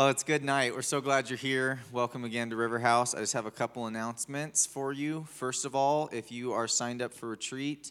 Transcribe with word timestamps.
Oh, 0.00 0.10
it's 0.10 0.22
good 0.22 0.44
night. 0.44 0.76
We're 0.76 0.82
so 0.82 1.00
glad 1.00 1.28
you're 1.28 1.36
here. 1.36 1.80
Welcome 1.90 2.22
again 2.22 2.50
to 2.50 2.56
River 2.56 2.78
House. 2.78 3.16
I 3.16 3.18
just 3.18 3.32
have 3.32 3.46
a 3.46 3.50
couple 3.50 3.88
announcements 3.88 4.64
for 4.64 4.92
you. 4.92 5.26
First 5.28 5.64
of 5.64 5.74
all, 5.74 6.08
if 6.12 6.30
you 6.30 6.52
are 6.52 6.68
signed 6.68 7.02
up 7.02 7.12
for 7.12 7.28
retreat, 7.28 7.90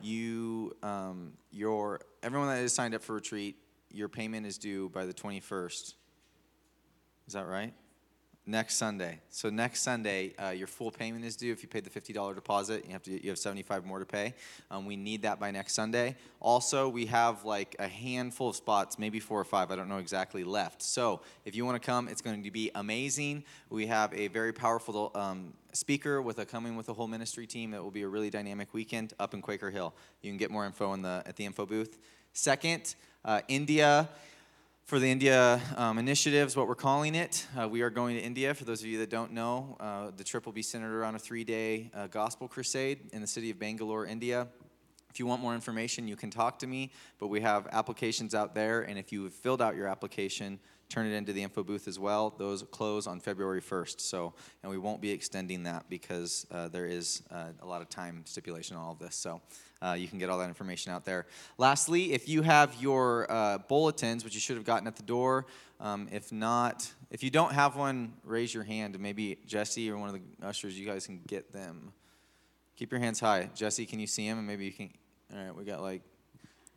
you 0.00 0.74
um, 0.82 1.34
your 1.50 2.00
everyone 2.22 2.48
that 2.48 2.60
is 2.60 2.72
signed 2.72 2.94
up 2.94 3.02
for 3.02 3.12
retreat, 3.12 3.56
your 3.90 4.08
payment 4.08 4.46
is 4.46 4.56
due 4.56 4.88
by 4.88 5.04
the 5.04 5.12
21st. 5.12 5.92
Is 7.26 7.34
that 7.34 7.46
right? 7.46 7.74
Next 8.44 8.74
Sunday. 8.74 9.20
So 9.30 9.50
next 9.50 9.82
Sunday, 9.82 10.34
uh, 10.36 10.50
your 10.50 10.66
full 10.66 10.90
payment 10.90 11.24
is 11.24 11.36
due. 11.36 11.52
If 11.52 11.62
you 11.62 11.68
paid 11.68 11.84
the 11.84 11.90
fifty 11.90 12.12
dollar 12.12 12.34
deposit, 12.34 12.84
you 12.84 12.92
have 12.92 13.02
to 13.04 13.22
you 13.22 13.30
have 13.30 13.38
seventy 13.38 13.62
five 13.62 13.84
more 13.84 14.00
to 14.00 14.04
pay. 14.04 14.34
Um, 14.68 14.84
we 14.84 14.96
need 14.96 15.22
that 15.22 15.38
by 15.38 15.52
next 15.52 15.74
Sunday. 15.74 16.16
Also, 16.40 16.88
we 16.88 17.06
have 17.06 17.44
like 17.44 17.76
a 17.78 17.86
handful 17.86 18.48
of 18.48 18.56
spots, 18.56 18.98
maybe 18.98 19.20
four 19.20 19.38
or 19.38 19.44
five. 19.44 19.70
I 19.70 19.76
don't 19.76 19.88
know 19.88 19.98
exactly 19.98 20.42
left. 20.42 20.82
So 20.82 21.20
if 21.44 21.54
you 21.54 21.64
want 21.64 21.80
to 21.80 21.86
come, 21.86 22.08
it's 22.08 22.20
going 22.20 22.42
to 22.42 22.50
be 22.50 22.72
amazing. 22.74 23.44
We 23.70 23.86
have 23.86 24.12
a 24.12 24.26
very 24.26 24.52
powerful 24.52 25.12
um, 25.14 25.52
speaker 25.72 26.20
with 26.20 26.40
a 26.40 26.44
coming 26.44 26.74
with 26.74 26.88
a 26.88 26.94
whole 26.94 27.06
ministry 27.06 27.46
team. 27.46 27.72
It 27.72 27.80
will 27.80 27.92
be 27.92 28.02
a 28.02 28.08
really 28.08 28.28
dynamic 28.28 28.74
weekend 28.74 29.14
up 29.20 29.34
in 29.34 29.40
Quaker 29.40 29.70
Hill. 29.70 29.94
You 30.20 30.32
can 30.32 30.36
get 30.36 30.50
more 30.50 30.66
info 30.66 30.94
in 30.94 31.02
the 31.02 31.22
at 31.26 31.36
the 31.36 31.44
info 31.44 31.64
booth. 31.64 31.96
Second, 32.32 32.96
uh, 33.24 33.42
India 33.46 34.08
for 34.84 34.98
the 34.98 35.10
India 35.10 35.60
um, 35.76 35.98
initiatives, 35.98 36.56
what 36.56 36.66
we're 36.66 36.74
calling 36.74 37.14
it. 37.14 37.46
Uh, 37.58 37.68
we 37.68 37.82
are 37.82 37.90
going 37.90 38.16
to 38.16 38.22
India. 38.22 38.52
For 38.54 38.64
those 38.64 38.80
of 38.80 38.86
you 38.86 38.98
that 38.98 39.10
don't 39.10 39.32
know, 39.32 39.76
uh, 39.80 40.10
the 40.16 40.24
trip 40.24 40.44
will 40.44 40.52
be 40.52 40.62
centered 40.62 40.96
around 40.96 41.14
a 41.14 41.18
three 41.18 41.44
day 41.44 41.90
uh, 41.94 42.08
gospel 42.08 42.48
crusade 42.48 43.10
in 43.12 43.20
the 43.20 43.26
city 43.26 43.50
of 43.50 43.58
Bangalore, 43.58 44.06
India. 44.06 44.48
If 45.10 45.20
you 45.20 45.26
want 45.26 45.42
more 45.42 45.54
information, 45.54 46.08
you 46.08 46.16
can 46.16 46.30
talk 46.30 46.58
to 46.60 46.66
me, 46.66 46.90
but 47.18 47.28
we 47.28 47.40
have 47.42 47.68
applications 47.70 48.34
out 48.34 48.54
there, 48.54 48.82
and 48.82 48.98
if 48.98 49.12
you 49.12 49.24
have 49.24 49.34
filled 49.34 49.60
out 49.60 49.76
your 49.76 49.86
application, 49.86 50.58
turn 50.88 51.06
it 51.06 51.14
into 51.14 51.32
the 51.32 51.42
info 51.42 51.62
booth 51.62 51.86
as 51.86 51.98
well. 51.98 52.34
Those 52.36 52.62
close 52.62 53.06
on 53.06 53.20
February 53.20 53.60
1st, 53.60 54.00
so 54.00 54.34
and 54.62 54.70
we 54.70 54.78
won't 54.78 55.00
be 55.00 55.10
extending 55.10 55.64
that 55.64 55.84
because 55.90 56.46
uh, 56.50 56.68
there 56.68 56.86
is 56.86 57.22
uh, 57.30 57.48
a 57.60 57.66
lot 57.66 57.82
of 57.82 57.88
time 57.88 58.22
stipulation 58.24 58.76
on 58.76 58.84
all 58.84 58.92
of 58.92 58.98
this. 58.98 59.16
So 59.16 59.42
uh, 59.82 59.94
you 59.94 60.08
can 60.08 60.18
get 60.18 60.30
all 60.30 60.38
that 60.38 60.48
information 60.48 60.92
out 60.92 61.04
there. 61.04 61.26
Lastly, 61.58 62.12
if 62.12 62.28
you 62.28 62.42
have 62.42 62.74
your 62.80 63.30
uh, 63.30 63.58
bulletins, 63.58 64.24
which 64.24 64.34
you 64.34 64.40
should 64.40 64.56
have 64.56 64.64
gotten 64.64 64.86
at 64.86 64.96
the 64.96 65.02
door, 65.02 65.46
um, 65.80 66.08
if 66.12 66.30
not, 66.30 66.90
if 67.10 67.22
you 67.22 67.30
don't 67.30 67.52
have 67.52 67.76
one, 67.76 68.12
raise 68.24 68.54
your 68.54 68.62
hand, 68.62 68.94
and 68.94 69.02
maybe 69.02 69.38
Jesse 69.46 69.90
or 69.90 69.98
one 69.98 70.08
of 70.08 70.14
the 70.14 70.46
ushers, 70.46 70.78
you 70.78 70.86
guys 70.86 71.06
can 71.06 71.20
get 71.26 71.52
them. 71.52 71.92
Keep 72.76 72.92
your 72.92 73.00
hands 73.00 73.20
high. 73.20 73.50
Jesse, 73.54 73.84
can 73.84 73.98
you 73.98 74.06
see 74.06 74.28
them? 74.28 74.38
And 74.38 74.46
maybe 74.46 74.64
you 74.64 74.72
can. 74.72 74.90
All 75.34 75.44
right, 75.44 75.54
we 75.54 75.64
got 75.64 75.82
like 75.82 76.02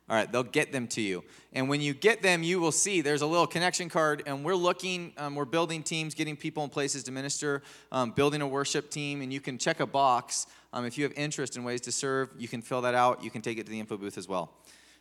all 0.08 0.14
right, 0.14 0.30
they'll 0.30 0.44
get 0.44 0.70
them 0.70 0.86
to 0.88 1.00
you. 1.00 1.24
And 1.52 1.68
when 1.68 1.80
you 1.80 1.92
get 1.92 2.22
them, 2.22 2.44
you 2.44 2.60
will 2.60 2.70
see 2.70 3.00
there's 3.00 3.22
a 3.22 3.26
little 3.26 3.46
connection 3.46 3.88
card, 3.88 4.22
and 4.24 4.44
we're 4.44 4.54
looking, 4.54 5.12
um, 5.16 5.34
we're 5.34 5.44
building 5.44 5.82
teams, 5.82 6.14
getting 6.14 6.36
people 6.36 6.62
in 6.62 6.70
places 6.70 7.02
to 7.04 7.12
minister, 7.12 7.62
um, 7.90 8.12
building 8.12 8.40
a 8.40 8.46
worship 8.46 8.88
team, 8.88 9.20
and 9.20 9.32
you 9.32 9.40
can 9.40 9.58
check 9.58 9.80
a 9.80 9.86
box. 9.86 10.46
Um, 10.76 10.84
if 10.84 10.98
you 10.98 11.04
have 11.04 11.14
interest 11.16 11.56
in 11.56 11.64
ways 11.64 11.80
to 11.82 11.90
serve, 11.90 12.28
you 12.36 12.48
can 12.48 12.60
fill 12.60 12.82
that 12.82 12.94
out. 12.94 13.24
You 13.24 13.30
can 13.30 13.40
take 13.40 13.56
it 13.56 13.64
to 13.64 13.72
the 13.72 13.80
info 13.80 13.96
booth 13.96 14.18
as 14.18 14.28
well. 14.28 14.52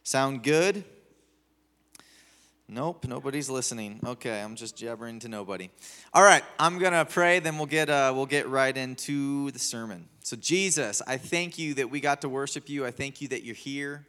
Sound 0.04 0.42
good? 0.42 0.86
Nope, 2.70 3.06
nobody's 3.06 3.50
listening. 3.50 4.00
Okay, 4.06 4.42
I'm 4.42 4.56
just 4.56 4.78
jabbering 4.78 5.20
to 5.20 5.28
nobody. 5.28 5.70
All 6.14 6.24
right, 6.24 6.46
I'm 6.58 6.80
gonna 6.80 7.04
pray, 7.04 7.40
then 7.40 7.58
we'll 7.58 7.66
get 7.66 7.90
uh, 7.90 8.14
we'll 8.16 8.26
get 8.26 8.48
right 8.48 8.76
into 8.76 9.52
the 9.52 9.60
sermon. 9.60 10.08
So 10.24 10.38
Jesus, 10.38 11.02
I 11.06 11.18
thank 11.18 11.60
you 11.60 11.74
that 11.74 11.90
we 11.90 12.00
got 12.00 12.22
to 12.22 12.30
worship 12.30 12.70
you. 12.70 12.86
I 12.86 12.92
thank 12.92 13.22
you 13.22 13.28
that 13.28 13.44
you're 13.44 13.54
here. 13.54 14.08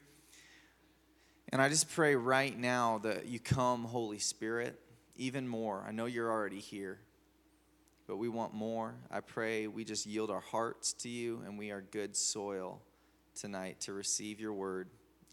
And 1.48 1.60
I 1.60 1.68
just 1.68 1.90
pray 1.90 2.14
right 2.14 2.56
now 2.56 2.98
that 2.98 3.26
you 3.26 3.40
come, 3.40 3.82
Holy 3.82 4.20
Spirit, 4.20 4.78
even 5.16 5.48
more. 5.48 5.84
I 5.84 5.90
know 5.90 6.06
you're 6.06 6.30
already 6.30 6.60
here, 6.60 7.00
but 8.06 8.16
we 8.16 8.28
want 8.28 8.54
more. 8.54 8.94
I 9.10 9.20
pray 9.20 9.66
we 9.66 9.84
just 9.84 10.06
yield 10.06 10.30
our 10.30 10.40
hearts 10.40 10.92
to 10.94 11.08
you 11.08 11.42
and 11.44 11.58
we 11.58 11.70
are 11.70 11.80
good 11.80 12.16
soil 12.16 12.80
tonight 13.34 13.80
to 13.80 13.92
receive 13.92 14.40
your 14.40 14.52
word. 14.52 14.88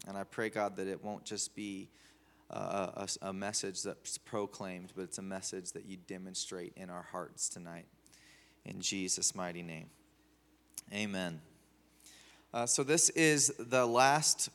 And 0.06 0.16
I 0.16 0.24
pray, 0.24 0.50
God, 0.50 0.76
that 0.76 0.88
it 0.88 1.02
won't 1.02 1.24
just 1.24 1.54
be 1.54 1.88
a, 2.50 2.56
a, 2.56 3.08
a 3.22 3.32
message 3.32 3.82
that's 3.82 4.18
proclaimed, 4.18 4.92
but 4.94 5.02
it's 5.02 5.18
a 5.18 5.22
message 5.22 5.72
that 5.72 5.86
you 5.86 5.96
demonstrate 5.96 6.72
in 6.76 6.90
our 6.90 7.06
hearts 7.10 7.48
tonight. 7.48 7.86
In 8.64 8.80
Jesus' 8.80 9.34
mighty 9.34 9.62
name. 9.62 9.88
Amen. 10.92 11.40
Uh, 12.52 12.66
so, 12.66 12.82
this 12.82 13.08
is 13.10 13.52
the 13.58 13.84
last 13.84 14.50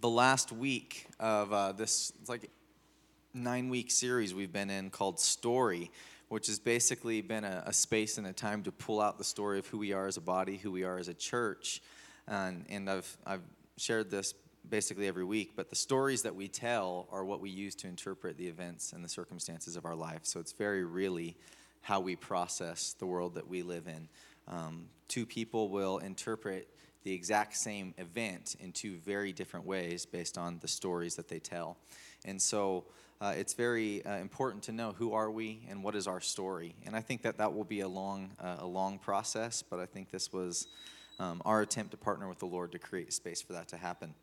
the 0.00 0.08
last 0.08 0.52
week 0.52 1.06
of 1.18 1.52
uh, 1.52 1.72
this 1.72 2.12
like 2.28 2.50
nine 3.34 3.68
week 3.68 3.90
series 3.90 4.32
we've 4.32 4.52
been 4.52 4.70
in 4.70 4.90
called 4.90 5.18
Story, 5.18 5.90
which 6.28 6.46
has 6.46 6.58
basically 6.58 7.20
been 7.20 7.44
a, 7.44 7.62
a, 7.66 7.72
space 7.72 8.18
and 8.18 8.26
a 8.26 8.32
time 8.32 8.62
to 8.62 8.72
pull 8.72 9.00
out 9.00 9.18
the 9.18 9.24
story 9.24 9.58
of 9.58 9.66
who 9.66 9.78
we 9.78 9.92
are 9.92 10.06
as 10.06 10.16
a 10.16 10.20
body, 10.20 10.56
who 10.56 10.70
we 10.70 10.84
are 10.84 10.98
as 10.98 11.08
a 11.08 11.14
church. 11.14 11.82
And, 12.26 12.64
and 12.68 12.88
I've, 12.88 13.16
I've 13.26 13.42
shared 13.76 14.10
this 14.10 14.34
basically 14.68 15.06
every 15.06 15.24
week, 15.24 15.52
but 15.56 15.70
the 15.70 15.76
stories 15.76 16.22
that 16.22 16.34
we 16.34 16.48
tell 16.48 17.08
are 17.10 17.24
what 17.24 17.40
we 17.40 17.48
use 17.48 17.74
to 17.76 17.88
interpret 17.88 18.36
the 18.36 18.46
events 18.46 18.92
and 18.92 19.02
the 19.02 19.08
circumstances 19.08 19.76
of 19.76 19.86
our 19.86 19.94
life. 19.94 20.20
So 20.24 20.40
it's 20.40 20.52
very 20.52 20.84
really 20.84 21.36
how 21.80 22.00
we 22.00 22.16
process 22.16 22.94
the 22.98 23.06
world 23.06 23.34
that 23.34 23.48
we 23.48 23.62
live 23.62 23.86
in. 23.86 24.08
Um, 24.48 24.86
two 25.08 25.26
people 25.26 25.68
will 25.68 25.98
interpret 25.98 26.68
the 27.04 27.12
exact 27.12 27.56
same 27.56 27.94
event 27.98 28.56
in 28.60 28.72
two 28.72 28.96
very 28.98 29.32
different 29.32 29.66
ways 29.66 30.04
based 30.04 30.36
on 30.36 30.58
the 30.60 30.68
stories 30.68 31.14
that 31.16 31.28
they 31.28 31.38
tell. 31.38 31.76
And 32.24 32.40
so 32.40 32.84
uh, 33.20 33.34
it's 33.36 33.54
very 33.54 34.04
uh, 34.04 34.16
important 34.16 34.62
to 34.64 34.72
know 34.72 34.92
who 34.92 35.12
are 35.12 35.30
we 35.30 35.66
and 35.68 35.82
what 35.82 35.94
is 35.94 36.06
our 36.06 36.20
story. 36.20 36.74
And 36.86 36.94
I 36.94 37.00
think 37.00 37.22
that 37.22 37.38
that 37.38 37.54
will 37.54 37.64
be 37.64 37.80
a 37.80 37.88
long, 37.88 38.32
uh, 38.40 38.56
a 38.58 38.66
long 38.66 38.98
process, 38.98 39.62
but 39.62 39.80
I 39.80 39.86
think 39.86 40.10
this 40.10 40.32
was 40.32 40.66
um, 41.18 41.42
our 41.44 41.62
attempt 41.62 41.92
to 41.92 41.96
partner 41.96 42.28
with 42.28 42.38
the 42.38 42.46
Lord 42.46 42.72
to 42.72 42.78
create 42.78 43.12
space 43.12 43.42
for 43.42 43.54
that 43.54 43.68
to 43.68 43.76
happen. 43.76 44.14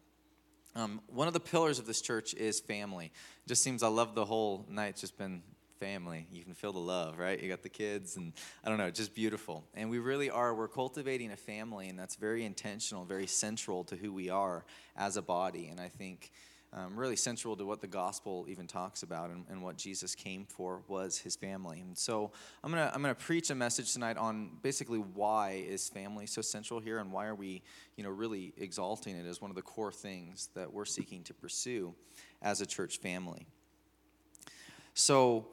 Um, 0.75 1.01
one 1.07 1.27
of 1.27 1.33
the 1.33 1.39
pillars 1.39 1.79
of 1.79 1.85
this 1.85 2.01
church 2.01 2.33
is 2.33 2.59
family. 2.59 3.05
It 3.05 3.47
just 3.47 3.63
seems 3.63 3.81
I 3.81 3.87
love 3.87 4.13
the 4.13 4.25
whole 4.25 4.65
night. 4.69 4.97
just 4.97 5.17
been 5.17 5.41
family. 5.75 6.27
You 6.31 6.43
can 6.43 6.53
feel 6.53 6.73
the 6.73 6.79
love, 6.79 7.17
right? 7.17 7.41
You 7.41 7.49
got 7.49 7.63
the 7.63 7.69
kids, 7.69 8.17
and 8.17 8.33
I 8.63 8.69
don't 8.69 8.77
know, 8.77 8.91
just 8.91 9.13
beautiful. 9.13 9.63
And 9.73 9.89
we 9.89 9.99
really 9.99 10.29
are, 10.29 10.53
we're 10.55 10.67
cultivating 10.67 11.31
a 11.31 11.37
family, 11.37 11.89
and 11.89 11.97
that's 11.97 12.15
very 12.15 12.43
intentional, 12.45 13.05
very 13.05 13.27
central 13.27 13.83
to 13.85 13.95
who 13.95 14.11
we 14.11 14.29
are 14.29 14.65
as 14.95 15.17
a 15.17 15.21
body. 15.21 15.67
And 15.67 15.79
I 15.79 15.89
think 15.89 16.31
um, 16.75 16.97
really 16.97 17.15
central 17.15 17.55
to 17.55 17.65
what 17.65 17.79
the 17.79 17.87
gospel 17.87 18.45
even 18.49 18.67
talks 18.67 19.01
about 19.01 19.29
and, 19.29 19.45
and, 19.49 19.61
what 19.61 19.77
Jesus 19.77 20.13
came 20.13 20.45
for 20.45 20.81
was 20.89 21.17
his 21.17 21.35
family. 21.35 21.79
And 21.79 21.97
so 21.97 22.31
I'm 22.63 22.71
gonna 22.71 22.91
I'm 22.93 23.01
gonna 23.01 23.15
preach 23.15 23.49
a 23.49 23.55
message 23.55 23.93
tonight 23.93 24.17
on 24.17 24.49
basically 24.61 24.99
why 24.99 25.63
is 25.67 25.87
family 25.87 26.25
so 26.25 26.41
central 26.41 26.81
here 26.81 26.97
and 26.97 27.13
why 27.13 27.27
are 27.27 27.35
we 27.35 27.61
you 27.95 28.03
know 28.03 28.09
really 28.09 28.53
exalting 28.57 29.15
it 29.15 29.25
as 29.25 29.41
one 29.41 29.49
of 29.49 29.55
the 29.55 29.61
core 29.61 29.91
things 29.91 30.49
that 30.53 30.73
we're 30.73 30.85
seeking 30.85 31.23
to 31.23 31.33
pursue 31.33 31.95
as 32.41 32.59
a 32.59 32.65
church 32.65 32.97
family. 32.97 33.47
So 34.93 35.47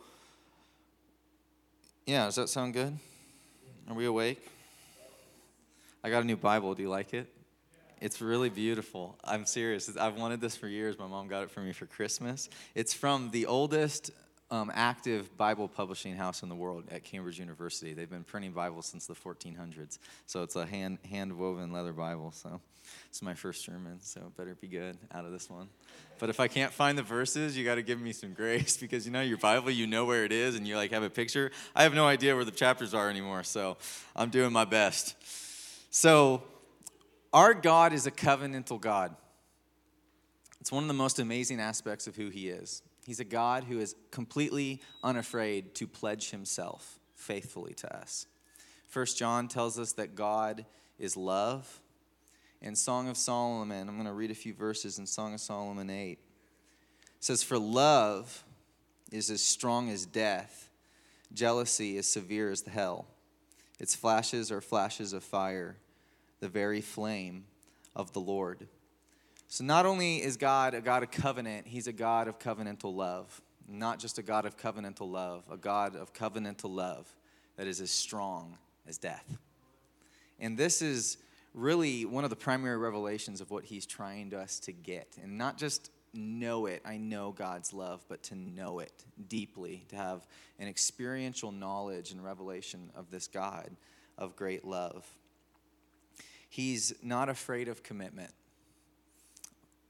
yeah, 2.07 2.25
does 2.25 2.35
that 2.37 2.49
sound 2.49 2.75
good? 2.75 2.97
Are 3.89 3.95
we 3.95 4.07
awake? 4.07 4.45
I 6.03 6.11
got 6.11 6.23
a 6.23 6.27
new 6.27 6.37
Bible. 6.37 6.75
Do 6.75 6.83
you 6.83 6.89
like 6.89 7.15
it? 7.15 7.33
It's 8.01 8.21
really 8.21 8.49
beautiful. 8.49 9.17
I'm 9.23 9.47
serious. 9.47 9.97
I've 9.97 10.17
wanted 10.17 10.41
this 10.41 10.57
for 10.57 10.67
years. 10.67 10.99
My 10.99 11.07
mom 11.07 11.29
got 11.29 11.45
it 11.45 11.51
for 11.51 11.61
me 11.61 11.73
for 11.73 11.87
Christmas. 11.87 12.49
It's 12.75 12.93
from 12.93 13.31
the 13.31 13.47
oldest 13.47 14.11
um, 14.53 14.71
active 14.75 15.35
Bible 15.39 15.67
publishing 15.67 16.15
house 16.15 16.43
in 16.43 16.51
the 16.51 16.55
world 16.55 16.85
at 16.91 17.05
Cambridge 17.05 17.39
University. 17.39 17.95
They've 17.95 18.09
been 18.09 18.23
printing 18.23 18.53
Bibles 18.53 18.85
since 18.85 19.07
the 19.07 19.15
1400s. 19.15 19.99
So 20.27 20.43
it's 20.43 20.57
a 20.57 20.67
hand 20.67 20.99
hand 21.09 21.39
woven 21.39 21.73
leather 21.73 21.95
Bible. 21.95 22.33
So 22.33 22.61
it's 23.09 23.23
my 23.23 23.33
first 23.33 23.65
sermon. 23.65 23.99
So 24.03 24.21
it 24.21 24.37
better 24.37 24.55
be 24.55 24.69
good 24.69 24.99
out 25.11 25.25
of 25.25 25.33
this 25.33 25.49
one. 25.49 25.69
But 26.19 26.29
if 26.29 26.39
I 26.39 26.49
can't 26.49 26.71
find 26.71 26.99
the 26.99 27.03
verses, 27.03 27.57
you 27.57 27.65
got 27.65 27.77
to 27.77 27.83
give 27.83 27.99
me 27.99 28.13
some 28.13 28.35
grace 28.35 28.77
because 28.81 29.07
you 29.07 29.11
know 29.11 29.23
your 29.23 29.39
Bible, 29.39 29.71
you 29.71 29.87
know 29.87 30.05
where 30.05 30.27
it 30.27 30.33
is, 30.33 30.55
and 30.55 30.69
you 30.69 30.77
like 30.77 30.93
have 30.93 31.03
a 31.03 31.11
picture. 31.11 31.51
I 31.75 31.85
have 31.85 31.95
no 31.95 32.07
idea 32.07 32.37
where 32.37 32.45
the 32.45 32.51
chapters 32.51 32.93
are 32.93 33.09
anymore. 33.09 33.45
So 33.45 33.79
I'm 34.15 34.29
doing 34.29 34.53
my 34.53 34.67
best. 34.67 35.17
So 35.91 36.43
our 37.33 37.55
God 37.55 37.95
is 37.95 38.07
a 38.07 38.11
covenantal 38.11 38.79
God. 38.79 39.17
It's 40.61 40.71
one 40.71 40.85
of 40.85 40.89
the 40.89 40.95
most 40.95 41.19
amazing 41.19 41.59
aspects 41.59 42.07
of 42.07 42.17
who 42.17 42.29
He 42.29 42.51
is. 42.51 42.83
He's 43.05 43.21
a 43.21 43.25
God 43.25 43.65
who 43.65 43.81
is 43.81 43.95
completely 44.11 44.81
unafraid 45.03 45.75
to 45.77 45.87
pledge 45.87 46.31
Himself 46.31 46.99
faithfully 47.15 47.75
to 47.75 47.97
us. 47.97 48.27
First 48.89 49.19
John 49.19 49.49
tells 49.49 49.79
us 49.79 49.93
that 49.95 50.15
God 50.15 50.67
is 50.99 51.17
love. 51.17 51.81
In 52.61 52.77
Song 52.77 53.09
of 53.09 53.17
Solomon, 53.17 53.89
I'm 53.89 53.97
going 53.97 54.07
to 54.07 54.13
read 54.13 54.31
a 54.31 54.35
few 54.35 54.55
verses 54.55 54.99
in 54.99 55.07
Song 55.07 55.35
of 55.35 55.41
Solomon 55.41 55.91
8. 55.91 56.11
It 56.13 56.19
says, 57.21 57.43
For 57.43 57.59
love 57.59 58.45
is 59.11 59.31
as 59.31 59.43
strong 59.43 59.91
as 59.91 60.07
death, 60.07 60.69
jealousy 61.33 61.97
is 61.97 62.07
severe 62.07 62.51
as 62.51 62.63
the 62.63 62.71
hell. 62.71 63.07
Its 63.81 63.97
flashes 63.97 64.53
are 64.53 64.61
flashes 64.61 65.13
of 65.13 65.25
fire 65.25 65.77
the 66.43 66.49
very 66.49 66.81
flame 66.81 67.45
of 67.95 68.13
the 68.13 68.21
Lord. 68.21 68.67
So, 69.53 69.65
not 69.65 69.85
only 69.85 70.23
is 70.23 70.39
God 70.39 70.73
a 70.73 70.81
God 70.81 71.03
of 71.03 71.11
covenant, 71.11 71.67
He's 71.67 71.87
a 71.87 71.93
God 71.93 72.27
of 72.27 72.39
covenantal 72.39 72.95
love. 72.97 73.43
not 73.69 73.99
just 73.99 74.17
a 74.17 74.23
God 74.23 74.47
of 74.47 74.57
covenantal 74.57 75.11
love, 75.11 75.45
a 75.51 75.59
God 75.59 75.95
of 75.95 76.15
covenantal 76.15 76.75
love 76.75 77.07
that 77.57 77.67
is 77.67 77.79
as 77.83 77.91
strong 77.91 78.57
as 78.89 78.97
death. 78.97 79.37
And 80.41 80.57
this 80.57 80.81
is 80.81 81.19
really 81.53 82.07
one 82.07 82.25
of 82.25 82.31
the 82.31 82.37
primary 82.37 82.79
revelations 82.79 83.43
of 83.43 83.51
what 83.51 83.65
he's 83.65 83.85
trying 83.85 84.33
us 84.33 84.59
to 84.61 84.73
get. 84.73 85.19
And 85.23 85.37
not 85.37 85.59
just 85.59 85.91
know 86.15 86.65
it, 86.65 86.81
I 86.87 86.97
know 86.97 87.33
God's 87.33 87.75
love, 87.75 88.03
but 88.09 88.23
to 88.25 88.35
know 88.35 88.79
it 88.79 89.05
deeply, 89.29 89.85
to 89.91 89.97
have 89.97 90.27
an 90.61 90.67
experiential 90.67 91.53
knowledge 91.53 92.11
and 92.11 92.25
revelation 92.25 92.91
of 92.97 93.11
this 93.11 93.27
God 93.27 93.69
of 94.17 94.35
great 94.35 94.65
love. 94.65 95.07
He's 96.49 96.95
not 97.03 97.29
afraid 97.29 97.69
of 97.69 97.83
commitment, 97.83 98.33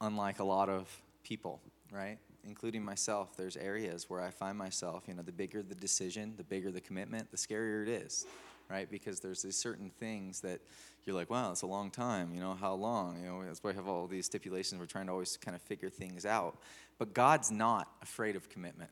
unlike 0.02 0.40
a 0.40 0.44
lot 0.44 0.69
of 0.69 0.88
people, 1.25 1.60
right? 1.90 2.19
Including 2.44 2.84
myself, 2.84 3.37
there's 3.37 3.56
areas 3.56 4.10
where 4.10 4.20
I 4.20 4.31
find 4.31 4.58
myself, 4.58 5.04
you 5.06 5.14
know, 5.14 5.22
the 5.22 5.32
bigger 5.32 5.62
the 5.62 5.75
decision, 5.75 6.34
the 6.37 6.44
bigger 6.44 6.70
the 6.70 6.81
commitment, 6.81 7.31
the 7.31 7.37
scarier 7.37 7.82
it 7.84 7.88
is, 7.88 8.26
right? 8.69 8.90
Because 8.90 9.20
there's 9.20 9.43
these 9.43 9.56
certain 9.56 9.90
things 9.99 10.40
that 10.40 10.60
you're 11.06 11.16
like, 11.16 11.31
wow, 11.31 11.52
it's 11.52 11.62
a 11.62 11.66
long 11.66 11.90
time. 11.90 12.32
You 12.34 12.40
know, 12.40 12.54
how 12.54 12.75
long? 12.75 13.20
You 13.20 13.28
know, 13.28 13.44
that's 13.44 13.62
why 13.62 13.70
we 13.70 13.76
have 13.76 13.88
all 13.88 14.06
these 14.06 14.26
stipulations. 14.26 14.78
We're 14.78 14.87
trying 14.87 15.06
to 15.06 15.12
always 15.12 15.37
kind 15.37 15.54
of 15.54 15.62
figure 15.62 15.88
things 15.88 16.26
out. 16.26 16.58
But 16.98 17.14
God's 17.14 17.50
not 17.50 17.88
afraid 18.02 18.37
of 18.37 18.48
commitment. 18.48 18.90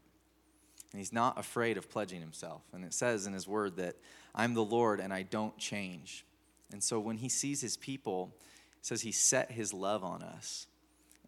And 0.92 0.98
he's 0.98 1.12
not 1.12 1.38
afraid 1.38 1.76
of 1.76 1.88
pledging 1.88 2.20
himself. 2.20 2.62
And 2.72 2.84
it 2.84 2.94
says 2.94 3.26
in 3.26 3.32
his 3.32 3.46
word 3.46 3.76
that 3.76 3.96
I'm 4.34 4.54
the 4.54 4.64
Lord 4.64 5.00
and 5.00 5.12
I 5.12 5.22
don't 5.22 5.56
change. 5.56 6.24
And 6.72 6.82
so 6.82 6.98
when 6.98 7.16
he 7.16 7.28
sees 7.28 7.60
his 7.60 7.76
people, 7.76 8.34
it 8.78 8.86
says 8.86 9.02
he 9.02 9.12
set 9.12 9.52
his 9.52 9.72
love 9.72 10.02
on 10.02 10.22
us 10.22 10.66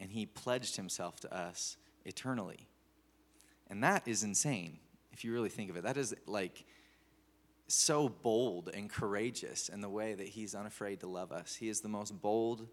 and 0.02 0.10
he 0.10 0.26
pledged 0.26 0.74
himself 0.74 1.20
to 1.20 1.32
us 1.32 1.76
eternally. 2.04 2.66
And 3.70 3.84
that 3.84 4.06
is 4.08 4.24
insane 4.24 4.80
if 5.12 5.24
you 5.24 5.32
really 5.32 5.48
think 5.48 5.70
of 5.70 5.76
it. 5.76 5.84
That 5.84 5.96
is 5.96 6.12
like 6.26 6.64
so 7.68 8.08
bold 8.08 8.68
and 8.74 8.90
courageous 8.90 9.68
in 9.68 9.80
the 9.80 9.88
way 9.88 10.14
that 10.14 10.26
he's 10.26 10.56
unafraid 10.56 11.00
to 11.00 11.06
love 11.06 11.30
us. 11.30 11.54
He 11.54 11.68
is 11.68 11.80
the 11.80 11.88
most 11.88 12.20
bold, 12.20 12.66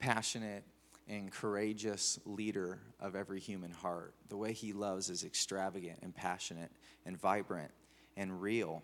passionate, 0.00 0.64
and 1.06 1.30
courageous 1.30 2.18
leader 2.26 2.80
of 3.00 3.14
every 3.14 3.38
human 3.38 3.70
heart. 3.70 4.14
The 4.28 4.36
way 4.36 4.52
he 4.52 4.72
loves 4.72 5.10
is 5.10 5.22
extravagant 5.22 6.00
and 6.02 6.12
passionate 6.12 6.72
and 7.06 7.18
vibrant 7.18 7.70
and 8.16 8.42
real. 8.42 8.82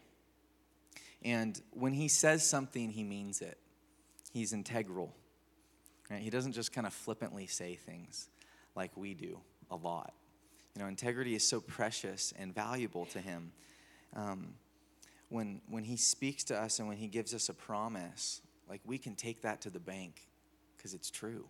And 1.22 1.60
when 1.72 1.92
he 1.92 2.06
says 2.06 2.48
something, 2.48 2.90
he 2.90 3.02
means 3.02 3.42
it. 3.42 3.58
He's 4.32 4.52
integral. 4.52 5.12
Right? 6.10 6.20
He 6.20 6.30
doesn't 6.30 6.52
just 6.52 6.72
kind 6.72 6.86
of 6.86 6.92
flippantly 6.92 7.46
say 7.46 7.76
things 7.76 8.28
like 8.74 8.96
we 8.96 9.14
do 9.14 9.38
a 9.70 9.76
lot. 9.76 10.12
You 10.74 10.82
know, 10.82 10.88
integrity 10.88 11.34
is 11.34 11.46
so 11.46 11.60
precious 11.60 12.32
and 12.38 12.54
valuable 12.54 13.06
to 13.06 13.20
him. 13.20 13.52
Um, 14.14 14.54
when, 15.28 15.60
when 15.68 15.84
he 15.84 15.96
speaks 15.96 16.44
to 16.44 16.56
us 16.56 16.78
and 16.78 16.88
when 16.88 16.96
he 16.96 17.08
gives 17.08 17.34
us 17.34 17.48
a 17.48 17.54
promise, 17.54 18.40
like 18.68 18.80
we 18.84 18.98
can 18.98 19.14
take 19.14 19.42
that 19.42 19.60
to 19.62 19.70
the 19.70 19.80
bank 19.80 20.28
because 20.76 20.94
it's 20.94 21.10
true. 21.10 21.46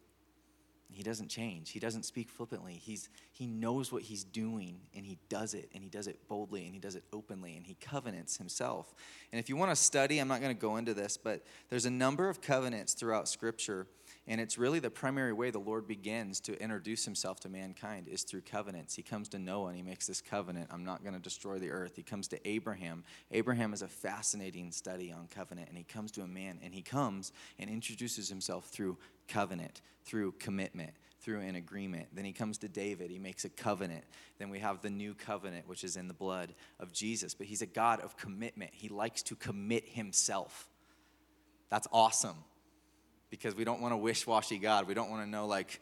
He 0.90 1.02
doesn't 1.02 1.28
change. 1.28 1.70
He 1.70 1.80
doesn't 1.80 2.04
speak 2.04 2.28
flippantly. 2.28 2.74
He's, 2.74 3.08
he 3.32 3.46
knows 3.46 3.90
what 3.90 4.02
he's 4.02 4.22
doing 4.22 4.78
and 4.94 5.04
he 5.04 5.18
does 5.28 5.54
it 5.54 5.68
and 5.74 5.82
he 5.82 5.88
does 5.88 6.06
it 6.06 6.28
boldly 6.28 6.66
and 6.66 6.74
he 6.74 6.78
does 6.78 6.94
it 6.94 7.02
openly 7.12 7.56
and 7.56 7.66
he 7.66 7.74
covenants 7.80 8.36
himself. 8.36 8.94
And 9.32 9.40
if 9.40 9.48
you 9.48 9.56
want 9.56 9.72
to 9.72 9.76
study, 9.76 10.18
I'm 10.18 10.28
not 10.28 10.40
going 10.40 10.54
to 10.54 10.60
go 10.60 10.76
into 10.76 10.94
this, 10.94 11.16
but 11.16 11.44
there's 11.68 11.86
a 11.86 11.90
number 11.90 12.28
of 12.28 12.40
covenants 12.40 12.94
throughout 12.94 13.28
Scripture 13.28 13.88
and 14.26 14.40
it's 14.40 14.56
really 14.56 14.78
the 14.78 14.90
primary 14.90 15.34
way 15.34 15.50
the 15.50 15.58
Lord 15.58 15.86
begins 15.86 16.40
to 16.40 16.58
introduce 16.58 17.04
himself 17.04 17.40
to 17.40 17.50
mankind 17.50 18.08
is 18.08 18.22
through 18.22 18.40
covenants. 18.40 18.94
He 18.94 19.02
comes 19.02 19.28
to 19.30 19.38
Noah 19.38 19.68
and 19.68 19.76
he 19.76 19.82
makes 19.82 20.06
this 20.06 20.22
covenant 20.22 20.70
I'm 20.72 20.84
not 20.84 21.02
going 21.02 21.14
to 21.14 21.20
destroy 21.20 21.58
the 21.58 21.70
earth. 21.70 21.96
He 21.96 22.02
comes 22.02 22.26
to 22.28 22.48
Abraham. 22.48 23.04
Abraham 23.32 23.74
is 23.74 23.82
a 23.82 23.88
fascinating 23.88 24.72
study 24.72 25.12
on 25.12 25.28
covenant. 25.28 25.68
And 25.68 25.76
he 25.76 25.84
comes 25.84 26.10
to 26.12 26.22
a 26.22 26.26
man 26.26 26.58
and 26.62 26.72
he 26.72 26.80
comes 26.80 27.32
and 27.58 27.68
introduces 27.68 28.30
himself 28.30 28.64
through 28.66 28.96
covenant, 29.28 29.82
through 30.04 30.32
commitment, 30.38 30.94
through 31.20 31.40
an 31.40 31.56
agreement. 31.56 32.06
Then 32.14 32.24
he 32.24 32.32
comes 32.32 32.56
to 32.58 32.68
David. 32.68 33.10
He 33.10 33.18
makes 33.18 33.44
a 33.44 33.50
covenant. 33.50 34.04
Then 34.38 34.48
we 34.48 34.58
have 34.60 34.80
the 34.80 34.90
new 34.90 35.12
covenant, 35.12 35.68
which 35.68 35.84
is 35.84 35.98
in 35.98 36.08
the 36.08 36.14
blood 36.14 36.54
of 36.80 36.94
Jesus. 36.94 37.34
But 37.34 37.46
he's 37.46 37.60
a 37.60 37.66
God 37.66 38.00
of 38.00 38.16
commitment. 38.16 38.70
He 38.72 38.88
likes 38.88 39.22
to 39.24 39.36
commit 39.36 39.86
himself. 39.86 40.70
That's 41.68 41.88
awesome 41.92 42.36
because 43.40 43.54
we 43.54 43.64
don't 43.64 43.80
want 43.80 43.94
a 43.94 43.96
wish-washy 43.96 44.58
God. 44.58 44.86
We 44.86 44.94
don't 44.94 45.10
want 45.10 45.24
to 45.24 45.28
know 45.28 45.46
like 45.46 45.80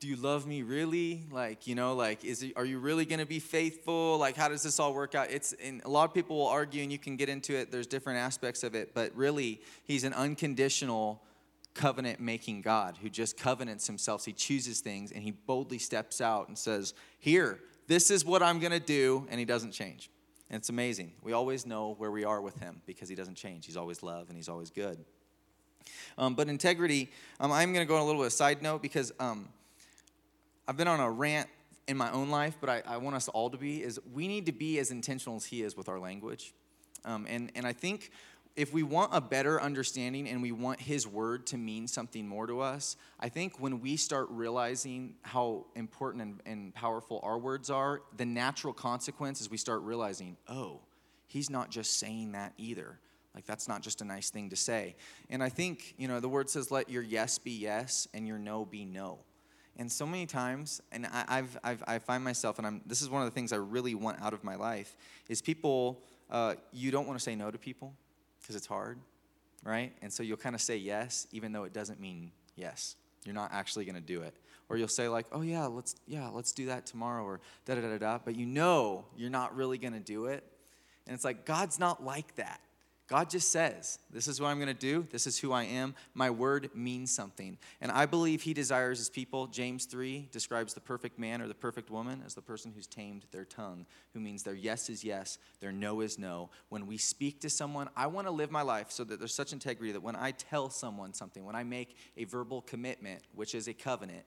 do 0.00 0.10
you 0.10 0.16
love 0.16 0.46
me 0.46 0.60
really? 0.60 1.24
Like, 1.30 1.66
you 1.66 1.74
know, 1.74 1.94
like 1.94 2.26
is 2.26 2.42
it, 2.42 2.52
are 2.56 2.64
you 2.66 2.78
really 2.78 3.06
going 3.06 3.20
to 3.20 3.26
be 3.26 3.38
faithful? 3.38 4.18
Like 4.18 4.36
how 4.36 4.48
does 4.48 4.62
this 4.62 4.78
all 4.78 4.92
work 4.92 5.14
out? 5.14 5.30
It's 5.30 5.54
and 5.54 5.82
a 5.84 5.88
lot 5.88 6.04
of 6.04 6.12
people 6.12 6.36
will 6.36 6.48
argue 6.48 6.82
and 6.82 6.92
you 6.92 6.98
can 6.98 7.16
get 7.16 7.30
into 7.30 7.54
it. 7.56 7.72
There's 7.72 7.86
different 7.86 8.18
aspects 8.18 8.62
of 8.64 8.74
it, 8.74 8.92
but 8.92 9.16
really 9.16 9.62
he's 9.84 10.04
an 10.04 10.12
unconditional 10.12 11.22
covenant 11.72 12.20
making 12.20 12.60
God 12.60 12.98
who 13.00 13.08
just 13.08 13.38
covenants 13.38 13.86
himself. 13.86 14.26
He 14.26 14.34
chooses 14.34 14.80
things 14.80 15.10
and 15.10 15.22
he 15.22 15.30
boldly 15.30 15.78
steps 15.78 16.20
out 16.20 16.48
and 16.48 16.58
says, 16.58 16.92
"Here, 17.18 17.60
this 17.86 18.10
is 18.10 18.26
what 18.26 18.42
I'm 18.42 18.60
going 18.60 18.72
to 18.72 18.80
do," 18.80 19.26
and 19.30 19.38
he 19.40 19.46
doesn't 19.46 19.72
change. 19.72 20.10
And 20.50 20.60
it's 20.60 20.68
amazing. 20.68 21.12
We 21.22 21.32
always 21.32 21.64
know 21.64 21.94
where 21.96 22.10
we 22.10 22.24
are 22.24 22.42
with 22.42 22.58
him 22.60 22.82
because 22.84 23.08
he 23.08 23.14
doesn't 23.14 23.36
change. 23.36 23.64
He's 23.64 23.76
always 23.78 24.02
love 24.02 24.28
and 24.28 24.36
he's 24.36 24.48
always 24.50 24.70
good. 24.70 25.02
Um, 26.16 26.34
but 26.34 26.48
integrity, 26.48 27.10
um, 27.40 27.52
I'm 27.52 27.72
going 27.72 27.84
to 27.84 27.88
go 27.88 27.96
on 27.96 28.02
a 28.02 28.04
little 28.04 28.20
bit 28.20 28.26
of 28.26 28.32
a 28.32 28.36
side 28.36 28.62
note 28.62 28.82
because 28.82 29.12
um, 29.18 29.48
I've 30.68 30.76
been 30.76 30.88
on 30.88 31.00
a 31.00 31.10
rant 31.10 31.48
in 31.86 31.96
my 31.96 32.10
own 32.12 32.30
life, 32.30 32.56
but 32.60 32.70
I, 32.70 32.82
I, 32.86 32.96
want 32.96 33.16
us 33.16 33.28
all 33.28 33.50
to 33.50 33.58
be, 33.58 33.82
is 33.82 34.00
we 34.12 34.26
need 34.26 34.46
to 34.46 34.52
be 34.52 34.78
as 34.78 34.90
intentional 34.90 35.36
as 35.36 35.44
he 35.44 35.62
is 35.62 35.76
with 35.76 35.88
our 35.88 35.98
language. 35.98 36.54
Um, 37.04 37.26
and, 37.28 37.52
and 37.54 37.66
I 37.66 37.72
think 37.72 38.10
if 38.56 38.72
we 38.72 38.82
want 38.82 39.10
a 39.12 39.20
better 39.20 39.60
understanding 39.60 40.28
and 40.28 40.40
we 40.40 40.52
want 40.52 40.80
his 40.80 41.06
word 41.06 41.46
to 41.48 41.58
mean 41.58 41.88
something 41.88 42.26
more 42.26 42.46
to 42.46 42.60
us, 42.60 42.96
I 43.18 43.28
think 43.28 43.60
when 43.60 43.80
we 43.80 43.96
start 43.96 44.28
realizing 44.30 45.16
how 45.22 45.66
important 45.74 46.22
and, 46.22 46.40
and 46.46 46.74
powerful 46.74 47.20
our 47.22 47.36
words 47.36 47.68
are, 47.68 48.02
the 48.16 48.24
natural 48.24 48.72
consequence 48.72 49.40
is 49.40 49.50
we 49.50 49.56
start 49.56 49.82
realizing, 49.82 50.36
oh, 50.48 50.80
he's 51.26 51.50
not 51.50 51.70
just 51.70 51.98
saying 51.98 52.32
that 52.32 52.54
either. 52.56 52.98
Like, 53.34 53.46
that's 53.46 53.66
not 53.66 53.82
just 53.82 54.00
a 54.00 54.04
nice 54.04 54.30
thing 54.30 54.50
to 54.50 54.56
say. 54.56 54.94
And 55.28 55.42
I 55.42 55.48
think, 55.48 55.94
you 55.98 56.06
know, 56.06 56.20
the 56.20 56.28
word 56.28 56.48
says, 56.48 56.70
let 56.70 56.88
your 56.88 57.02
yes 57.02 57.38
be 57.38 57.50
yes 57.50 58.06
and 58.14 58.26
your 58.28 58.38
no 58.38 58.64
be 58.64 58.84
no. 58.84 59.18
And 59.76 59.90
so 59.90 60.06
many 60.06 60.26
times, 60.26 60.80
and 60.92 61.06
I, 61.06 61.24
I've, 61.26 61.58
I've, 61.64 61.82
I 61.86 61.98
find 61.98 62.22
myself, 62.22 62.58
and 62.58 62.66
I'm, 62.66 62.80
this 62.86 63.02
is 63.02 63.10
one 63.10 63.22
of 63.22 63.26
the 63.26 63.34
things 63.34 63.52
I 63.52 63.56
really 63.56 63.96
want 63.96 64.22
out 64.22 64.32
of 64.32 64.44
my 64.44 64.54
life, 64.54 64.96
is 65.28 65.42
people, 65.42 66.00
uh, 66.30 66.54
you 66.72 66.92
don't 66.92 67.08
want 67.08 67.18
to 67.18 67.22
say 67.22 67.34
no 67.34 67.50
to 67.50 67.58
people 67.58 67.92
because 68.40 68.54
it's 68.54 68.68
hard, 68.68 68.98
right? 69.64 69.92
And 70.00 70.12
so 70.12 70.22
you'll 70.22 70.36
kind 70.36 70.54
of 70.54 70.60
say 70.60 70.76
yes, 70.76 71.26
even 71.32 71.50
though 71.50 71.64
it 71.64 71.72
doesn't 71.72 71.98
mean 72.00 72.30
yes. 72.54 72.94
You're 73.24 73.34
not 73.34 73.50
actually 73.52 73.84
going 73.84 73.96
to 73.96 74.00
do 74.00 74.22
it. 74.22 74.34
Or 74.68 74.76
you'll 74.76 74.88
say 74.88 75.08
like, 75.08 75.26
oh 75.32 75.42
yeah, 75.42 75.66
let's 75.66 75.96
yeah, 76.06 76.28
let's 76.28 76.52
do 76.52 76.66
that 76.66 76.86
tomorrow, 76.86 77.24
or 77.24 77.40
da 77.66 77.74
da 77.74 77.80
da 77.80 77.98
da. 77.98 78.18
But 78.24 78.36
you 78.36 78.46
know 78.46 79.04
you're 79.16 79.30
not 79.30 79.54
really 79.54 79.76
going 79.76 79.92
to 79.92 80.00
do 80.00 80.26
it, 80.26 80.44
and 81.06 81.14
it's 81.14 81.24
like 81.24 81.44
God's 81.44 81.78
not 81.78 82.02
like 82.02 82.34
that. 82.36 82.60
God 83.06 83.28
just 83.28 83.52
says, 83.52 83.98
This 84.10 84.28
is 84.28 84.40
what 84.40 84.48
I'm 84.48 84.56
going 84.56 84.68
to 84.68 84.74
do. 84.74 85.06
This 85.10 85.26
is 85.26 85.38
who 85.38 85.52
I 85.52 85.64
am. 85.64 85.94
My 86.14 86.30
word 86.30 86.70
means 86.74 87.10
something. 87.10 87.58
And 87.82 87.92
I 87.92 88.06
believe 88.06 88.40
He 88.40 88.54
desires 88.54 88.98
His 88.98 89.10
people. 89.10 89.46
James 89.46 89.84
3 89.84 90.28
describes 90.32 90.72
the 90.72 90.80
perfect 90.80 91.18
man 91.18 91.42
or 91.42 91.48
the 91.48 91.54
perfect 91.54 91.90
woman 91.90 92.22
as 92.24 92.34
the 92.34 92.40
person 92.40 92.72
who's 92.74 92.86
tamed 92.86 93.26
their 93.30 93.44
tongue, 93.44 93.84
who 94.14 94.20
means 94.20 94.42
their 94.42 94.54
yes 94.54 94.88
is 94.88 95.04
yes, 95.04 95.38
their 95.60 95.70
no 95.70 96.00
is 96.00 96.18
no. 96.18 96.48
When 96.70 96.86
we 96.86 96.96
speak 96.96 97.40
to 97.42 97.50
someone, 97.50 97.90
I 97.94 98.06
want 98.06 98.26
to 98.26 98.30
live 98.30 98.50
my 98.50 98.62
life 98.62 98.90
so 98.90 99.04
that 99.04 99.18
there's 99.18 99.34
such 99.34 99.52
integrity 99.52 99.92
that 99.92 100.02
when 100.02 100.16
I 100.16 100.30
tell 100.30 100.70
someone 100.70 101.12
something, 101.12 101.44
when 101.44 101.56
I 101.56 101.62
make 101.62 101.98
a 102.16 102.24
verbal 102.24 102.62
commitment, 102.62 103.20
which 103.34 103.54
is 103.54 103.68
a 103.68 103.74
covenant, 103.74 104.24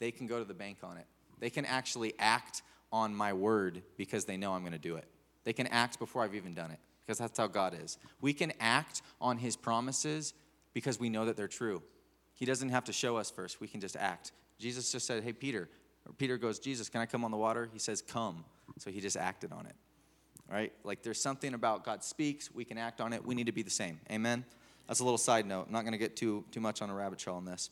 they 0.00 0.10
can 0.10 0.26
go 0.26 0.40
to 0.40 0.44
the 0.44 0.54
bank 0.54 0.78
on 0.82 0.96
it. 0.96 1.06
They 1.38 1.50
can 1.50 1.64
actually 1.64 2.14
act 2.18 2.62
on 2.90 3.14
my 3.14 3.32
word 3.32 3.82
because 3.96 4.24
they 4.24 4.36
know 4.36 4.54
I'm 4.54 4.62
going 4.62 4.72
to 4.72 4.78
do 4.78 4.96
it. 4.96 5.04
They 5.44 5.52
can 5.52 5.68
act 5.68 6.00
before 6.00 6.24
I've 6.24 6.34
even 6.34 6.52
done 6.52 6.72
it 6.72 6.80
because 7.08 7.18
that's 7.18 7.38
how 7.38 7.46
God 7.46 7.74
is. 7.82 7.96
We 8.20 8.34
can 8.34 8.52
act 8.60 9.00
on 9.18 9.38
his 9.38 9.56
promises 9.56 10.34
because 10.74 11.00
we 11.00 11.08
know 11.08 11.24
that 11.24 11.38
they're 11.38 11.48
true. 11.48 11.82
He 12.34 12.44
doesn't 12.44 12.68
have 12.68 12.84
to 12.84 12.92
show 12.92 13.16
us 13.16 13.30
first, 13.30 13.62
we 13.62 13.66
can 13.66 13.80
just 13.80 13.96
act. 13.96 14.32
Jesus 14.58 14.92
just 14.92 15.06
said, 15.06 15.24
Hey, 15.24 15.32
Peter. 15.32 15.70
Or 16.06 16.12
Peter 16.12 16.36
goes, 16.36 16.58
Jesus, 16.58 16.90
can 16.90 17.00
I 17.00 17.06
come 17.06 17.24
on 17.24 17.30
the 17.30 17.38
water? 17.38 17.70
He 17.72 17.78
says, 17.78 18.02
Come. 18.02 18.44
So 18.76 18.90
he 18.90 19.00
just 19.00 19.16
acted 19.16 19.52
on 19.52 19.64
it. 19.64 19.74
Right? 20.50 20.70
Like 20.84 21.02
there's 21.02 21.20
something 21.20 21.54
about 21.54 21.82
God 21.82 22.04
speaks, 22.04 22.54
we 22.54 22.66
can 22.66 22.76
act 22.76 23.00
on 23.00 23.14
it. 23.14 23.24
We 23.24 23.34
need 23.34 23.46
to 23.46 23.52
be 23.52 23.62
the 23.62 23.70
same. 23.70 24.00
Amen? 24.12 24.44
That's 24.86 25.00
a 25.00 25.04
little 25.04 25.18
side 25.18 25.46
note. 25.46 25.64
I'm 25.66 25.72
not 25.72 25.82
going 25.82 25.92
to 25.92 25.98
get 25.98 26.14
too, 26.14 26.44
too 26.50 26.60
much 26.60 26.82
on 26.82 26.90
a 26.90 26.94
rabbit 26.94 27.18
trail 27.18 27.36
on 27.36 27.46
this. 27.46 27.70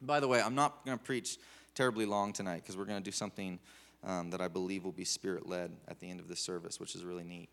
By 0.00 0.20
the 0.20 0.28
way, 0.28 0.40
I'm 0.40 0.54
not 0.54 0.84
going 0.84 0.96
to 0.96 1.04
preach 1.04 1.38
terribly 1.74 2.06
long 2.06 2.32
tonight 2.32 2.62
because 2.62 2.76
we're 2.76 2.84
going 2.84 3.02
to 3.02 3.04
do 3.04 3.12
something 3.12 3.58
um, 4.04 4.30
that 4.30 4.40
I 4.40 4.46
believe 4.46 4.84
will 4.84 4.92
be 4.92 5.04
spirit 5.04 5.48
led 5.48 5.72
at 5.88 5.98
the 5.98 6.08
end 6.08 6.20
of 6.20 6.28
this 6.28 6.40
service, 6.40 6.78
which 6.78 6.94
is 6.94 7.04
really 7.04 7.24
neat. 7.24 7.48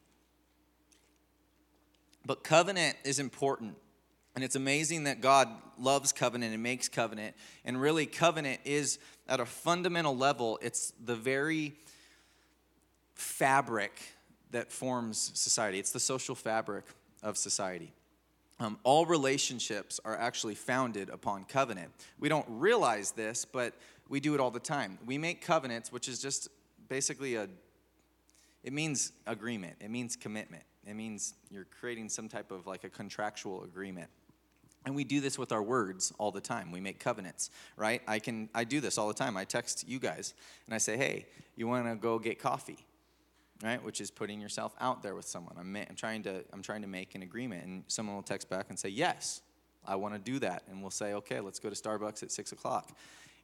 But 2.27 2.43
covenant 2.43 2.97
is 3.05 3.19
important. 3.19 3.75
And 4.35 4.43
it's 4.43 4.55
amazing 4.55 5.05
that 5.05 5.21
God 5.21 5.49
loves 5.79 6.11
covenant 6.11 6.53
and 6.53 6.61
makes 6.61 6.89
covenant. 6.89 7.35
And 7.65 7.81
really, 7.81 8.05
covenant 8.05 8.59
is 8.65 8.99
at 9.27 9.39
a 9.39 9.45
fundamental 9.45 10.15
level, 10.15 10.59
it's 10.61 10.93
the 11.03 11.15
very 11.15 11.73
fabric 13.15 13.99
that 14.51 14.71
forms 14.71 15.31
society. 15.33 15.79
It's 15.79 15.91
the 15.91 15.99
social 15.99 16.35
fabric 16.35 16.85
of 17.23 17.37
society. 17.37 17.93
Um, 18.59 18.77
all 18.83 19.05
relationships 19.05 19.99
are 20.03 20.15
actually 20.17 20.55
founded 20.55 21.09
upon 21.09 21.45
covenant. 21.45 21.91
We 22.19 22.29
don't 22.29 22.45
realize 22.47 23.11
this, 23.11 23.45
but 23.45 23.73
we 24.09 24.19
do 24.19 24.33
it 24.33 24.39
all 24.39 24.51
the 24.51 24.59
time. 24.59 24.97
We 25.05 25.17
make 25.17 25.41
covenants, 25.41 25.91
which 25.91 26.07
is 26.07 26.19
just 26.19 26.49
basically 26.89 27.35
a, 27.35 27.47
it 28.63 28.73
means 28.73 29.13
agreement, 29.25 29.77
it 29.79 29.89
means 29.89 30.15
commitment, 30.15 30.63
it 30.87 30.95
means 30.95 31.33
you're 31.49 31.67
creating 31.79 32.09
some 32.09 32.27
type 32.29 32.51
of 32.51 32.67
like 32.67 32.83
a 32.83 32.89
contractual 32.89 33.63
agreement. 33.63 34.09
And 34.85 34.95
we 34.95 35.03
do 35.03 35.19
this 35.19 35.37
with 35.37 35.51
our 35.51 35.61
words 35.61 36.13
all 36.17 36.31
the 36.31 36.39
time. 36.39 36.71
We 36.71 36.79
make 36.79 36.99
covenants, 36.99 37.49
right? 37.75 38.01
I 38.07 38.19
can 38.19 38.49
I 38.55 38.63
do 38.63 38.79
this 38.79 38.97
all 38.97 39.07
the 39.07 39.13
time. 39.13 39.35
I 39.35 39.43
text 39.43 39.87
you 39.87 39.99
guys 39.99 40.33
and 40.65 40.73
I 40.73 40.77
say, 40.77 40.95
"Hey, 40.95 41.25
you 41.55 41.67
want 41.67 41.87
to 41.87 41.95
go 41.95 42.19
get 42.19 42.39
coffee?" 42.39 42.85
right? 43.63 43.83
Which 43.83 44.01
is 44.01 44.11
putting 44.11 44.39
yourself 44.39 44.75
out 44.79 45.01
there 45.01 45.15
with 45.15 45.27
someone. 45.27 45.55
I'm, 45.57 45.75
I'm, 45.75 45.95
trying 45.95 46.23
to, 46.23 46.43
I'm 46.53 46.61
trying 46.61 46.81
to 46.81 46.87
make 46.87 47.15
an 47.15 47.23
agreement, 47.23 47.65
and 47.65 47.83
someone 47.87 48.15
will 48.15 48.23
text 48.23 48.49
back 48.49 48.67
and 48.69 48.77
say, 48.77 48.89
Yes, 48.89 49.41
I 49.85 49.95
want 49.95 50.13
to 50.13 50.19
do 50.19 50.39
that. 50.39 50.63
And 50.69 50.81
we'll 50.81 50.91
say, 50.91 51.13
Okay, 51.13 51.39
let's 51.39 51.59
go 51.59 51.69
to 51.69 51.75
Starbucks 51.75 52.23
at 52.23 52.31
six 52.31 52.51
o'clock. 52.51 52.91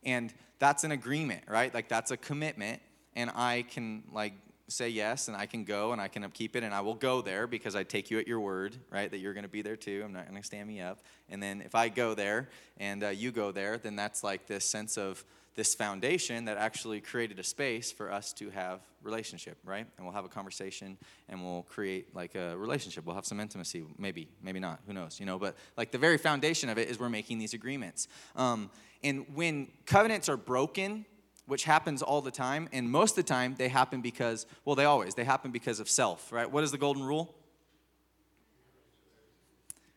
And 0.06 0.34
that's 0.60 0.84
an 0.84 0.92
agreement, 0.92 1.44
right? 1.48 1.74
Like 1.74 1.88
that's 1.88 2.12
a 2.12 2.18
commitment, 2.18 2.82
and 3.16 3.32
I 3.34 3.66
can 3.70 4.04
like 4.12 4.34
say 4.68 4.90
yes, 4.90 5.28
and 5.28 5.38
I 5.38 5.46
can 5.46 5.64
go, 5.64 5.92
and 5.92 6.02
I 6.02 6.08
can 6.08 6.30
keep 6.32 6.56
it, 6.56 6.64
and 6.64 6.74
I 6.74 6.82
will 6.82 6.96
go 6.96 7.22
there 7.22 7.48
because 7.48 7.76
I 7.76 7.84
take 7.84 8.10
you 8.10 8.20
at 8.20 8.28
your 8.28 8.40
word, 8.40 8.76
right? 8.90 9.10
That 9.10 9.20
you're 9.20 9.34
going 9.34 9.44
to 9.44 9.50
be 9.50 9.62
there 9.62 9.76
too. 9.76 10.02
I'm 10.06 10.14
not 10.14 10.28
going 10.28 10.40
to 10.40 10.46
stand 10.46 10.68
me 10.68 10.82
up. 10.82 11.00
And 11.30 11.42
then 11.42 11.62
if 11.62 11.76
I 11.76 11.90
go 11.90 12.14
there 12.14 12.50
and 12.78 13.04
uh, 13.04 13.10
you 13.10 13.32
go 13.32 13.52
there, 13.52 13.78
then 13.78 13.96
that's 13.96 14.24
like 14.24 14.48
this 14.48 14.66
sense 14.66 14.98
of 14.98 15.24
this 15.56 15.76
foundation 15.76 16.46
that 16.46 16.58
actually 16.58 17.00
created 17.00 17.40
a 17.40 17.44
space 17.44 17.92
for 17.92 18.12
us 18.12 18.34
to 18.34 18.50
have 18.50 18.80
relationship 19.04 19.58
right 19.66 19.86
and 19.98 20.06
we'll 20.06 20.16
have 20.16 20.26
a 20.26 20.30
conversation 20.30 20.98
and 21.30 21.44
we'll 21.44 21.64
create 21.64 22.16
like 22.16 22.36
a 22.36 22.58
relationship 22.58 23.06
we'll 23.06 23.16
have 23.16 23.26
some 23.26 23.40
intimacy 23.40 23.84
maybe 23.98 24.30
maybe 24.42 24.60
not 24.60 24.80
who 24.88 24.94
knows 24.94 25.20
you 25.20 25.26
know 25.26 25.38
but 25.38 25.56
like 25.78 25.92
the 25.92 25.98
very 25.98 26.18
foundation 26.18 26.70
of 26.70 26.78
it 26.78 26.90
is 26.90 27.00
we're 27.00 27.10
making 27.10 27.38
these 27.38 27.54
agreements 27.54 28.08
um, 28.36 28.70
and 29.04 29.26
when 29.36 29.68
covenants 29.86 30.30
are 30.30 30.38
broken 30.38 31.06
which 31.46 31.64
happens 31.66 32.02
all 32.02 32.22
the 32.22 32.32
time 32.32 32.70
and 32.72 32.90
most 32.90 33.12
of 33.12 33.16
the 33.18 33.24
time 33.24 33.56
they 33.58 33.68
happen 33.68 34.02
because 34.02 34.46
well 34.66 34.76
they 34.76 34.86
always 34.86 35.16
they 35.16 35.24
happen 35.24 35.52
because 35.52 35.80
of 35.80 35.90
self 35.90 36.32
right 36.32 36.52
what 36.52 36.64
is 36.64 36.72
the 36.72 36.78
golden 36.78 37.04
rule 37.04 37.36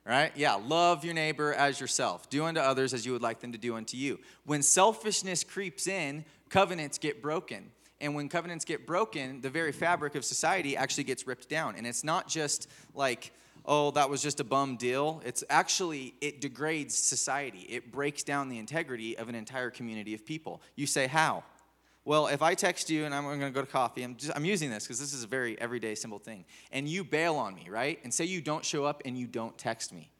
right? 0.06 0.32
Yeah, 0.36 0.54
love 0.54 1.04
your 1.04 1.14
neighbor 1.14 1.52
as 1.52 1.80
yourself. 1.80 2.30
Do 2.30 2.44
unto 2.44 2.60
others 2.60 2.94
as 2.94 3.04
you 3.04 3.12
would 3.12 3.22
like 3.22 3.40
them 3.40 3.52
to 3.52 3.58
do 3.58 3.76
unto 3.76 3.96
you. 3.96 4.20
When 4.44 4.62
selfishness 4.62 5.42
creeps 5.42 5.86
in, 5.86 6.24
covenants 6.48 6.96
get 6.98 7.20
broken. 7.20 7.72
And 8.00 8.14
when 8.14 8.28
covenants 8.28 8.64
get 8.64 8.86
broken, 8.86 9.40
the 9.40 9.50
very 9.50 9.72
fabric 9.72 10.14
of 10.14 10.24
society 10.24 10.76
actually 10.76 11.04
gets 11.04 11.26
ripped 11.26 11.48
down. 11.48 11.74
And 11.76 11.86
it's 11.86 12.04
not 12.04 12.28
just 12.28 12.68
like, 12.94 13.32
oh, 13.66 13.90
that 13.92 14.08
was 14.08 14.22
just 14.22 14.40
a 14.40 14.44
bum 14.44 14.76
deal. 14.76 15.20
It's 15.24 15.42
actually, 15.50 16.14
it 16.20 16.40
degrades 16.40 16.96
society. 16.96 17.66
It 17.68 17.92
breaks 17.92 18.22
down 18.22 18.48
the 18.48 18.58
integrity 18.58 19.18
of 19.18 19.28
an 19.28 19.34
entire 19.34 19.70
community 19.70 20.14
of 20.14 20.24
people. 20.24 20.62
You 20.76 20.86
say, 20.86 21.06
how? 21.06 21.44
Well, 22.04 22.28
if 22.28 22.40
I 22.40 22.54
text 22.54 22.88
you 22.88 23.04
and 23.04 23.12
I'm 23.12 23.24
going 23.24 23.40
to 23.40 23.50
go 23.50 23.62
to 23.62 23.66
coffee, 23.66 24.04
I'm, 24.04 24.14
just, 24.14 24.32
I'm 24.36 24.44
using 24.44 24.70
this 24.70 24.84
because 24.84 25.00
this 25.00 25.12
is 25.12 25.24
a 25.24 25.26
very 25.26 25.60
everyday, 25.60 25.96
simple 25.96 26.20
thing, 26.20 26.44
and 26.70 26.88
you 26.88 27.02
bail 27.02 27.34
on 27.34 27.54
me, 27.56 27.66
right? 27.68 27.98
And 28.04 28.14
say 28.14 28.24
you 28.24 28.40
don't 28.40 28.64
show 28.64 28.84
up 28.84 29.02
and 29.04 29.18
you 29.18 29.26
don't 29.26 29.58
text 29.58 29.92
me, 29.92 30.12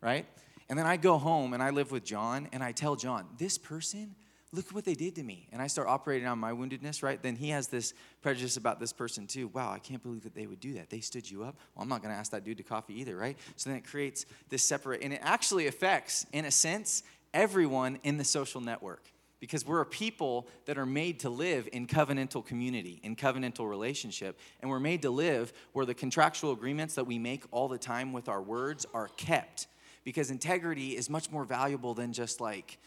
right? 0.00 0.26
And 0.68 0.76
then 0.76 0.86
I 0.86 0.96
go 0.96 1.16
home 1.16 1.54
and 1.54 1.62
I 1.62 1.70
live 1.70 1.92
with 1.92 2.04
John 2.04 2.48
and 2.52 2.62
I 2.62 2.72
tell 2.72 2.96
John, 2.96 3.26
this 3.38 3.56
person, 3.56 4.16
look 4.52 4.66
at 4.66 4.72
what 4.72 4.84
they 4.84 4.94
did 4.94 5.14
to 5.16 5.22
me. 5.22 5.48
And 5.52 5.60
I 5.60 5.66
start 5.66 5.88
operating 5.88 6.26
on 6.26 6.38
my 6.38 6.52
woundedness, 6.52 7.02
right? 7.02 7.22
Then 7.22 7.36
he 7.36 7.50
has 7.50 7.68
this 7.68 7.92
prejudice 8.22 8.56
about 8.56 8.80
this 8.80 8.92
person 8.92 9.26
too. 9.26 9.48
Wow, 9.48 9.72
I 9.72 9.78
can't 9.78 10.02
believe 10.02 10.22
that 10.22 10.34
they 10.34 10.46
would 10.46 10.60
do 10.60 10.74
that. 10.74 10.90
They 10.90 11.00
stood 11.00 11.30
you 11.30 11.42
up. 11.44 11.56
Well, 11.74 11.82
I'm 11.82 11.88
not 11.88 12.02
going 12.02 12.14
to 12.14 12.18
ask 12.18 12.32
that 12.32 12.44
dude 12.44 12.56
to 12.58 12.62
coffee 12.62 12.98
either, 13.00 13.16
right? 13.16 13.36
So 13.56 13.70
then 13.70 13.78
it 13.78 13.86
creates 13.86 14.24
this 14.48 14.62
separate, 14.62 15.02
and 15.02 15.12
it 15.12 15.20
actually 15.22 15.66
affects, 15.66 16.26
in 16.32 16.44
a 16.44 16.50
sense, 16.50 17.02
everyone 17.34 17.98
in 18.04 18.16
the 18.16 18.24
social 18.24 18.60
network 18.60 19.10
because 19.40 19.64
we're 19.64 19.80
a 19.80 19.86
people 19.86 20.48
that 20.64 20.78
are 20.78 20.86
made 20.86 21.20
to 21.20 21.30
live 21.30 21.68
in 21.72 21.86
covenantal 21.86 22.44
community, 22.44 23.00
in 23.02 23.14
covenantal 23.14 23.68
relationship, 23.68 24.38
and 24.60 24.70
we're 24.70 24.80
made 24.80 25.02
to 25.02 25.10
live 25.10 25.52
where 25.72 25.86
the 25.86 25.94
contractual 25.94 26.52
agreements 26.52 26.94
that 26.94 27.04
we 27.04 27.18
make 27.18 27.44
all 27.50 27.68
the 27.68 27.78
time 27.78 28.12
with 28.12 28.28
our 28.28 28.42
words 28.42 28.84
are 28.92 29.08
kept. 29.16 29.68
Because 30.04 30.30
integrity 30.30 30.96
is 30.96 31.10
much 31.10 31.30
more 31.30 31.44
valuable 31.44 31.94
than 31.94 32.12
just 32.12 32.40
like, 32.40 32.78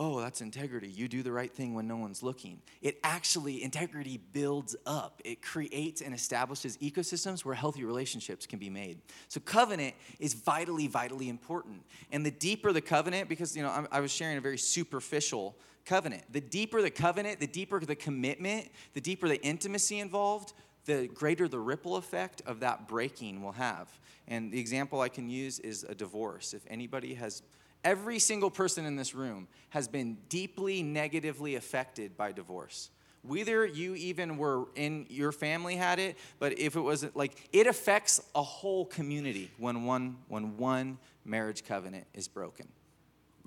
oh, 0.00 0.18
that's 0.18 0.40
integrity. 0.40 0.88
You 0.88 1.08
do 1.08 1.22
the 1.22 1.30
right 1.30 1.52
thing 1.52 1.74
when 1.74 1.86
no 1.86 1.96
one's 1.96 2.22
looking. 2.22 2.62
It 2.80 2.98
actually, 3.04 3.62
integrity 3.62 4.18
builds 4.32 4.74
up, 4.86 5.20
it 5.26 5.42
creates 5.42 6.00
and 6.00 6.14
establishes 6.14 6.78
ecosystems 6.78 7.44
where 7.44 7.54
healthy 7.54 7.84
relationships 7.84 8.46
can 8.46 8.58
be 8.58 8.70
made. 8.70 9.02
So, 9.28 9.40
covenant 9.40 9.94
is 10.18 10.32
vitally, 10.32 10.86
vitally 10.86 11.28
important. 11.28 11.82
And 12.10 12.24
the 12.24 12.30
deeper 12.30 12.72
the 12.72 12.80
covenant, 12.80 13.28
because, 13.28 13.54
you 13.54 13.62
know, 13.62 13.86
I 13.92 14.00
was 14.00 14.10
sharing 14.10 14.38
a 14.38 14.40
very 14.40 14.56
superficial 14.56 15.54
covenant. 15.84 16.22
The 16.32 16.40
deeper 16.40 16.80
the 16.80 16.90
covenant, 16.90 17.38
the 17.38 17.46
deeper 17.46 17.78
the 17.78 17.94
commitment, 17.94 18.70
the 18.94 19.02
deeper 19.02 19.28
the 19.28 19.42
intimacy 19.42 19.98
involved, 19.98 20.54
the 20.86 21.08
greater 21.08 21.46
the 21.46 21.58
ripple 21.58 21.96
effect 21.96 22.40
of 22.46 22.60
that 22.60 22.88
breaking 22.88 23.42
will 23.42 23.52
have. 23.52 23.90
And 24.28 24.50
the 24.50 24.60
example 24.60 25.02
I 25.02 25.10
can 25.10 25.28
use 25.28 25.58
is 25.58 25.84
a 25.84 25.94
divorce. 25.94 26.54
If 26.54 26.62
anybody 26.68 27.12
has, 27.14 27.42
every 27.84 28.18
single 28.18 28.50
person 28.50 28.84
in 28.84 28.96
this 28.96 29.14
room 29.14 29.48
has 29.70 29.88
been 29.88 30.18
deeply 30.28 30.82
negatively 30.82 31.54
affected 31.54 32.16
by 32.16 32.32
divorce. 32.32 32.90
Whether 33.22 33.66
you 33.66 33.94
even 33.96 34.38
were 34.38 34.64
in 34.74 35.06
your 35.10 35.30
family 35.30 35.76
had 35.76 35.98
it, 35.98 36.16
but 36.38 36.58
if 36.58 36.74
it 36.74 36.80
wasn't 36.80 37.16
like 37.16 37.48
it 37.52 37.66
affects 37.66 38.20
a 38.34 38.42
whole 38.42 38.86
community 38.86 39.50
when 39.58 39.84
one 39.84 40.16
when 40.28 40.56
one 40.56 40.98
marriage 41.24 41.64
covenant 41.64 42.06
is 42.14 42.28
broken. 42.28 42.68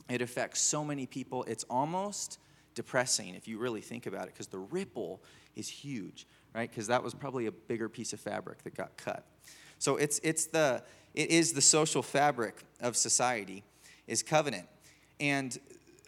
It 0.10 0.22
affects 0.22 0.62
so 0.62 0.84
many 0.84 1.06
people. 1.06 1.44
It's 1.46 1.64
almost 1.70 2.38
depressing 2.76 3.36
if 3.36 3.48
you 3.48 3.58
really 3.58 3.82
think 3.82 4.06
about 4.06 4.24
it 4.24 4.34
because 4.34 4.48
the 4.48 4.60
ripple 4.60 5.22
is 5.56 5.68
huge, 5.70 6.28
right? 6.54 6.70
Because 6.70 6.88
that 6.88 7.04
was 7.04 7.14
probably 7.14 7.46
a 7.46 7.52
bigger 7.52 7.90
piece 7.90 8.14
of 8.14 8.20
fabric 8.20 8.64
that 8.64 8.76
got 8.76 8.98
cut. 8.98 9.26
So 9.80 9.98
it's, 9.98 10.20
it's 10.24 10.46
the, 10.46 10.84
it 11.14 11.30
is 11.30 11.54
the 11.54 11.62
social 11.62 12.02
fabric 12.02 12.64
of 12.80 12.96
society 12.96 13.64
is 14.08 14.24
covenant. 14.24 14.68
And 15.20 15.58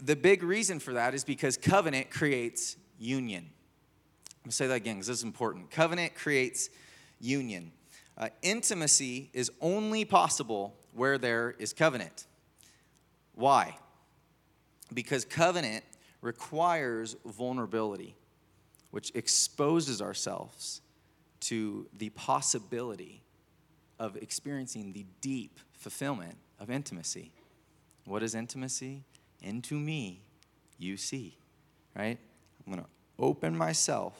the 0.01 0.15
big 0.15 0.43
reason 0.43 0.79
for 0.79 0.93
that 0.93 1.13
is 1.13 1.23
because 1.23 1.57
covenant 1.57 2.11
creates 2.11 2.77
union. 2.99 3.49
I'm 4.43 4.49
to 4.49 4.55
say 4.55 4.67
that 4.67 4.75
again 4.75 4.95
because 4.95 5.07
this 5.07 5.17
is 5.17 5.23
important. 5.23 5.71
Covenant 5.71 6.15
creates 6.15 6.69
union. 7.19 7.71
Uh, 8.17 8.29
intimacy 8.41 9.29
is 9.33 9.51
only 9.61 10.05
possible 10.05 10.75
where 10.93 11.17
there 11.17 11.55
is 11.59 11.73
covenant. 11.73 12.27
Why? 13.33 13.77
Because 14.93 15.25
covenant 15.25 15.83
requires 16.21 17.15
vulnerability, 17.25 18.15
which 18.91 19.11
exposes 19.15 20.01
ourselves 20.01 20.81
to 21.41 21.87
the 21.97 22.09
possibility 22.09 23.21
of 23.99 24.15
experiencing 24.17 24.93
the 24.93 25.05
deep 25.21 25.59
fulfillment 25.73 26.35
of 26.59 26.69
intimacy. 26.69 27.31
What 28.05 28.23
is 28.23 28.35
intimacy? 28.35 29.03
Into 29.41 29.75
me, 29.75 30.21
you 30.77 30.97
see, 30.97 31.37
right? 31.95 32.17
I'm 32.65 32.73
going 32.73 32.83
to 32.83 32.89
open 33.19 33.57
myself 33.57 34.17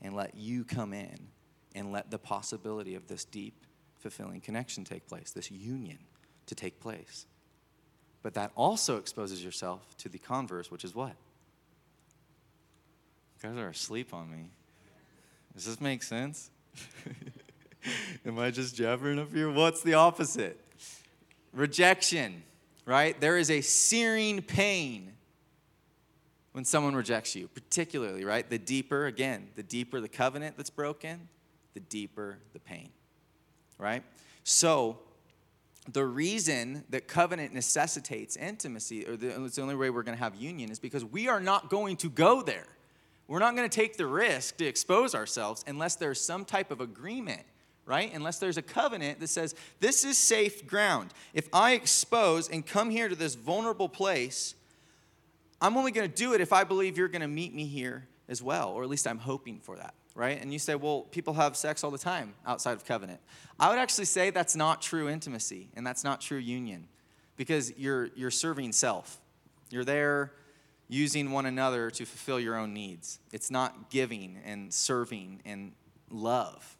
and 0.00 0.14
let 0.14 0.34
you 0.34 0.64
come 0.64 0.92
in 0.92 1.28
and 1.74 1.92
let 1.92 2.10
the 2.10 2.18
possibility 2.18 2.94
of 2.94 3.06
this 3.08 3.24
deep, 3.24 3.66
fulfilling 3.98 4.40
connection 4.40 4.84
take 4.84 5.06
place, 5.06 5.30
this 5.30 5.50
union 5.50 5.98
to 6.46 6.54
take 6.54 6.80
place. 6.80 7.26
But 8.22 8.34
that 8.34 8.52
also 8.56 8.96
exposes 8.96 9.44
yourself 9.44 9.96
to 9.98 10.08
the 10.08 10.18
converse, 10.18 10.70
which 10.70 10.84
is 10.84 10.94
what? 10.94 11.14
You 13.42 13.48
guys 13.48 13.58
are 13.58 13.68
asleep 13.68 14.12
on 14.12 14.30
me. 14.30 14.50
Does 15.54 15.66
this 15.66 15.80
make 15.80 16.02
sense? 16.02 16.50
Am 18.26 18.38
I 18.38 18.50
just 18.50 18.74
jabbering 18.74 19.18
up 19.18 19.32
here? 19.32 19.50
What's 19.50 19.82
the 19.82 19.94
opposite? 19.94 20.60
Rejection, 21.52 22.42
right? 22.88 23.20
There 23.20 23.36
is 23.36 23.50
a 23.50 23.60
searing 23.60 24.40
pain 24.40 25.12
when 26.52 26.64
someone 26.64 26.96
rejects 26.96 27.36
you, 27.36 27.46
particularly, 27.48 28.24
right? 28.24 28.48
The 28.48 28.58
deeper, 28.58 29.04
again, 29.04 29.48
the 29.56 29.62
deeper 29.62 30.00
the 30.00 30.08
covenant 30.08 30.56
that's 30.56 30.70
broken, 30.70 31.28
the 31.74 31.80
deeper 31.80 32.38
the 32.54 32.58
pain, 32.58 32.88
right? 33.78 34.02
So, 34.42 35.00
the 35.92 36.04
reason 36.04 36.84
that 36.88 37.08
covenant 37.08 37.52
necessitates 37.52 38.36
intimacy, 38.36 39.06
or 39.06 39.16
the, 39.16 39.44
it's 39.44 39.56
the 39.56 39.62
only 39.62 39.76
way 39.76 39.90
we're 39.90 40.02
going 40.02 40.16
to 40.16 40.22
have 40.24 40.34
union, 40.34 40.70
is 40.70 40.78
because 40.78 41.04
we 41.04 41.28
are 41.28 41.40
not 41.40 41.68
going 41.68 41.96
to 41.98 42.08
go 42.08 42.40
there. 42.42 42.66
We're 43.26 43.38
not 43.38 43.54
going 43.54 43.68
to 43.68 43.74
take 43.74 43.98
the 43.98 44.06
risk 44.06 44.56
to 44.56 44.64
expose 44.64 45.14
ourselves 45.14 45.62
unless 45.66 45.96
there's 45.96 46.20
some 46.20 46.46
type 46.46 46.70
of 46.70 46.80
agreement, 46.80 47.42
right? 47.88 48.12
Unless 48.14 48.38
there's 48.38 48.58
a 48.58 48.62
covenant 48.62 49.18
that 49.18 49.28
says, 49.28 49.54
this 49.80 50.04
is 50.04 50.16
safe 50.16 50.66
ground. 50.66 51.12
If 51.34 51.48
I 51.52 51.72
expose 51.72 52.48
and 52.48 52.64
come 52.64 52.90
here 52.90 53.08
to 53.08 53.16
this 53.16 53.34
vulnerable 53.34 53.88
place, 53.88 54.54
I'm 55.60 55.76
only 55.76 55.90
going 55.90 56.08
to 56.08 56.14
do 56.14 56.34
it 56.34 56.40
if 56.40 56.52
I 56.52 56.62
believe 56.62 56.96
you're 56.96 57.08
going 57.08 57.22
to 57.22 57.28
meet 57.28 57.54
me 57.54 57.66
here 57.66 58.06
as 58.28 58.42
well, 58.42 58.70
or 58.70 58.82
at 58.82 58.88
least 58.88 59.06
I'm 59.08 59.18
hoping 59.18 59.58
for 59.58 59.76
that 59.76 59.94
right? 60.18 60.42
And 60.42 60.52
you 60.52 60.58
say, 60.58 60.74
well, 60.74 61.02
people 61.12 61.34
have 61.34 61.56
sex 61.56 61.84
all 61.84 61.92
the 61.92 61.96
time 61.96 62.34
outside 62.44 62.72
of 62.72 62.84
covenant. 62.84 63.20
I 63.60 63.70
would 63.70 63.78
actually 63.78 64.06
say 64.06 64.30
that's 64.30 64.56
not 64.56 64.82
true 64.82 65.08
intimacy 65.08 65.68
and 65.76 65.86
that's 65.86 66.02
not 66.02 66.20
true 66.20 66.38
union 66.38 66.88
because 67.36 67.72
you're, 67.78 68.06
you're 68.16 68.32
serving 68.32 68.72
self. 68.72 69.20
You're 69.70 69.84
there 69.84 70.32
using 70.88 71.30
one 71.30 71.46
another 71.46 71.88
to 71.92 72.04
fulfill 72.04 72.40
your 72.40 72.56
own 72.56 72.74
needs. 72.74 73.20
It's 73.30 73.48
not 73.48 73.90
giving 73.90 74.38
and 74.44 74.74
serving 74.74 75.40
and 75.44 75.70
love, 76.10 76.76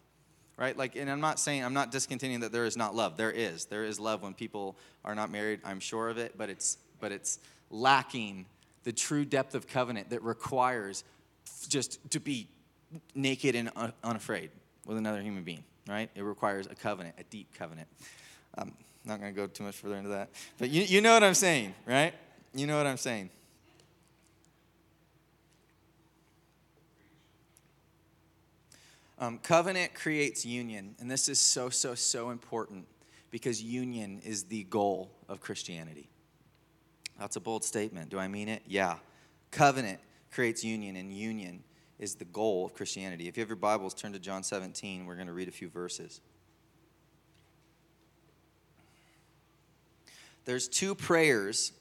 right? 0.59 0.77
Like, 0.77 0.97
and 0.97 1.09
I'm 1.09 1.21
not 1.21 1.39
saying, 1.39 1.65
I'm 1.65 1.73
not 1.73 1.91
discontinuing 1.91 2.41
that 2.41 2.53
there 2.53 2.67
is 2.67 2.77
not 2.77 2.95
love. 2.95 3.17
There 3.17 3.31
is. 3.31 3.67
There 3.67 3.85
is 3.85 3.99
love 3.99 4.23
when 4.23 4.35
people 4.35 4.77
are 5.05 5.15
not 5.15 5.31
married. 5.31 5.61
I'm 5.65 5.81
sure 5.81 6.09
of 6.11 6.19
it, 6.19 6.37
but 6.37 6.51
it's, 6.51 6.77
but 7.01 7.13
it's 7.13 7.39
lacking 7.71 8.45
the 8.83 8.93
true 8.93 9.25
depth 9.25 9.55
of 9.55 9.69
covenant 9.69 10.11
that 10.11 10.23
requires 10.23 11.05
just 11.69 12.11
to 12.11 12.21
be 12.21 12.49
naked 13.15 13.55
and 13.55 13.71
unafraid 14.03 14.51
with 14.85 14.97
another 14.97 15.23
human 15.23 15.45
being, 15.45 15.63
right? 15.89 16.11
It 16.15 16.23
requires 16.23 16.67
a 16.67 16.75
covenant, 16.75 17.15
a 17.19 17.25
deep 17.25 17.55
covenant. 17.57 17.87
I'm 18.57 18.73
not 19.05 19.21
going 19.21 19.33
to 19.33 19.37
go 19.37 19.47
too 19.47 19.63
much 19.63 19.77
further 19.77 19.97
into 19.97 20.11
that. 20.11 20.31
But 20.59 20.71
you, 20.71 20.83
you 20.83 21.01
know 21.01 21.13
what 21.13 21.23
I'm 21.23 21.35
saying, 21.35 21.75
right? 21.87 22.15
You 22.55 22.67
know 22.67 22.77
what 22.77 22.87
I'm 22.87 22.97
saying. 22.97 23.31
Um, 29.21 29.39
covenant 29.39 29.95
creates 29.95 30.47
union, 30.47 30.95
and 31.01 31.11
this 31.11 31.29
is 31.29 31.41
so, 31.41 31.71
so, 31.71 31.95
so 31.95 32.31
important 32.31 32.87
because 33.31 33.61
union 33.61 34.21
is 34.25 34.45
the 34.45 34.63
goal 34.65 35.11
of 35.29 35.41
Christianity. 35.41 36.09
That's 37.19 37.35
a 37.35 37.41
bold 37.41 37.65
statement. 37.65 38.11
Do 38.11 38.19
I 38.19 38.29
mean 38.29 38.49
it? 38.49 38.63
Yeah. 38.67 38.97
Covenant 39.51 39.99
creates 40.31 40.63
union, 40.63 40.95
and 40.95 41.13
union 41.13 41.65
is 41.99 42.15
the 42.15 42.27
goal 42.27 42.65
of 42.65 42.75
Christianity. 42.75 43.27
If 43.27 43.37
you 43.37 43.41
have 43.41 43.49
your 43.49 43.57
Bibles, 43.57 43.93
turn 43.93 44.13
to 44.13 44.21
John 44.21 44.45
17. 44.45 45.05
We're 45.05 45.17
going 45.17 45.27
to 45.27 45.33
read 45.33 45.49
a 45.49 45.53
few 45.53 45.69
verses. 45.69 46.21
There's 50.45 50.69
two 50.69 50.95
prayers 50.95 51.73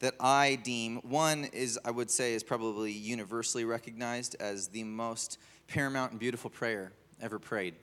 that 0.00 0.14
I 0.20 0.58
deem 0.62 0.96
one 1.02 1.44
is, 1.52 1.78
I 1.84 1.90
would 1.90 2.10
say, 2.10 2.34
is 2.34 2.42
probably 2.42 2.92
universally 2.92 3.64
recognized 3.64 4.36
as 4.40 4.68
the 4.68 4.84
most 4.84 5.38
paramount 5.68 6.10
and 6.10 6.20
beautiful 6.20 6.50
prayer 6.50 6.92
ever 7.20 7.38
prayed 7.38 7.74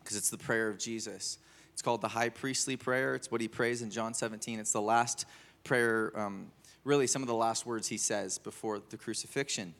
because 0.00 0.16
it's 0.16 0.30
the 0.30 0.38
prayer 0.38 0.68
of 0.68 0.78
Jesus. 0.78 1.38
It's 1.72 1.82
called 1.82 2.00
the 2.00 2.08
high 2.08 2.28
priestly 2.28 2.76
prayer. 2.76 3.14
It's 3.14 3.30
what 3.30 3.40
he 3.40 3.48
prays 3.48 3.82
in 3.82 3.90
John 3.90 4.14
17. 4.14 4.60
It's 4.60 4.72
the 4.72 4.80
last 4.80 5.26
prayer, 5.64 6.12
um, 6.14 6.50
really, 6.84 7.06
some 7.06 7.22
of 7.22 7.28
the 7.28 7.34
last 7.34 7.66
words 7.66 7.88
he 7.88 7.96
says 7.96 8.38
before 8.38 8.80
the 8.90 8.96
crucifixion. 8.96 9.74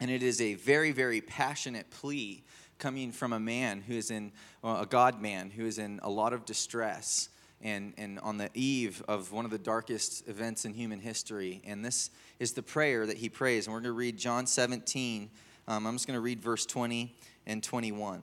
And 0.00 0.10
it 0.10 0.22
is 0.22 0.40
a 0.40 0.54
very, 0.54 0.92
very 0.92 1.20
passionate 1.20 1.90
plea 1.90 2.42
coming 2.78 3.12
from 3.12 3.32
a 3.32 3.40
man 3.40 3.80
who 3.80 3.94
is 3.94 4.10
in, 4.10 4.32
well, 4.62 4.80
a 4.80 4.86
God 4.86 5.20
man 5.20 5.50
who 5.50 5.64
is 5.64 5.78
in 5.78 6.00
a 6.02 6.10
lot 6.10 6.32
of 6.32 6.44
distress 6.44 7.30
and, 7.62 7.94
and 7.96 8.18
on 8.20 8.36
the 8.36 8.50
eve 8.54 9.02
of 9.08 9.32
one 9.32 9.44
of 9.44 9.50
the 9.50 9.58
darkest 9.58 10.28
events 10.28 10.64
in 10.64 10.74
human 10.74 11.00
history. 11.00 11.62
And 11.64 11.84
this 11.84 12.10
is 12.38 12.52
the 12.52 12.62
prayer 12.62 13.06
that 13.06 13.16
he 13.16 13.28
prays. 13.28 13.66
And 13.66 13.74
we're 13.74 13.80
going 13.80 13.92
to 13.94 13.98
read 13.98 14.18
John 14.18 14.46
17. 14.46 15.30
Um, 15.68 15.86
I'm 15.86 15.94
just 15.94 16.06
going 16.06 16.16
to 16.16 16.20
read 16.20 16.40
verse 16.40 16.66
20 16.66 17.14
and 17.46 17.62
21. 17.62 18.22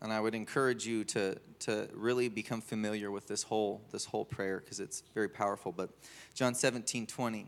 And 0.00 0.12
I 0.12 0.20
would 0.20 0.34
encourage 0.34 0.86
you 0.86 1.04
to, 1.04 1.36
to 1.60 1.88
really 1.92 2.28
become 2.28 2.60
familiar 2.60 3.10
with 3.10 3.26
this 3.26 3.42
whole, 3.42 3.82
this 3.90 4.04
whole 4.04 4.24
prayer 4.24 4.60
because 4.60 4.78
it's 4.78 5.02
very 5.14 5.28
powerful. 5.28 5.72
But 5.72 5.90
John 6.34 6.54
17, 6.54 7.06
20. 7.06 7.46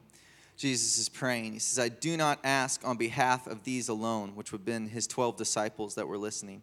Jesus 0.57 0.99
is 0.99 1.09
praying. 1.09 1.55
He 1.55 1.59
says, 1.59 1.83
I 1.83 1.89
do 1.89 2.19
not 2.19 2.39
ask 2.45 2.87
on 2.87 2.99
behalf 2.99 3.47
of 3.47 3.65
these 3.65 3.89
alone, 3.89 4.33
which 4.35 4.53
would 4.53 4.59
have 4.59 4.67
been 4.67 4.89
his 4.89 5.07
12 5.07 5.39
disciples 5.39 5.95
that 5.95 6.07
were 6.07 6.19
listening. 6.19 6.63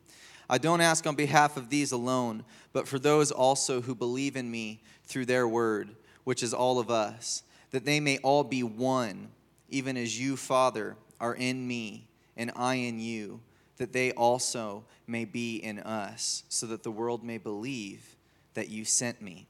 I 0.49 0.57
don't 0.57 0.81
ask 0.81 1.05
on 1.05 1.15
behalf 1.15 1.57
of 1.57 1.69
these 1.69 1.91
alone, 1.91 2.43
but 2.71 2.87
for 2.87 2.99
those 2.99 3.31
also 3.31 3.81
who 3.81 3.93
believe 3.93 4.35
in 4.35 4.49
me 4.49 4.81
through 5.03 5.25
their 5.25 5.47
word, 5.47 5.95
which 6.23 6.41
is 6.41 6.53
all 6.53 6.79
of 6.79 6.89
us, 6.89 7.43
that 7.71 7.85
they 7.85 7.99
may 7.99 8.17
all 8.19 8.43
be 8.43 8.63
one, 8.63 9.29
even 9.69 9.97
as 9.97 10.19
you, 10.19 10.37
Father, 10.37 10.95
are 11.19 11.35
in 11.35 11.67
me 11.67 12.07
and 12.37 12.51
I 12.55 12.75
in 12.75 12.99
you, 12.99 13.41
that 13.77 13.93
they 13.93 14.11
also 14.11 14.85
may 15.05 15.25
be 15.25 15.57
in 15.57 15.79
us, 15.79 16.43
so 16.49 16.65
that 16.67 16.83
the 16.83 16.91
world 16.91 17.23
may 17.23 17.37
believe 17.37 18.15
that 18.53 18.69
you 18.69 18.85
sent 18.85 19.21
me. 19.21 19.47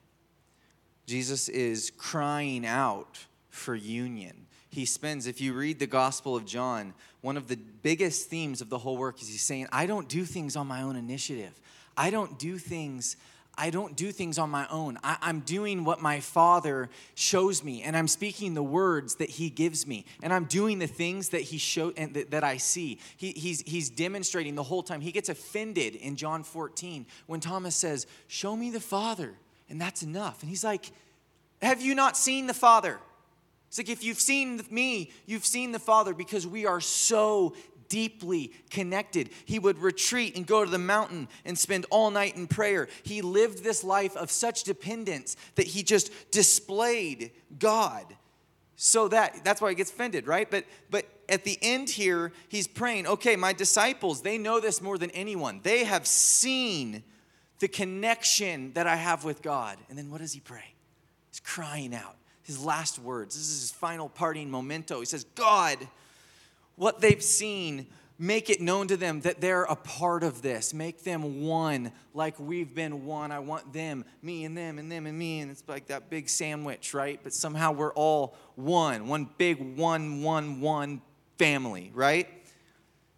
Jesus 1.05 1.47
is 1.47 1.91
crying 1.97 2.65
out 2.65 3.25
for 3.49 3.75
union. 3.75 4.46
He 4.69 4.85
spends, 4.85 5.27
if 5.27 5.39
you 5.39 5.53
read 5.53 5.79
the 5.79 5.87
Gospel 5.87 6.35
of 6.35 6.45
John, 6.45 6.93
one 7.21 7.37
of 7.37 7.47
the 7.47 7.55
biggest 7.57 8.29
themes 8.29 8.61
of 8.61 8.69
the 8.69 8.77
whole 8.77 8.97
work 8.97 9.21
is 9.21 9.27
he's 9.27 9.41
saying, 9.41 9.67
I 9.71 9.85
don't 9.85 10.07
do 10.09 10.25
things 10.25 10.55
on 10.55 10.67
my 10.67 10.81
own 10.81 10.95
initiative. 10.95 11.59
I 11.95 12.09
don't 12.09 12.37
do 12.37 12.57
things. 12.57 13.15
I 13.57 13.71
don't 13.71 13.95
do 13.95 14.11
things 14.11 14.37
on 14.37 14.51
my 14.51 14.67
own. 14.69 14.99
I, 15.03 15.17
am 15.23 15.39
doing 15.39 15.83
what 15.83 15.99
my 15.99 16.19
Father 16.19 16.89
shows 17.15 17.63
me, 17.63 17.81
and 17.81 17.97
I'm 17.97 18.07
speaking 18.07 18.53
the 18.53 18.61
words 18.61 19.15
that 19.15 19.31
He 19.31 19.49
gives 19.49 19.87
me, 19.87 20.05
and 20.21 20.31
I'm 20.31 20.45
doing 20.45 20.77
the 20.77 20.87
things 20.87 21.29
that 21.29 21.41
He 21.41 21.57
showed 21.57 21.95
and 21.97 22.13
that, 22.13 22.31
that 22.31 22.43
I 22.43 22.57
see. 22.57 22.99
He, 23.15 23.31
he's 23.31 23.61
He's 23.61 23.89
demonstrating 23.89 24.53
the 24.53 24.63
whole 24.63 24.83
time. 24.83 25.01
He 25.01 25.11
gets 25.11 25.29
offended 25.29 25.95
in 25.95 26.17
John 26.17 26.43
14 26.43 27.07
when 27.25 27.39
Thomas 27.39 27.75
says, 27.75 28.05
"Show 28.27 28.55
me 28.55 28.69
the 28.69 28.79
Father, 28.79 29.33
and 29.69 29.81
that's 29.81 30.03
enough." 30.03 30.43
And 30.43 30.49
He's 30.49 30.63
like, 30.63 30.91
"Have 31.63 31.81
you 31.81 31.95
not 31.95 32.15
seen 32.15 32.45
the 32.45 32.53
Father?" 32.53 32.99
It's 33.77 33.87
like 33.87 33.95
if 33.95 34.03
you've 34.03 34.19
seen 34.19 34.59
me, 34.71 35.11
you've 35.27 35.45
seen 35.45 35.71
the 35.71 35.77
Father 35.77 36.15
because 36.15 36.47
we 36.47 36.65
are 36.65 36.81
so 36.81 37.53
deeply 37.89 38.51
connected. 38.71 39.29
He 39.45 39.59
would 39.59 39.77
retreat 39.77 40.35
and 40.35 40.47
go 40.47 40.65
to 40.65 40.71
the 40.71 40.79
mountain 40.79 41.27
and 41.45 41.55
spend 41.55 41.85
all 41.91 42.09
night 42.09 42.35
in 42.35 42.47
prayer. 42.47 42.87
He 43.03 43.21
lived 43.21 43.63
this 43.63 43.83
life 43.83 44.17
of 44.17 44.31
such 44.31 44.63
dependence 44.63 45.37
that 45.53 45.67
he 45.67 45.83
just 45.83 46.11
displayed 46.31 47.29
God. 47.59 48.15
So 48.77 49.09
that 49.09 49.43
that's 49.43 49.61
why 49.61 49.69
he 49.69 49.75
gets 49.75 49.91
offended, 49.91 50.25
right? 50.25 50.49
But 50.49 50.65
but 50.89 51.05
at 51.29 51.43
the 51.43 51.59
end 51.61 51.91
here, 51.91 52.33
he's 52.49 52.67
praying, 52.67 53.05
okay, 53.05 53.35
my 53.35 53.53
disciples, 53.53 54.23
they 54.23 54.39
know 54.39 54.59
this 54.59 54.81
more 54.81 54.97
than 54.97 55.11
anyone. 55.11 55.59
They 55.61 55.83
have 55.83 56.07
seen 56.07 57.03
the 57.59 57.67
connection 57.67 58.73
that 58.73 58.87
I 58.87 58.95
have 58.95 59.23
with 59.23 59.43
God. 59.43 59.77
And 59.87 59.95
then 59.99 60.09
what 60.09 60.19
does 60.21 60.33
he 60.33 60.39
pray? 60.39 60.73
He's 61.29 61.41
crying 61.41 61.93
out 61.93 62.15
his 62.47 62.63
last 62.63 62.97
words. 62.97 63.35
This 63.35 63.49
is 63.49 63.59
his 63.59 63.71
final 63.71 64.07
parting 64.07 64.49
memento. 64.49 65.01
He 65.01 65.05
says, 65.05 65.25
God, 65.35 65.77
what 66.77 67.01
they've 67.01 67.21
seen, 67.21 67.87
make 68.17 68.49
it 68.49 68.61
known 68.61 68.87
to 68.87 68.95
them 68.95 69.19
that 69.21 69.41
they're 69.41 69.63
a 69.63 69.75
part 69.75 70.23
of 70.23 70.41
this. 70.41 70.73
Make 70.73 71.03
them 71.03 71.45
one 71.45 71.91
like 72.13 72.39
we've 72.39 72.73
been 72.73 73.05
one. 73.05 73.33
I 73.33 73.39
want 73.39 73.73
them, 73.73 74.05
me 74.21 74.45
and 74.45 74.57
them, 74.57 74.79
and 74.79 74.89
them 74.89 75.05
and 75.05 75.19
me. 75.19 75.41
And 75.41 75.51
it's 75.51 75.63
like 75.67 75.87
that 75.87 76.09
big 76.09 76.29
sandwich, 76.29 76.93
right? 76.93 77.19
But 77.21 77.33
somehow 77.33 77.73
we're 77.73 77.93
all 77.93 78.37
one, 78.55 79.09
one 79.09 79.29
big 79.37 79.77
one, 79.77 80.23
one, 80.23 80.61
one 80.61 81.01
family, 81.37 81.91
right? 81.93 82.29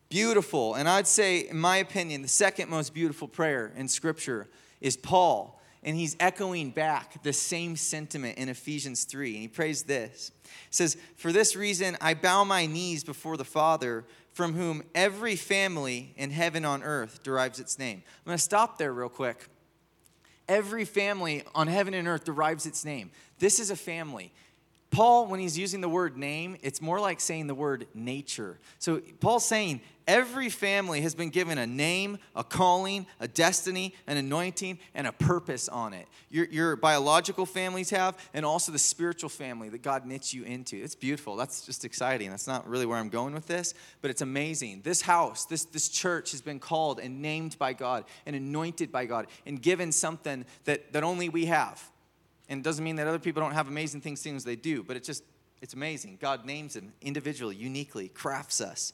Beautiful. 0.10 0.74
And 0.74 0.89
I'd 0.89 1.06
say, 1.06 1.42
in 1.42 1.60
my 1.60 1.78
opinion, 1.78 2.24
the 2.24 2.28
second 2.28 2.68
most 2.68 2.96
beautiful 2.96 3.28
prayer 3.28 3.72
in 3.76 3.88
Scripture 3.88 4.48
is 4.82 4.98
Paul 4.98 5.59
and 5.84 5.96
he's 5.96 6.15
echoing 6.20 6.72
back 6.72 7.24
the 7.24 7.34
same 7.34 7.76
sentiment 7.76 8.38
in 8.38 8.50
Ephesians 8.50 9.06
3. 9.06 9.34
And 9.34 9.42
he 9.42 9.48
prays 9.48 9.84
this. 9.84 10.32
He 10.44 10.50
says, 10.72 10.98
For 11.15 11.32
this 11.32 11.56
reason 11.56 11.98
I 12.02 12.13
bow 12.13 12.44
my 12.44 12.65
knees 12.65 13.04
before 13.04 13.38
the 13.38 13.46
Father, 13.46 14.06
from 14.34 14.54
whom 14.54 14.84
every 14.94 15.36
family 15.36 16.13
in 16.18 16.32
heaven 16.32 16.65
on 16.65 16.84
earth 16.84 17.24
derives 17.24 17.60
its 17.60 17.80
name. 17.80 18.04
I'm 18.06 18.30
going 18.30 18.38
to 18.38 18.44
stop 18.44 18.78
there 18.78 18.92
real 18.92 19.10
quick. 19.10 19.48
Every 20.48 20.84
family 20.84 21.44
on 21.54 21.68
heaven 21.68 21.94
and 21.94 22.08
earth 22.08 22.26
derives 22.26 22.65
its 22.65 22.84
name. 22.84 23.12
This 23.38 23.60
is 23.60 23.70
a 23.70 23.76
family. 23.76 24.34
Paul, 24.92 25.28
when 25.28 25.39
he's 25.39 25.58
using 25.58 25.82
the 25.82 25.89
word 25.89 26.18
name, 26.18 26.58
it's 26.63 26.82
more 26.82 27.00
like 27.00 27.20
saying 27.20 27.48
the 27.48 27.56
word 27.56 27.88
nature. 27.94 28.60
So 28.80 29.02
Paul's 29.20 29.46
saying 29.46 29.82
every 30.10 30.50
family 30.50 31.02
has 31.02 31.13
been 31.13 31.30
given 31.30 31.60
a 31.60 31.67
name, 31.67 32.17
a 32.36 32.43
calling, 32.43 33.06
a 33.19 33.28
destiny, 33.28 33.93
an 34.08 34.17
anointing, 34.17 34.80
and 34.95 35.06
a 35.06 35.12
purpose 35.12 35.69
on 35.69 35.93
it. 35.93 36.08
Your, 36.30 36.48
your 36.48 36.76
biological 36.76 37.45
families 37.45 37.91
have, 37.91 38.17
and 38.34 38.45
also 38.45 38.72
the 38.72 38.80
spiritual 38.80 39.30
family 39.30 39.69
that 39.69 39.84
God 39.84 40.06
knits 40.06 40.34
you 40.34 40.43
into. 40.43 40.76
It's 40.76 40.95
beautiful. 40.95 41.36
That's 41.36 41.65
just 41.65 41.86
exciting. 41.86 42.32
That's 42.32 42.48
not 42.48 42.67
really 42.67 42.88
where 42.88 42.98
I'm 42.98 43.10
going 43.10 43.34
with 43.34 43.45
this, 43.45 43.76
but 44.02 44.10
it's 44.10 44.22
amazing. 44.22 44.82
This 44.84 45.02
house, 45.02 45.45
this, 45.45 45.63
this 45.65 45.88
church 45.88 46.32
has 46.32 46.41
been 46.41 46.60
called 46.60 47.00
and 47.00 47.22
named 47.22 47.58
by 47.60 47.74
God 47.74 48.06
and 48.26 48.36
anointed 48.36 48.91
by 48.91 49.06
God 49.06 49.28
and 49.45 49.62
given 49.62 49.91
something 49.91 50.43
that, 50.65 50.91
that 50.91 51.04
only 51.04 51.30
we 51.30 51.45
have 51.45 51.82
and 52.50 52.62
it 52.62 52.63
doesn't 52.63 52.84
mean 52.84 52.95
that 52.95 53.08
other 53.08 53.19
people 53.19 53.41
don't 53.41 53.54
have 53.54 53.67
amazing 53.67 54.02
things, 54.02 54.22
things 54.24 54.43
they 54.43 54.56
do, 54.56 54.84
but 54.84 54.98
it 54.98 55.04
just, 55.04 55.24
it's 55.62 55.76
amazing. 55.76 56.17
God 56.19 56.45
names 56.45 56.74
them 56.74 56.93
individually, 57.00 57.56
uniquely, 57.56 58.10
crafts 58.10 58.60
us. 58.60 58.91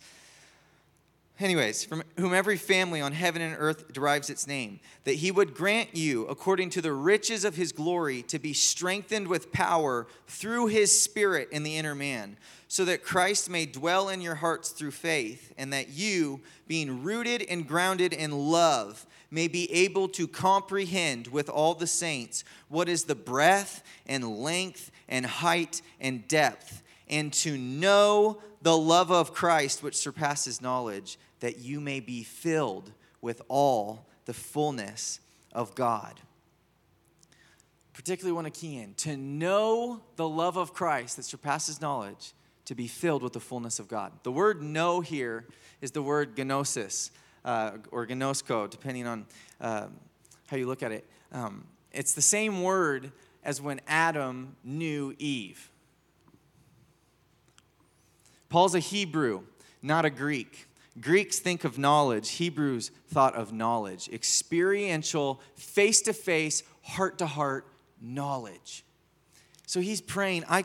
Anyways, 1.37 1.83
from 1.83 2.03
whom 2.17 2.33
every 2.33 2.55
family 2.55 3.01
on 3.01 3.11
heaven 3.11 3.41
and 3.41 3.57
earth 3.59 3.91
derives 3.91 4.29
its 4.29 4.47
name, 4.47 4.79
that 5.03 5.15
he 5.15 5.31
would 5.31 5.53
grant 5.53 5.93
you, 5.93 6.25
according 6.27 6.69
to 6.71 6.81
the 6.81 6.93
riches 6.93 7.43
of 7.43 7.57
his 7.57 7.73
glory, 7.73 8.21
to 8.23 8.39
be 8.39 8.53
strengthened 8.53 9.27
with 9.27 9.51
power 9.51 10.07
through 10.27 10.67
his 10.67 10.97
Spirit 10.97 11.49
in 11.51 11.63
the 11.63 11.75
inner 11.75 11.93
man, 11.93 12.37
so 12.69 12.85
that 12.85 13.03
Christ 13.03 13.49
may 13.49 13.65
dwell 13.65 14.07
in 14.07 14.21
your 14.21 14.35
hearts 14.35 14.69
through 14.69 14.91
faith, 14.91 15.53
and 15.57 15.73
that 15.73 15.89
you, 15.89 16.39
being 16.67 17.03
rooted 17.03 17.41
and 17.49 17.67
grounded 17.67 18.13
in 18.13 18.31
love, 18.31 19.05
may 19.29 19.49
be 19.49 19.69
able 19.73 20.07
to 20.07 20.29
comprehend 20.29 21.27
with 21.27 21.49
all 21.49 21.73
the 21.73 21.87
saints 21.87 22.45
what 22.69 22.87
is 22.87 23.03
the 23.03 23.15
breadth 23.15 23.83
and 24.07 24.37
length 24.37 24.89
and 25.09 25.25
height 25.25 25.81
and 25.99 26.25
depth, 26.29 26.81
and 27.09 27.33
to 27.33 27.57
know 27.57 28.41
the 28.65 28.75
love 28.75 29.11
of 29.11 29.31
Christ 29.31 29.83
which 29.83 29.95
surpasses 29.95 30.59
knowledge 30.59 31.19
that 31.39 31.59
you 31.59 31.79
may 31.79 31.99
be 31.99 32.23
filled 32.23 32.91
with 33.21 33.43
all 33.47 34.07
the 34.25 34.33
fullness 34.33 35.19
of 35.53 35.75
God. 35.75 36.19
Particularly 37.93 38.33
want 38.33 38.51
to 38.51 38.59
key 38.59 38.77
in 38.77 38.95
to 38.95 39.15
know 39.17 40.01
the 40.15 40.27
love 40.27 40.57
of 40.57 40.73
Christ 40.73 41.17
that 41.17 41.23
surpasses 41.23 41.79
knowledge, 41.79 42.33
to 42.65 42.73
be 42.73 42.87
filled 42.87 43.21
with 43.21 43.33
the 43.33 43.39
fullness 43.39 43.77
of 43.77 43.87
God. 43.87 44.11
The 44.23 44.31
word 44.31 44.63
know 44.63 44.99
here 44.99 45.45
is 45.79 45.91
the 45.91 46.01
word 46.01 46.35
gnosis 46.35 47.11
uh, 47.45 47.73
or 47.91 48.07
gnosko, 48.07 48.67
depending 48.67 49.05
on 49.05 49.27
uh, 49.61 49.85
how 50.47 50.57
you 50.57 50.65
look 50.65 50.81
at 50.81 50.91
it. 50.91 51.07
Um, 51.31 51.65
it's 51.91 52.15
the 52.15 52.21
same 52.23 52.63
word 52.63 53.11
as 53.43 53.61
when 53.61 53.79
Adam 53.87 54.55
knew 54.63 55.13
Eve. 55.19 55.69
Paul's 58.55 58.73
a 58.73 58.79
Hebrew, 58.79 59.41
not 59.81 60.05
a 60.05 60.09
Greek. 60.09 60.69
Greeks 61.01 61.39
think 61.39 61.65
of 61.65 61.77
knowledge, 61.77 62.29
Hebrews 62.29 62.89
thought 63.09 63.35
of 63.35 63.51
knowledge, 63.51 64.07
experiential, 64.07 65.41
face 65.55 66.01
to 66.03 66.13
face, 66.13 66.63
heart 66.81 67.17
to 67.17 67.25
heart 67.25 67.67
knowledge. 67.99 68.85
So 69.67 69.81
he's 69.81 69.99
praying, 69.99 70.45
I, 70.47 70.63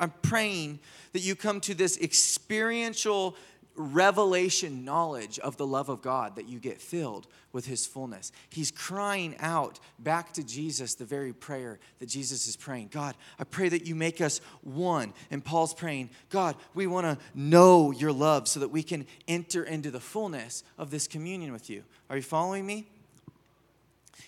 I'm 0.00 0.12
praying 0.20 0.80
that 1.12 1.20
you 1.20 1.36
come 1.36 1.60
to 1.60 1.74
this 1.74 1.96
experiential 2.00 3.36
revelation 3.78 4.84
knowledge 4.84 5.38
of 5.38 5.56
the 5.56 5.66
love 5.66 5.88
of 5.88 6.02
God 6.02 6.36
that 6.36 6.48
you 6.48 6.58
get 6.58 6.80
filled 6.80 7.26
with 7.52 7.66
his 7.66 7.86
fullness. 7.86 8.32
He's 8.50 8.70
crying 8.70 9.36
out 9.38 9.78
back 9.98 10.32
to 10.32 10.44
Jesus 10.44 10.94
the 10.94 11.04
very 11.04 11.32
prayer 11.32 11.78
that 12.00 12.08
Jesus 12.08 12.46
is 12.46 12.56
praying. 12.56 12.88
God, 12.90 13.14
I 13.38 13.44
pray 13.44 13.68
that 13.68 13.86
you 13.86 13.94
make 13.94 14.20
us 14.20 14.40
one. 14.62 15.14
And 15.30 15.44
Paul's 15.44 15.72
praying, 15.72 16.10
God, 16.28 16.56
we 16.74 16.86
want 16.86 17.06
to 17.06 17.24
know 17.34 17.92
your 17.92 18.12
love 18.12 18.48
so 18.48 18.60
that 18.60 18.68
we 18.68 18.82
can 18.82 19.06
enter 19.28 19.62
into 19.62 19.90
the 19.90 20.00
fullness 20.00 20.64
of 20.76 20.90
this 20.90 21.06
communion 21.06 21.52
with 21.52 21.70
you. 21.70 21.84
Are 22.10 22.16
you 22.16 22.22
following 22.22 22.66
me? 22.66 22.88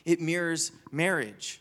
It 0.05 0.21
mirrors 0.21 0.73
marriage. 0.93 1.61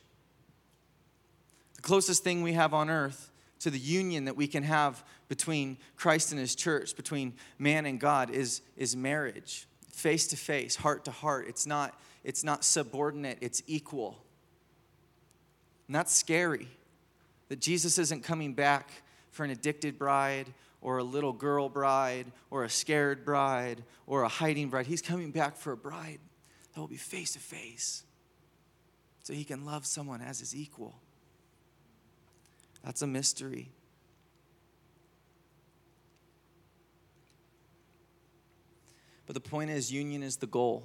The 1.75 1.81
closest 1.81 2.23
thing 2.23 2.43
we 2.43 2.53
have 2.53 2.73
on 2.73 2.89
earth 2.89 3.28
to 3.59 3.69
the 3.69 3.79
union 3.79 4.25
that 4.25 4.35
we 4.35 4.47
can 4.47 4.63
have 4.63 5.03
between 5.27 5.77
Christ 5.95 6.31
and 6.31 6.39
his 6.39 6.55
church, 6.55 6.95
between 6.95 7.33
man 7.57 7.85
and 7.85 7.99
God, 7.99 8.29
is, 8.29 8.61
is 8.77 8.95
marriage. 8.95 9.67
Face 9.91 10.27
to 10.27 10.37
face, 10.37 10.75
heart 10.75 11.05
to 11.05 11.11
heart. 11.11 11.47
It's 11.47 11.65
not, 11.65 11.99
it's 12.23 12.43
not 12.43 12.63
subordinate, 12.63 13.37
it's 13.41 13.61
equal. 13.67 14.17
And 15.87 15.95
that's 15.95 16.13
scary. 16.13 16.67
That 17.49 17.59
Jesus 17.59 17.97
isn't 17.97 18.23
coming 18.23 18.53
back 18.53 18.91
for 19.31 19.43
an 19.43 19.49
addicted 19.49 19.97
bride 19.97 20.47
or 20.81 20.99
a 20.99 21.03
little 21.03 21.33
girl 21.33 21.67
bride 21.67 22.27
or 22.49 22.63
a 22.63 22.69
scared 22.69 23.25
bride 23.25 23.83
or 24.07 24.23
a 24.23 24.29
hiding 24.29 24.69
bride. 24.69 24.85
He's 24.85 25.01
coming 25.01 25.31
back 25.31 25.57
for 25.57 25.73
a 25.73 25.77
bride 25.77 26.19
that 26.73 26.79
will 26.79 26.87
be 26.87 26.95
face 26.95 27.33
to 27.33 27.39
face 27.39 28.03
so 29.23 29.33
he 29.33 29.43
can 29.43 29.65
love 29.65 29.85
someone 29.85 30.21
as 30.21 30.39
his 30.39 30.55
equal. 30.55 30.95
That's 32.83 33.01
a 33.01 33.07
mystery. 33.07 33.71
But 39.25 39.35
the 39.35 39.41
point 39.41 39.69
is, 39.69 39.91
union 39.91 40.23
is 40.23 40.37
the 40.37 40.47
goal. 40.47 40.83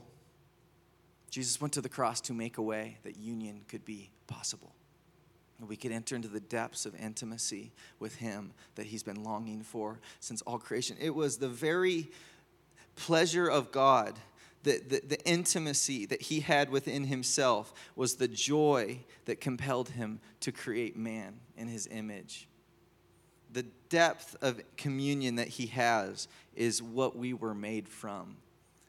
Jesus 1.30 1.60
went 1.60 1.72
to 1.74 1.80
the 1.80 1.88
cross 1.88 2.20
to 2.22 2.34
make 2.34 2.58
a 2.58 2.62
way 2.62 2.98
that 3.02 3.16
union 3.16 3.62
could 3.68 3.84
be 3.84 4.10
possible. 4.26 4.74
And 5.58 5.68
we 5.68 5.76
could 5.76 5.92
enter 5.92 6.14
into 6.14 6.28
the 6.28 6.40
depths 6.40 6.84
of 6.84 6.94
intimacy 6.94 7.72
with 7.98 8.16
Him 8.16 8.52
that 8.74 8.86
He's 8.86 9.02
been 9.02 9.24
longing 9.24 9.62
for 9.62 9.98
since 10.20 10.42
all 10.42 10.58
creation. 10.58 10.96
It 11.00 11.14
was 11.14 11.38
the 11.38 11.48
very 11.48 12.10
pleasure 12.96 13.48
of 13.48 13.72
God, 13.72 14.18
the, 14.64 14.82
the, 14.86 15.02
the 15.06 15.24
intimacy 15.24 16.04
that 16.06 16.22
He 16.22 16.40
had 16.40 16.68
within 16.68 17.04
Himself, 17.04 17.72
was 17.94 18.16
the 18.16 18.28
joy 18.28 18.98
that 19.26 19.40
compelled 19.40 19.90
Him 19.90 20.20
to 20.40 20.50
create 20.50 20.96
man 20.96 21.40
in 21.56 21.68
His 21.68 21.86
image 21.86 22.48
the 23.54 23.64
depth 23.88 24.36
of 24.42 24.60
communion 24.76 25.36
that 25.36 25.48
he 25.48 25.66
has 25.66 26.28
is 26.54 26.82
what 26.82 27.16
we 27.16 27.32
were 27.32 27.54
made 27.54 27.88
from. 27.88 28.36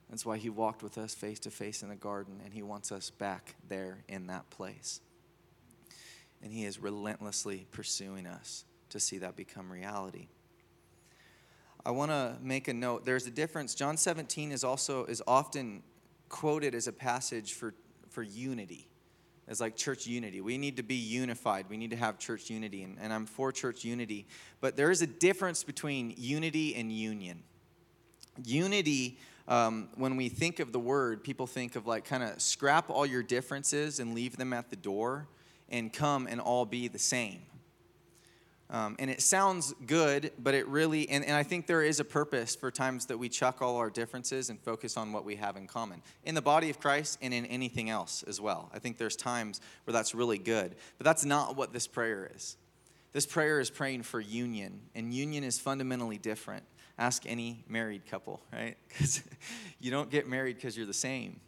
That's 0.09 0.25
why 0.25 0.37
he 0.37 0.49
walked 0.49 0.83
with 0.83 0.97
us 0.97 1.13
face 1.13 1.39
to 1.41 1.51
face 1.51 1.83
in 1.83 1.89
the 1.89 1.95
garden, 1.95 2.41
and 2.43 2.53
he 2.53 2.63
wants 2.63 2.91
us 2.91 3.11
back 3.11 3.55
there 3.69 4.03
in 4.07 4.27
that 4.27 4.49
place. 4.49 5.01
And 6.43 6.51
he 6.51 6.65
is 6.65 6.79
relentlessly 6.79 7.67
pursuing 7.71 8.25
us 8.25 8.65
to 8.89 8.99
see 8.99 9.19
that 9.19 9.35
become 9.35 9.71
reality. 9.71 10.27
I 11.85 11.91
want 11.91 12.09
to 12.11 12.35
make 12.41 12.67
a 12.67 12.73
note. 12.73 13.05
There's 13.05 13.27
a 13.27 13.31
difference. 13.31 13.75
John 13.75 13.95
17 13.95 14.51
is 14.51 14.63
also 14.63 15.05
is 15.05 15.21
often 15.27 15.83
quoted 16.29 16.73
as 16.73 16.87
a 16.87 16.93
passage 16.93 17.53
for, 17.53 17.75
for 18.09 18.23
unity 18.23 18.89
as 19.47 19.61
like 19.61 19.75
church 19.75 20.07
unity. 20.07 20.41
We 20.41 20.57
need 20.57 20.77
to 20.77 20.83
be 20.83 20.95
unified. 20.95 21.67
We 21.69 21.77
need 21.77 21.91
to 21.91 21.95
have 21.95 22.17
church 22.17 22.49
unity. 22.49 22.83
And, 22.83 22.97
and 22.99 23.13
I'm 23.13 23.25
for 23.25 23.51
church 23.51 23.83
unity. 23.83 24.25
But 24.61 24.75
there 24.75 24.89
is 24.89 25.01
a 25.01 25.07
difference 25.07 25.63
between 25.63 26.13
unity 26.17 26.75
and 26.75 26.91
union. 26.91 27.43
Unity, 28.43 29.19
um, 29.47 29.89
when 29.95 30.15
we 30.15 30.29
think 30.29 30.59
of 30.59 30.71
the 30.71 30.79
word, 30.79 31.23
people 31.23 31.45
think 31.45 31.75
of 31.75 31.85
like 31.85 32.05
kind 32.05 32.23
of 32.23 32.41
scrap 32.41 32.89
all 32.89 33.05
your 33.05 33.23
differences 33.23 33.99
and 33.99 34.15
leave 34.15 34.37
them 34.37 34.51
at 34.53 34.69
the 34.69 34.75
door 34.75 35.27
and 35.69 35.93
come 35.93 36.27
and 36.27 36.41
all 36.41 36.65
be 36.65 36.87
the 36.87 36.99
same. 36.99 37.41
Um, 38.69 38.95
and 38.97 39.11
it 39.11 39.21
sounds 39.21 39.75
good, 39.85 40.31
but 40.39 40.55
it 40.55 40.67
really, 40.67 41.07
and, 41.09 41.23
and 41.23 41.35
I 41.35 41.43
think 41.43 41.67
there 41.67 41.83
is 41.83 41.99
a 41.99 42.03
purpose 42.03 42.55
for 42.55 42.71
times 42.71 43.05
that 43.07 43.17
we 43.17 43.29
chuck 43.29 43.61
all 43.61 43.77
our 43.77 43.91
differences 43.91 44.49
and 44.49 44.59
focus 44.59 44.97
on 44.97 45.13
what 45.13 45.23
we 45.23 45.35
have 45.35 45.55
in 45.55 45.67
common 45.67 46.01
in 46.23 46.33
the 46.33 46.41
body 46.41 46.71
of 46.71 46.79
Christ 46.79 47.19
and 47.21 47.31
in 47.33 47.45
anything 47.45 47.91
else 47.91 48.23
as 48.23 48.41
well. 48.41 48.71
I 48.73 48.79
think 48.79 48.97
there's 48.97 49.15
times 49.15 49.61
where 49.83 49.93
that's 49.93 50.15
really 50.15 50.39
good, 50.39 50.75
but 50.97 51.05
that's 51.05 51.23
not 51.23 51.55
what 51.55 51.73
this 51.73 51.85
prayer 51.85 52.31
is. 52.35 52.57
This 53.13 53.27
prayer 53.27 53.59
is 53.59 53.69
praying 53.69 54.03
for 54.03 54.19
union, 54.19 54.81
and 54.95 55.13
union 55.13 55.43
is 55.43 55.59
fundamentally 55.59 56.17
different. 56.17 56.65
Ask 56.97 57.23
any 57.27 57.63
married 57.67 58.07
couple, 58.07 58.41
right? 58.51 58.77
Because 58.87 59.21
you 59.79 59.91
don't 59.91 60.09
get 60.09 60.27
married 60.27 60.55
because 60.55 60.75
you're 60.75 60.87
the 60.87 60.93
same, 60.93 61.39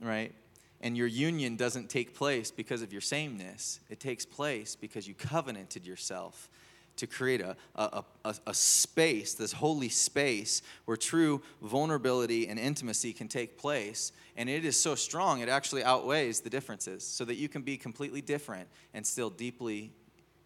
right? 0.00 0.32
And 0.80 0.96
your 0.96 1.06
union 1.06 1.56
doesn't 1.56 1.90
take 1.90 2.14
place 2.14 2.50
because 2.50 2.82
of 2.82 2.92
your 2.92 3.00
sameness. 3.00 3.80
It 3.90 3.98
takes 3.98 4.24
place 4.24 4.76
because 4.76 5.08
you 5.08 5.14
covenanted 5.14 5.86
yourself 5.86 6.48
to 6.96 7.06
create 7.06 7.40
a, 7.40 7.56
a, 7.76 8.04
a, 8.24 8.34
a, 8.48 8.54
space, 8.54 9.34
this 9.34 9.52
holy 9.52 9.88
space, 9.88 10.62
where 10.84 10.96
true 10.96 11.40
vulnerability 11.62 12.48
and 12.48 12.58
intimacy 12.58 13.12
can 13.12 13.28
take 13.28 13.56
place. 13.56 14.12
And 14.36 14.48
it 14.48 14.64
is 14.64 14.78
so 14.78 14.96
strong, 14.96 15.40
it 15.40 15.48
actually 15.48 15.84
outweighs 15.84 16.40
the 16.40 16.50
differences, 16.50 17.04
so 17.04 17.24
that 17.24 17.36
you 17.36 17.48
can 17.48 17.62
be 17.62 17.76
completely 17.76 18.20
different 18.20 18.68
and 18.94 19.06
still 19.06 19.30
deeply 19.30 19.92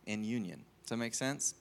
in 0.06 0.24
union. 0.24 0.64
Does 0.82 0.90
that 0.90 0.98
make 0.98 1.14
sense? 1.14 1.54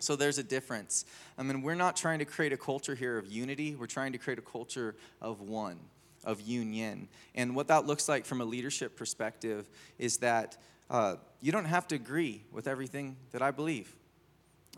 So 0.00 0.16
there's 0.16 0.38
a 0.38 0.42
difference. 0.42 1.04
I 1.38 1.44
mean, 1.44 1.62
we're 1.62 1.74
not 1.74 1.96
trying 1.96 2.18
to 2.18 2.24
create 2.24 2.52
a 2.52 2.56
culture 2.56 2.96
here 2.96 3.18
of 3.18 3.30
unity, 3.30 3.76
we're 3.76 3.86
trying 3.86 4.12
to 4.12 4.18
create 4.18 4.38
a 4.38 4.42
culture 4.42 4.96
of 5.20 5.40
one 5.40 5.78
of 6.26 6.42
union. 6.42 7.08
And 7.34 7.56
what 7.56 7.68
that 7.68 7.86
looks 7.86 8.08
like 8.08 8.26
from 8.26 8.40
a 8.42 8.44
leadership 8.44 8.96
perspective 8.96 9.70
is 9.98 10.18
that 10.18 10.58
uh, 10.90 11.16
you 11.40 11.52
don't 11.52 11.64
have 11.64 11.88
to 11.88 11.94
agree 11.94 12.44
with 12.52 12.66
everything 12.66 13.16
that 13.32 13.40
I 13.40 13.50
believe. 13.50 13.94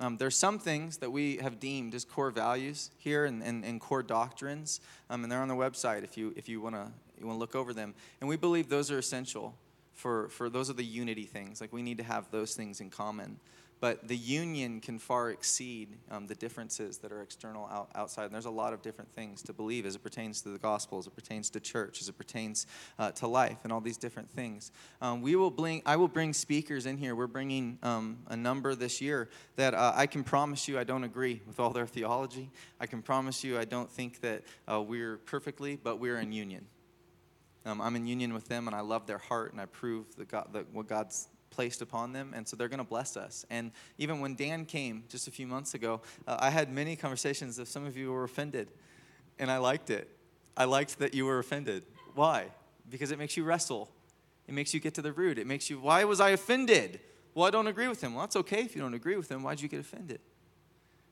Um, 0.01 0.17
there's 0.17 0.37
some 0.37 0.61
things 0.61 0.99
that 0.99 1.11
we 1.11 1.39
have 1.39 1.59
deemed 1.59 1.95
as 1.95 2.05
core 2.05 2.31
values 2.31 2.91
here 2.99 3.25
and, 3.25 3.43
and, 3.43 3.65
and 3.65 3.81
core 3.81 4.03
doctrines, 4.03 4.81
um, 5.11 5.25
and 5.25 5.33
they're 5.33 5.41
on 5.43 5.49
the 5.49 5.55
website 5.55 6.05
if 6.05 6.17
you 6.17 6.33
if 6.37 6.49
you 6.49 6.61
want 6.61 6.77
to 6.77 6.87
you 7.19 7.27
want 7.27 7.37
to 7.37 7.41
look 7.41 7.57
over 7.57 7.75
them. 7.75 7.95
And 8.21 8.29
we 8.29 8.37
believe 8.37 8.69
those 8.69 8.93
are 8.93 8.99
essential 8.99 9.57
for 9.95 10.29
for 10.29 10.49
those 10.49 10.71
are 10.71 10.75
the 10.75 10.85
unity 10.85 11.25
things. 11.25 11.61
Like 11.61 11.73
we 11.73 11.83
need 11.83 11.99
to 11.99 12.05
have 12.05 12.31
those 12.31 12.55
things 12.55 12.81
in 12.81 12.91
common. 12.91 13.41
But 13.81 14.09
the 14.09 14.17
union 14.17 14.81
can 14.81 14.99
far 14.99 15.31
exceed 15.31 15.97
um, 16.11 16.27
the 16.27 16.35
differences 16.35 16.99
that 16.99 17.13
are 17.13 17.23
external 17.23 17.67
out, 17.67 17.91
outside. 17.95 18.25
And 18.25 18.35
there's 18.35 18.45
a 18.45 18.51
lot 18.51 18.73
of 18.73 18.83
different 18.83 19.13
things 19.13 19.43
to 19.43 19.53
believe 19.53 19.87
as 19.87 19.95
it 19.95 20.03
pertains 20.03 20.41
to 20.43 20.49
the 20.49 20.59
gospel, 20.59 20.99
as 20.99 21.07
it 21.07 21.15
pertains 21.15 21.49
to 21.51 21.61
church, 21.61 22.01
as 22.01 22.09
it 22.09 22.19
pertains 22.19 22.67
uh, 22.99 23.13
to 23.13 23.29
life, 23.29 23.59
and 23.65 23.73
all 23.73 23.81
these 23.81 23.97
different 23.97 24.31
things. 24.31 24.73
Um, 25.01 25.23
we 25.23 25.37
will 25.37 25.51
bring, 25.51 25.83
I 25.87 25.97
will 25.97 26.09
bring 26.09 26.33
speakers 26.33 26.87
in 26.87 26.97
here. 26.97 27.15
We're 27.15 27.27
bringing 27.29 27.79
um, 27.83 28.19
a 28.27 28.37
number 28.37 28.75
this 28.75 29.01
year 29.01 29.29
that 29.57 29.75
uh, 29.75 29.93
I 29.95 30.07
can 30.07 30.25
promise 30.25 30.67
you 30.67 30.79
I 30.79 30.85
don't 30.85 31.05
agree 31.05 31.41
with 31.47 31.61
all 31.61 31.71
their 31.71 31.87
theology. 31.87 32.51
I 32.81 32.87
can 32.87 33.03
promise 33.03 33.45
you 33.45 33.59
I 33.59 33.65
don't 33.65 33.91
think 33.91 34.21
that 34.23 34.43
uh, 34.71 34.83
we're 34.83 35.19
perfectly, 35.19 35.77
but 35.77 36.01
we're 36.01 36.19
in 36.19 36.33
union. 36.33 36.67
Um, 37.65 37.81
I'm 37.81 37.97
in 37.97 38.07
union 38.07 38.33
with 38.33 38.49
them, 38.49 38.67
and 38.67 38.75
I 38.75 38.81
love 38.81 39.07
their 39.07 39.19
heart, 39.19 39.53
and 39.53 39.61
I 39.61 39.67
prove 39.67 40.15
that 40.17 40.29
God, 40.29 40.49
that 40.53 40.73
what 40.73 40.89
God's 40.89 41.29
placed 41.59 41.83
upon 41.83 42.13
them, 42.13 42.35
and 42.37 42.47
so 42.47 42.55
they're 42.55 42.69
going 42.69 42.79
to 42.79 42.85
bless 42.85 43.17
us. 43.17 43.45
And 43.51 43.73
even 43.99 44.21
when 44.21 44.37
Dan 44.37 44.65
came 44.65 45.03
just 45.09 45.27
a 45.27 45.33
few 45.33 45.45
months 45.45 45.75
ago, 45.75 46.03
uh, 46.25 46.37
I 46.39 46.51
had 46.51 46.71
many 46.71 46.95
conversations. 46.95 47.59
If 47.59 47.67
some 47.67 47.85
of 47.85 47.97
you 47.97 48.13
were 48.13 48.23
offended, 48.23 48.69
and 49.41 49.51
I 49.51 49.59
liked 49.59 49.91
it. 49.91 50.09
I 50.57 50.67
liked 50.67 51.01
that 51.01 51.15
you 51.15 51.25
were 51.25 51.41
offended. 51.41 51.83
Why? 52.15 52.47
Because 52.89 53.11
it 53.11 53.19
makes 53.19 53.37
you 53.37 53.43
wrestle. 53.43 53.91
It 54.47 54.55
makes 54.55 54.73
you 54.73 54.79
get 54.79 54.95
to 54.95 55.03
the 55.03 55.11
root. 55.11 55.37
It 55.37 55.49
makes 55.49 55.69
you, 55.69 55.81
why 55.81 56.05
was 56.05 56.21
I 56.21 56.31
offended? 56.31 57.01
Well, 57.35 57.45
I 57.45 57.51
don't 57.51 57.67
agree 57.67 57.89
with 57.89 58.01
him. 58.01 58.15
Well, 58.15 58.23
that's 58.23 58.37
okay 58.37 58.61
if 58.61 58.77
you 58.77 58.81
don't 58.81 58.95
agree 58.95 59.17
with 59.17 59.29
him. 59.29 59.43
Why'd 59.43 59.61
you 59.61 59.67
get 59.67 59.81
offended? 59.81 60.21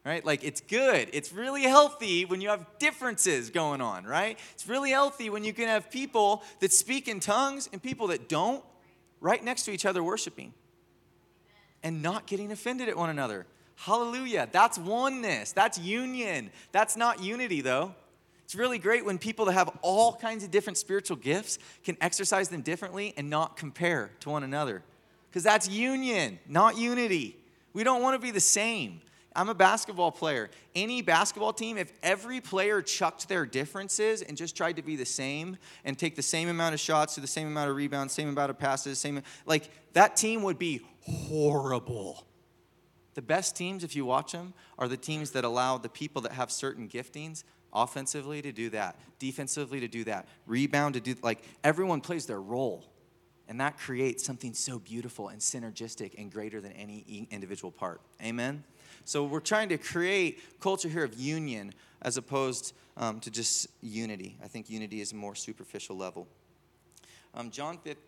right? 0.04 0.24
Like 0.24 0.44
it's 0.44 0.60
good. 0.60 1.08
It's 1.12 1.32
really 1.32 1.64
healthy 1.64 2.24
when 2.24 2.40
you 2.40 2.50
have 2.50 2.64
differences 2.78 3.50
going 3.50 3.80
on, 3.80 4.04
right? 4.04 4.38
It's 4.54 4.68
really 4.68 4.92
healthy 4.92 5.28
when 5.28 5.42
you 5.42 5.52
can 5.52 5.66
have 5.66 5.90
people 5.90 6.44
that 6.60 6.72
speak 6.72 7.08
in 7.08 7.18
tongues 7.18 7.68
and 7.72 7.82
people 7.82 8.06
that 8.06 8.28
don't 8.28 8.62
right 9.20 9.42
next 9.42 9.64
to 9.64 9.72
each 9.72 9.86
other 9.86 10.02
worshiping 10.02 10.52
and 11.82 12.02
not 12.02 12.26
getting 12.26 12.52
offended 12.52 12.88
at 12.88 12.96
one 12.96 13.10
another. 13.10 13.46
Hallelujah. 13.76 14.48
That's 14.50 14.78
oneness. 14.78 15.52
That's 15.52 15.78
union. 15.78 16.50
That's 16.72 16.96
not 16.96 17.22
unity, 17.22 17.60
though. 17.60 17.94
It's 18.44 18.54
really 18.54 18.78
great 18.78 19.04
when 19.04 19.18
people 19.18 19.46
that 19.46 19.52
have 19.52 19.70
all 19.82 20.14
kinds 20.14 20.44
of 20.44 20.50
different 20.50 20.78
spiritual 20.78 21.16
gifts 21.16 21.58
can 21.84 21.96
exercise 22.00 22.48
them 22.48 22.62
differently 22.62 23.12
and 23.16 23.28
not 23.28 23.56
compare 23.56 24.10
to 24.20 24.30
one 24.30 24.44
another. 24.44 24.82
Because 25.28 25.42
that's 25.42 25.68
union, 25.68 26.38
not 26.48 26.78
unity. 26.78 27.36
We 27.72 27.84
don't 27.84 28.02
want 28.02 28.14
to 28.14 28.18
be 28.18 28.30
the 28.30 28.40
same. 28.40 29.00
I'm 29.36 29.50
a 29.50 29.54
basketball 29.54 30.10
player. 30.10 30.50
Any 30.74 31.02
basketball 31.02 31.52
team, 31.52 31.76
if 31.76 31.92
every 32.02 32.40
player 32.40 32.80
chucked 32.80 33.28
their 33.28 33.44
differences 33.44 34.22
and 34.22 34.36
just 34.36 34.56
tried 34.56 34.76
to 34.76 34.82
be 34.82 34.96
the 34.96 35.04
same 35.04 35.58
and 35.84 35.98
take 35.98 36.16
the 36.16 36.22
same 36.22 36.48
amount 36.48 36.74
of 36.74 36.80
shots, 36.80 37.14
to 37.14 37.20
the 37.20 37.26
same 37.26 37.46
amount 37.46 37.70
of 37.70 37.76
rebounds, 37.76 38.14
same 38.14 38.30
amount 38.30 38.50
of 38.50 38.58
passes, 38.58 38.98
same 38.98 39.22
like 39.44 39.70
that 39.92 40.16
team 40.16 40.42
would 40.42 40.58
be 40.58 40.80
horrible. 41.02 42.26
The 43.14 43.22
best 43.22 43.56
teams, 43.56 43.84
if 43.84 43.94
you 43.94 44.04
watch 44.04 44.32
them, 44.32 44.54
are 44.78 44.88
the 44.88 44.96
teams 44.96 45.30
that 45.32 45.44
allow 45.44 45.78
the 45.78 45.88
people 45.88 46.22
that 46.22 46.32
have 46.32 46.50
certain 46.50 46.88
giftings 46.88 47.44
offensively 47.72 48.42
to 48.42 48.52
do 48.52 48.70
that, 48.70 48.98
defensively 49.18 49.80
to 49.80 49.88
do 49.88 50.04
that, 50.04 50.26
rebound 50.46 50.94
to 50.94 51.00
do 51.00 51.14
like 51.22 51.42
everyone 51.62 52.00
plays 52.00 52.26
their 52.26 52.40
role. 52.40 52.84
And 53.48 53.60
that 53.60 53.78
creates 53.78 54.24
something 54.24 54.54
so 54.54 54.78
beautiful 54.78 55.28
and 55.28 55.40
synergistic 55.40 56.14
and 56.18 56.32
greater 56.32 56.60
than 56.60 56.72
any 56.72 57.28
individual 57.30 57.70
part. 57.70 58.00
Amen. 58.20 58.64
So 59.06 59.22
we're 59.22 59.38
trying 59.38 59.68
to 59.68 59.78
create 59.78 60.60
culture 60.60 60.88
here 60.88 61.04
of 61.04 61.14
union 61.14 61.72
as 62.02 62.16
opposed 62.16 62.74
um, 62.96 63.20
to 63.20 63.30
just 63.30 63.68
unity. 63.80 64.36
I 64.42 64.48
think 64.48 64.68
unity 64.68 65.00
is 65.00 65.12
a 65.12 65.14
more 65.14 65.36
superficial 65.36 65.96
level. 65.96 66.26
Um, 67.32 67.52
John 67.52 67.78
15, 67.78 68.02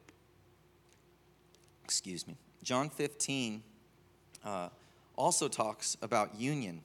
excuse 1.85 2.27
me. 2.27 2.37
John 2.65 2.91
15 2.91 3.63
uh, 4.45 4.71
also 5.15 5.47
talks 5.47 5.97
about 6.03 6.35
union. 6.35 6.81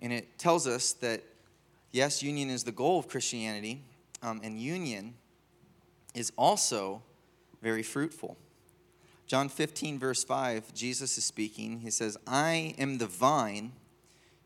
And 0.00 0.10
it 0.10 0.38
tells 0.38 0.66
us 0.66 0.94
that, 0.94 1.22
yes, 1.92 2.22
union 2.22 2.48
is 2.48 2.64
the 2.64 2.72
goal 2.72 2.98
of 2.98 3.08
Christianity, 3.08 3.82
um, 4.22 4.40
and 4.42 4.58
union 4.58 5.12
is 6.14 6.32
also 6.38 7.02
very 7.60 7.82
fruitful. 7.82 8.38
John 9.28 9.50
15, 9.50 9.98
verse 9.98 10.24
5, 10.24 10.72
Jesus 10.72 11.18
is 11.18 11.24
speaking. 11.24 11.80
He 11.80 11.90
says, 11.90 12.16
I 12.26 12.74
am 12.78 12.96
the 12.96 13.06
vine, 13.06 13.72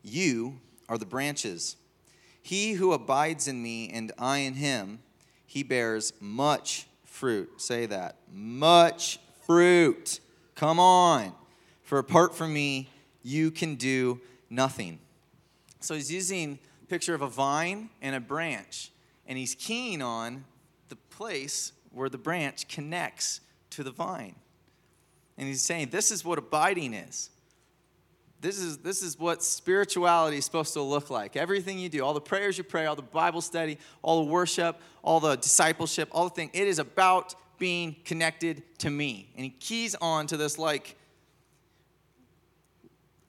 you 0.01 0.59
are 0.89 0.97
the 0.97 1.05
branches. 1.05 1.77
He 2.41 2.73
who 2.73 2.91
abides 2.91 3.47
in 3.47 3.63
me 3.63 3.89
and 3.89 4.11
I 4.19 4.39
in 4.39 4.55
him, 4.55 4.99
he 5.45 5.63
bears 5.63 6.11
much 6.19 6.87
fruit. 7.05 7.61
Say 7.61 7.85
that. 7.85 8.17
Much 8.29 9.19
fruit. 9.47 10.19
Come 10.53 10.81
on. 10.81 11.31
For 11.83 11.97
apart 11.97 12.35
from 12.35 12.53
me, 12.53 12.89
you 13.23 13.51
can 13.51 13.75
do 13.75 14.19
nothing. 14.49 14.99
So 15.79 15.95
he's 15.95 16.11
using 16.11 16.59
a 16.81 16.85
picture 16.87 17.15
of 17.15 17.21
a 17.21 17.29
vine 17.29 17.89
and 18.01 18.17
a 18.17 18.19
branch, 18.19 18.91
and 19.25 19.37
he's 19.37 19.55
keen 19.55 20.01
on 20.01 20.43
the 20.89 20.97
place 20.97 21.71
where 21.91 22.09
the 22.09 22.17
branch 22.17 22.67
connects 22.67 23.39
to 23.69 23.83
the 23.83 23.91
vine. 23.91 24.35
And 25.43 25.49
he's 25.49 25.61
saying, 25.61 25.89
this 25.89 26.09
is 26.09 26.23
what 26.23 26.37
abiding 26.37 26.93
is. 26.93 27.29
This 28.39 28.57
is, 28.57 28.77
this 28.77 29.03
is 29.03 29.19
what 29.19 29.43
spirituality 29.43 30.37
is 30.37 30.45
supposed 30.45 30.71
to 30.71 30.81
look 30.81 31.09
like. 31.09 31.35
Everything 31.35 31.77
you 31.77 31.89
do, 31.89 32.01
all 32.01 32.13
the 32.13 32.21
prayers 32.21 32.57
you 32.57 32.63
pray, 32.63 32.85
all 32.85 32.95
the 32.95 33.01
Bible 33.01 33.41
study, 33.41 33.77
all 34.01 34.23
the 34.23 34.31
worship, 34.31 34.79
all 35.01 35.19
the 35.19 35.35
discipleship, 35.35 36.07
all 36.13 36.29
the 36.29 36.29
thing, 36.29 36.49
it 36.53 36.65
is 36.65 36.79
about 36.79 37.35
being 37.57 37.97
connected 38.05 38.63
to 38.77 38.89
me. 38.89 39.33
And 39.35 39.43
he 39.43 39.49
keys 39.49 39.95
on 39.95 40.27
to 40.27 40.37
this 40.37 40.57
like 40.57 40.95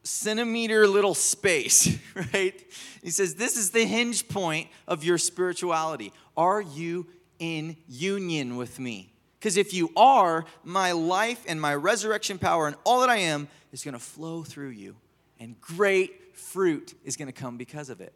centimeter 0.05 0.87
little 0.87 1.15
space, 1.15 1.99
right? 2.33 2.65
He 3.03 3.11
says, 3.11 3.35
This 3.35 3.57
is 3.57 3.71
the 3.71 3.85
hinge 3.85 4.29
point 4.29 4.69
of 4.87 5.03
your 5.03 5.19
spirituality. 5.19 6.13
Are 6.37 6.61
you 6.61 7.09
in 7.41 7.77
union 7.89 8.55
with 8.55 8.79
me? 8.79 9.14
Because 9.45 9.59
if 9.59 9.75
you 9.75 9.91
are, 9.95 10.47
my 10.63 10.93
life 10.93 11.45
and 11.47 11.61
my 11.61 11.75
resurrection 11.75 12.39
power 12.39 12.67
and 12.67 12.75
all 12.83 13.01
that 13.01 13.11
I 13.11 13.19
am 13.19 13.47
is 13.73 13.85
going 13.85 13.93
to 13.93 14.01
flow 14.01 14.43
through 14.43 14.71
you, 14.71 14.97
and 15.39 15.61
great 15.61 16.35
fruit 16.35 16.95
is 17.05 17.19
going 17.19 17.27
to 17.27 17.33
come 17.33 17.59
because 17.59 17.91
of 17.91 18.01
it. 18.01 18.15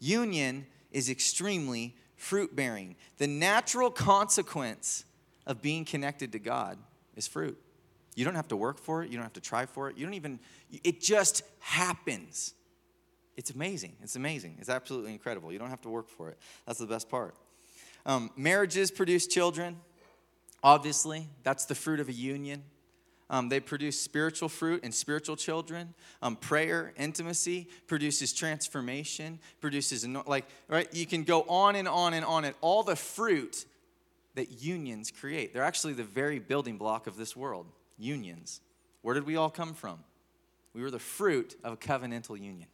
Union 0.00 0.66
is 0.90 1.08
extremely 1.08 1.94
fruit 2.16 2.56
bearing. 2.56 2.96
The 3.18 3.28
natural 3.28 3.88
consequence 3.88 5.04
of 5.46 5.62
being 5.62 5.84
connected 5.84 6.32
to 6.32 6.40
God 6.40 6.76
is 7.14 7.28
fruit. 7.28 7.56
You 8.16 8.24
don't 8.24 8.34
have 8.34 8.48
to 8.48 8.56
work 8.56 8.80
for 8.80 9.04
it, 9.04 9.10
you 9.10 9.16
don't 9.16 9.22
have 9.22 9.34
to 9.34 9.40
try 9.40 9.66
for 9.66 9.88
it, 9.90 9.96
you 9.96 10.04
don't 10.04 10.14
even, 10.14 10.40
it 10.82 11.00
just 11.00 11.44
happens. 11.60 12.52
It's 13.36 13.50
amazing. 13.50 13.92
It's 14.02 14.16
amazing. 14.16 14.56
It's 14.58 14.68
absolutely 14.68 15.12
incredible. 15.12 15.52
You 15.52 15.60
don't 15.60 15.70
have 15.70 15.82
to 15.82 15.88
work 15.88 16.08
for 16.08 16.30
it. 16.30 16.38
That's 16.66 16.80
the 16.80 16.86
best 16.88 17.08
part. 17.08 17.36
Um, 18.06 18.32
marriages 18.36 18.90
produce 18.90 19.28
children. 19.28 19.76
Obviously, 20.64 21.28
that's 21.42 21.66
the 21.66 21.74
fruit 21.74 22.00
of 22.00 22.08
a 22.08 22.12
union. 22.12 22.64
Um, 23.28 23.50
they 23.50 23.60
produce 23.60 24.00
spiritual 24.00 24.48
fruit 24.48 24.80
and 24.82 24.94
spiritual 24.94 25.36
children. 25.36 25.92
Um, 26.22 26.36
prayer, 26.36 26.94
intimacy 26.96 27.68
produces 27.86 28.32
transformation, 28.32 29.40
produces, 29.60 30.06
like, 30.26 30.46
right? 30.68 30.88
You 30.94 31.04
can 31.04 31.24
go 31.24 31.42
on 31.42 31.76
and 31.76 31.86
on 31.86 32.14
and 32.14 32.24
on 32.24 32.44
and 32.46 32.54
all 32.62 32.82
the 32.82 32.96
fruit 32.96 33.66
that 34.36 34.62
unions 34.62 35.10
create. 35.10 35.52
They're 35.52 35.62
actually 35.62 35.92
the 35.92 36.04
very 36.04 36.38
building 36.38 36.78
block 36.78 37.06
of 37.06 37.16
this 37.16 37.36
world 37.36 37.66
unions. 37.98 38.60
Where 39.02 39.14
did 39.14 39.26
we 39.26 39.36
all 39.36 39.50
come 39.50 39.74
from? 39.74 39.98
We 40.72 40.80
were 40.82 40.90
the 40.90 40.98
fruit 40.98 41.56
of 41.62 41.74
a 41.74 41.76
covenantal 41.76 42.40
union 42.40 42.68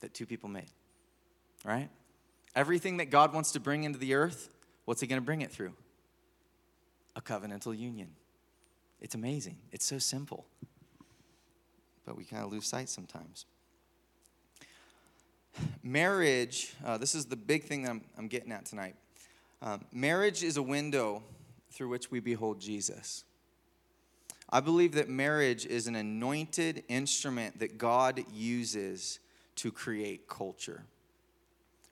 that 0.00 0.14
two 0.14 0.24
people 0.24 0.48
made, 0.48 0.70
right? 1.64 1.90
Everything 2.54 2.98
that 2.98 3.10
God 3.10 3.34
wants 3.34 3.52
to 3.52 3.60
bring 3.60 3.84
into 3.84 3.98
the 3.98 4.14
earth, 4.14 4.50
what's 4.84 5.00
He 5.00 5.06
going 5.06 5.20
to 5.20 5.26
bring 5.26 5.42
it 5.42 5.50
through? 5.50 5.72
A 7.16 7.20
covenantal 7.20 7.76
union. 7.76 8.10
It's 9.00 9.14
amazing. 9.14 9.56
It's 9.72 9.84
so 9.84 9.98
simple. 9.98 10.46
But 12.04 12.16
we 12.16 12.24
kind 12.24 12.44
of 12.44 12.52
lose 12.52 12.66
sight 12.66 12.88
sometimes. 12.88 13.46
Marriage, 15.82 16.74
uh, 16.84 16.98
this 16.98 17.14
is 17.14 17.26
the 17.26 17.36
big 17.36 17.64
thing 17.64 17.82
that 17.82 17.90
I'm, 17.90 18.02
I'm 18.16 18.28
getting 18.28 18.52
at 18.52 18.66
tonight. 18.66 18.94
Um, 19.62 19.84
marriage 19.92 20.42
is 20.42 20.56
a 20.56 20.62
window 20.62 21.22
through 21.70 21.88
which 21.88 22.10
we 22.10 22.20
behold 22.20 22.60
Jesus. 22.60 23.24
I 24.48 24.60
believe 24.60 24.92
that 24.92 25.08
marriage 25.08 25.66
is 25.66 25.86
an 25.86 25.94
anointed 25.94 26.84
instrument 26.88 27.60
that 27.60 27.78
God 27.78 28.24
uses 28.32 29.20
to 29.56 29.70
create 29.70 30.28
culture 30.28 30.84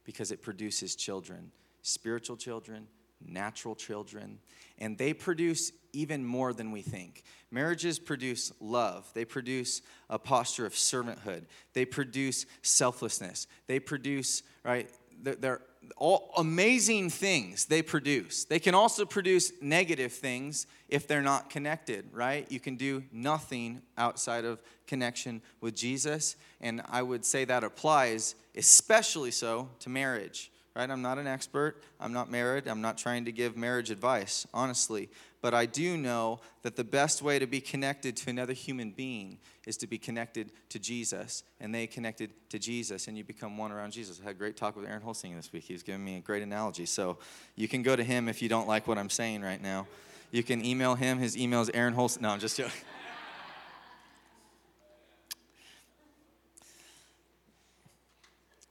because 0.05 0.33
it 0.33 0.43
produces 0.43 0.97
children, 0.97 1.53
spiritual 1.83 2.37
children, 2.37 2.89
natural 3.25 3.75
children, 3.75 4.39
and 4.79 4.97
they 4.99 5.13
produce 5.13 5.73
even 5.93 6.25
more 6.25 6.53
than 6.53 6.71
we 6.71 6.83
think. 6.83 7.23
Marriages 7.51 7.99
produce 7.99 8.53
love, 8.61 9.11
they 9.15 9.25
produce 9.25 9.83
a 10.11 10.19
posture 10.19 10.67
of 10.67 10.75
servanthood, 10.75 11.45
they 11.73 11.85
produce 11.85 12.47
selflessness, 12.63 13.47
they 13.67 13.81
produce, 13.81 14.43
right? 14.65 14.91
they're, 15.23 15.61
all 15.97 16.33
amazing 16.37 17.09
things 17.09 17.65
they 17.67 17.83
produce. 17.83 18.45
They 18.45 18.59
can 18.59 18.75
also 18.75 19.05
produce 19.05 19.53
negative 19.63 20.13
things 20.13 20.67
if 20.89 21.07
they're 21.07 21.23
not 21.23 21.51
connected, 21.51 22.07
right? 22.13 22.51
You 22.51 22.61
can 22.61 22.77
do 22.77 23.05
nothing 23.11 23.81
outside 23.97 24.45
of 24.45 24.63
connection 24.87 25.41
with 25.61 25.75
Jesus. 25.75 26.37
And 26.61 26.83
I 26.89 27.03
would 27.03 27.25
say 27.25 27.45
that 27.47 27.65
applies 27.65 28.35
especially 28.57 29.31
so 29.31 29.71
to 29.81 29.89
marriage, 29.89 30.51
right? 30.75 30.91
I'm 30.91 31.03
not 31.03 31.19
an 31.19 31.27
expert. 31.27 31.83
I'm 32.01 32.13
not 32.13 32.31
married. 32.31 32.67
I'm 32.67 32.81
not 32.81 32.99
trying 32.99 33.25
to 33.25 33.33
give 33.33 33.57
marriage 33.57 33.91
advice, 33.91 34.47
honestly. 34.55 35.09
But 35.41 35.55
I 35.55 35.67
do 35.67 35.97
know 35.97 36.41
that 36.63 36.77
the 36.77 36.85
best 36.85 37.23
way 37.23 37.39
to 37.39 37.47
be 37.47 37.61
connected 37.61 38.17
to 38.19 38.31
another 38.31 38.53
human 38.53 38.91
being 38.91 39.39
is 39.67 39.77
to 39.79 39.87
be 39.87 39.99
connected 39.99 40.51
to 40.71 40.79
Jesus, 40.79 41.45
and 41.61 41.75
they 41.75 41.87
connected 41.87 42.31
to 42.51 42.59
Jesus, 42.59 43.07
and 43.07 43.17
you 43.17 43.23
become 43.23 43.57
one 43.57 43.71
around 43.71 43.93
Jesus. 43.93 44.21
I 44.21 44.25
had 44.25 44.37
a 44.37 44.39
great 44.39 44.57
talk 44.57 44.77
with 44.77 44.87
Aaron 44.89 45.03
Holsing 45.03 45.37
this 45.37 45.53
week. 45.53 45.65
He 45.65 45.75
was 45.75 45.83
giving 45.83 46.05
me 46.05 46.17
a 46.17 46.21
great 46.21 46.43
analogy. 46.43 46.87
So 46.87 47.19
you 47.55 47.69
can 47.69 47.83
go 47.83 47.95
to 47.95 48.03
him 48.03 48.29
if 48.29 48.43
you 48.43 48.49
don't 48.49 48.67
like 48.67 48.89
what 48.89 48.99
I'm 48.99 49.11
saying 49.11 49.43
right 49.43 49.63
now. 49.63 49.87
You 50.31 50.43
can 50.43 50.65
email 50.65 50.95
him. 50.95 51.19
His 51.19 51.37
email 51.37 51.63
is 51.63 51.71
Aaron 51.73 51.95
Holsing. 51.95 52.23
No, 52.23 52.31
I'm 52.31 52.41
just 52.41 52.57
joking. 52.57 52.73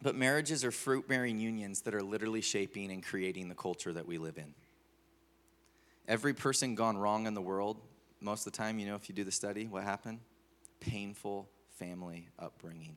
But 0.01 0.15
marriages 0.15 0.63
are 0.63 0.71
fruit 0.71 1.07
bearing 1.07 1.39
unions 1.39 1.81
that 1.81 1.95
are 1.95 2.03
literally 2.03 2.41
shaping 2.41 2.91
and 2.91 3.03
creating 3.03 3.49
the 3.49 3.55
culture 3.55 3.91
that 3.93 4.07
we 4.07 4.17
live 4.17 4.37
in. 4.37 4.53
Every 6.07 6.33
person 6.33 6.75
gone 6.75 6.97
wrong 6.97 7.25
in 7.25 7.33
the 7.33 7.41
world, 7.41 7.81
most 8.21 8.45
of 8.45 8.53
the 8.53 8.57
time, 8.57 8.79
you 8.79 8.85
know, 8.85 8.95
if 8.95 9.09
you 9.09 9.15
do 9.15 9.23
the 9.23 9.31
study, 9.31 9.65
what 9.65 9.83
happened? 9.83 10.19
Painful 10.79 11.49
family 11.71 12.29
upbringing. 12.39 12.95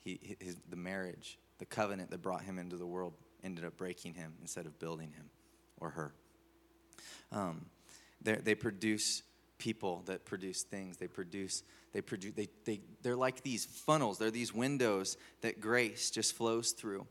He, 0.00 0.36
his, 0.40 0.56
the 0.68 0.76
marriage, 0.76 1.38
the 1.58 1.64
covenant 1.64 2.10
that 2.10 2.22
brought 2.22 2.42
him 2.42 2.58
into 2.58 2.76
the 2.76 2.86
world 2.86 3.14
ended 3.42 3.64
up 3.64 3.76
breaking 3.76 4.14
him 4.14 4.34
instead 4.40 4.66
of 4.66 4.78
building 4.78 5.12
him 5.12 5.30
or 5.78 5.90
her. 5.90 6.12
Um, 7.32 7.66
they 8.22 8.54
produce 8.54 9.22
people 9.60 10.02
that 10.06 10.24
produce 10.24 10.64
things. 10.64 10.96
They 10.96 11.06
produce, 11.06 11.62
they 11.92 12.00
produce, 12.00 12.32
they, 12.34 12.48
they, 12.64 12.80
they're 13.02 13.14
like 13.14 13.42
these 13.42 13.64
funnels. 13.64 14.18
They're 14.18 14.32
these 14.32 14.52
windows 14.52 15.16
that 15.42 15.60
grace 15.60 16.10
just 16.10 16.34
flows 16.34 16.72
through. 16.72 17.06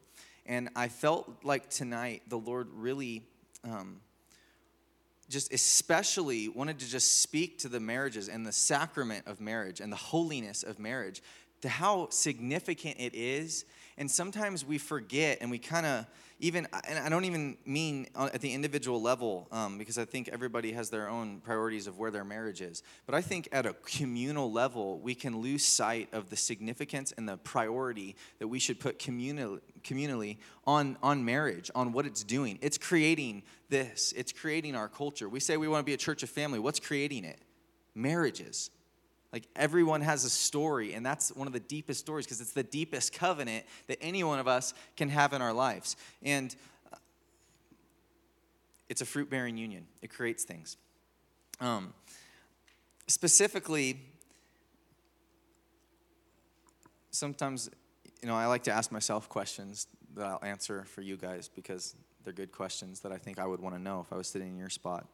And 0.45 0.67
I 0.75 0.89
felt 0.89 1.31
like 1.43 1.69
tonight 1.69 2.23
the 2.27 2.37
Lord 2.37 2.67
really 2.73 3.23
um, 3.63 4.01
just 5.29 5.53
especially 5.53 6.49
wanted 6.49 6.79
to 6.79 6.89
just 6.89 7.21
speak 7.21 7.59
to 7.59 7.69
the 7.69 7.79
marriages 7.79 8.27
and 8.27 8.45
the 8.45 8.51
sacrament 8.51 9.27
of 9.27 9.39
marriage 9.39 9.79
and 9.79 9.91
the 9.91 9.97
holiness 9.97 10.63
of 10.63 10.79
marriage, 10.79 11.21
to 11.61 11.69
how 11.69 12.09
significant 12.09 12.95
it 12.99 13.13
is. 13.13 13.63
And 13.99 14.09
sometimes 14.09 14.65
we 14.65 14.77
forget 14.77 15.39
and 15.41 15.51
we 15.51 15.59
kind 15.59 15.85
of, 15.85 16.05
even, 16.39 16.67
and 16.87 16.97
I 16.97 17.09
don't 17.09 17.25
even 17.25 17.57
mean 17.65 18.07
at 18.15 18.39
the 18.39 18.53
individual 18.53 19.01
level, 19.01 19.49
um, 19.51 19.77
because 19.77 19.97
I 19.97 20.05
think 20.05 20.29
everybody 20.29 20.71
has 20.71 20.89
their 20.89 21.09
own 21.09 21.41
priorities 21.41 21.85
of 21.85 21.99
where 21.99 22.09
their 22.09 22.23
marriage 22.23 22.61
is. 22.61 22.81
But 23.05 23.13
I 23.13 23.21
think 23.21 23.49
at 23.51 23.65
a 23.65 23.73
communal 23.83 24.49
level, 24.49 24.99
we 24.99 25.15
can 25.15 25.41
lose 25.41 25.65
sight 25.65 26.07
of 26.13 26.29
the 26.29 26.37
significance 26.37 27.13
and 27.17 27.27
the 27.27 27.35
priority 27.35 28.15
that 28.39 28.47
we 28.47 28.57
should 28.57 28.79
put 28.79 28.99
communally, 28.99 29.59
communally 29.83 30.37
on, 30.65 30.97
on 31.03 31.25
marriage, 31.25 31.69
on 31.75 31.91
what 31.91 32.05
it's 32.05 32.23
doing. 32.23 32.57
It's 32.61 32.77
creating 32.77 33.43
this, 33.67 34.13
it's 34.15 34.31
creating 34.31 34.77
our 34.77 34.87
culture. 34.87 35.27
We 35.27 35.41
say 35.41 35.57
we 35.57 35.67
want 35.67 35.81
to 35.81 35.85
be 35.85 35.93
a 35.93 35.97
church 35.97 36.23
of 36.23 36.29
family. 36.29 36.57
What's 36.57 36.79
creating 36.79 37.25
it? 37.25 37.41
Marriages. 37.93 38.71
Like 39.31 39.47
everyone 39.55 40.01
has 40.01 40.25
a 40.25 40.29
story, 40.29 40.93
and 40.93 41.05
that's 41.05 41.29
one 41.35 41.45
of 41.45 41.53
the 41.53 41.59
deepest 41.59 41.99
stories 41.99 42.25
because 42.25 42.41
it's 42.41 42.53
the 42.53 42.63
deepest 42.63 43.13
covenant 43.13 43.65
that 43.87 43.97
any 44.01 44.23
one 44.23 44.39
of 44.39 44.47
us 44.47 44.73
can 44.97 45.09
have 45.09 45.33
in 45.33 45.41
our 45.41 45.53
lives. 45.53 45.95
And 46.23 46.55
uh, 46.91 46.97
it's 48.89 49.01
a 49.01 49.05
fruit 49.05 49.29
bearing 49.29 49.57
union, 49.57 49.85
it 50.01 50.09
creates 50.09 50.43
things. 50.43 50.77
Um, 51.61 51.93
specifically, 53.07 53.99
sometimes, 57.11 57.69
you 58.21 58.27
know, 58.27 58.35
I 58.35 58.47
like 58.47 58.63
to 58.63 58.71
ask 58.71 58.91
myself 58.91 59.29
questions 59.29 59.87
that 60.15 60.25
I'll 60.25 60.43
answer 60.43 60.85
for 60.85 61.01
you 61.01 61.17
guys 61.17 61.49
because 61.53 61.95
they're 62.23 62.33
good 62.33 62.51
questions 62.51 63.01
that 63.01 63.11
I 63.11 63.17
think 63.17 63.39
I 63.39 63.45
would 63.45 63.59
want 63.59 63.75
to 63.75 63.81
know 63.81 64.01
if 64.01 64.11
I 64.11 64.15
was 64.15 64.27
sitting 64.27 64.49
in 64.49 64.57
your 64.57 64.69
spot. 64.69 65.05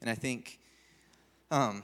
And 0.00 0.10
I 0.10 0.14
think 0.14 0.58
um, 1.50 1.82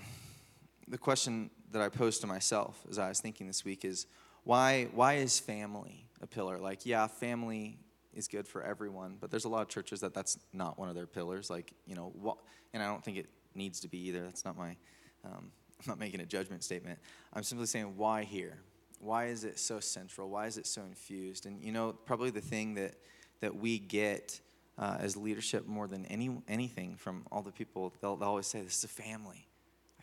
the 0.89 0.99
question 0.99 1.51
that 1.73 1.83
I 1.83 1.89
posed 1.89 2.21
to 2.23 2.27
myself 2.27 2.81
as 2.89 2.99
I 2.99 3.09
was 3.09 3.21
thinking 3.21 3.47
this 3.47 3.65
week 3.65 3.85
is 3.85 4.07
why 4.45 4.89
why 4.93 5.15
is 5.15 5.39
family 5.41 6.07
a 6.21 6.27
pillar? 6.27 6.59
Like, 6.59 6.87
yeah, 6.87 7.07
family 7.07 7.79
is 8.15 8.29
good 8.29 8.49
for 8.49 8.63
everyone, 8.63 9.17
but 9.21 9.31
there's 9.31 9.45
a 9.45 9.49
lot 9.49 9.63
of 9.63 9.69
churches 9.69 10.01
that 10.01 10.15
that's 10.15 10.39
not 10.53 10.79
one 10.79 10.89
of 10.89 10.95
their 10.95 11.07
pillars. 11.07 11.51
Like, 11.51 11.73
you 11.87 11.95
know, 11.95 12.13
what, 12.15 12.39
and 12.73 12.83
I 12.83 12.87
don't 12.87 13.05
think 13.05 13.19
it 13.19 13.27
needs 13.55 13.81
to 13.81 13.89
be 13.89 13.99
either. 14.09 14.23
That's 14.23 14.45
not 14.45 14.57
my. 14.57 14.77
Um, 15.25 15.51
I'm 15.81 15.89
not 15.89 15.99
making 15.99 16.21
a 16.21 16.27
judgment 16.27 16.65
statement. 16.65 16.99
I'm 17.35 17.43
simply 17.43 17.67
saying 17.67 17.97
why 17.97 18.23
here. 18.23 18.57
Why 18.99 19.27
is 19.27 19.45
it 19.45 19.59
so 19.59 19.79
central? 19.79 20.31
Why 20.31 20.47
is 20.47 20.57
it 20.57 20.67
so 20.67 20.83
infused? 20.83 21.45
And 21.45 21.63
you 21.63 21.71
know, 21.71 21.93
probably 21.93 22.31
the 22.31 22.41
thing 22.41 22.75
that 22.75 22.95
that 23.41 23.55
we 23.55 23.79
get 23.79 24.41
uh, 24.79 24.97
as 25.01 25.17
leadership 25.17 25.67
more 25.67 25.87
than 25.87 26.07
any 26.07 26.31
anything 26.49 26.97
from 26.97 27.27
all 27.31 27.43
the 27.43 27.53
people, 27.53 27.93
they'll, 28.01 28.17
they'll 28.17 28.29
always 28.29 28.47
say, 28.47 28.63
"This 28.63 28.79
is 28.79 28.85
a 28.85 28.89
family." 28.89 29.49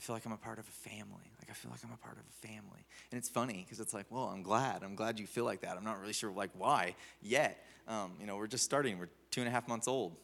I 0.03 0.05
feel 0.05 0.15
like 0.17 0.25
I'm 0.25 0.33
a 0.33 0.37
part 0.37 0.59
of 0.59 0.67
a 0.67 0.89
family. 0.89 1.31
Like 1.39 1.49
I 1.49 1.53
feel 1.53 1.71
like 1.71 1.79
I'm 1.81 1.93
a 1.93 1.97
part 1.97 2.17
of 2.17 2.23
a 2.27 2.45
family. 2.45 2.85
And 3.09 3.17
it's 3.17 3.29
funny 3.29 3.63
because 3.63 3.79
it's 3.79 3.93
like, 3.93 4.05
well, 4.09 4.25
I'm 4.25 4.43
glad. 4.43 4.83
I'm 4.83 4.95
glad 4.95 5.17
you 5.17 5.25
feel 5.25 5.45
like 5.45 5.61
that. 5.61 5.77
I'm 5.77 5.83
not 5.85 5.97
really 6.01 6.11
sure 6.11 6.29
like 6.29 6.49
why 6.57 6.95
yet. 7.21 7.65
Um, 7.87 8.11
you 8.19 8.27
know, 8.27 8.35
we're 8.35 8.47
just 8.47 8.65
starting. 8.65 8.99
We're 8.99 9.07
two 9.31 9.39
and 9.39 9.47
a 9.47 9.51
half 9.51 9.65
months 9.69 9.87
old, 9.87 10.17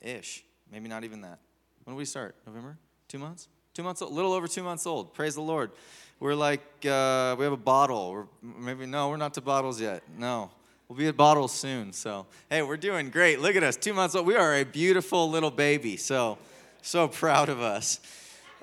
ish. 0.00 0.44
Maybe 0.70 0.88
not 0.88 1.02
even 1.02 1.22
that. 1.22 1.40
When 1.82 1.94
do 1.94 1.98
we 1.98 2.04
start? 2.04 2.36
November? 2.46 2.78
Two 3.08 3.18
months? 3.18 3.48
Two 3.74 3.82
months 3.82 4.02
old. 4.02 4.12
Little 4.12 4.32
over 4.32 4.46
two 4.46 4.62
months 4.62 4.86
old. 4.86 5.14
Praise 5.14 5.34
the 5.34 5.40
Lord. 5.40 5.72
We're 6.20 6.36
like 6.36 6.62
uh, 6.88 7.34
we 7.36 7.42
have 7.42 7.52
a 7.52 7.56
bottle. 7.56 8.12
We're 8.12 8.26
maybe 8.40 8.86
no, 8.86 9.08
we're 9.08 9.16
not 9.16 9.34
to 9.34 9.40
bottles 9.40 9.80
yet. 9.80 10.04
No. 10.16 10.52
We'll 10.86 10.96
be 10.96 11.08
at 11.08 11.16
bottles 11.16 11.50
soon. 11.50 11.92
So, 11.92 12.26
hey, 12.48 12.62
we're 12.62 12.76
doing 12.76 13.10
great. 13.10 13.40
Look 13.40 13.56
at 13.56 13.64
us, 13.64 13.74
two 13.74 13.94
months 13.94 14.14
old. 14.14 14.28
We 14.28 14.36
are 14.36 14.54
a 14.54 14.64
beautiful 14.64 15.28
little 15.28 15.50
baby. 15.50 15.96
So, 15.96 16.38
so 16.82 17.08
proud 17.08 17.48
of 17.48 17.60
us. 17.60 17.98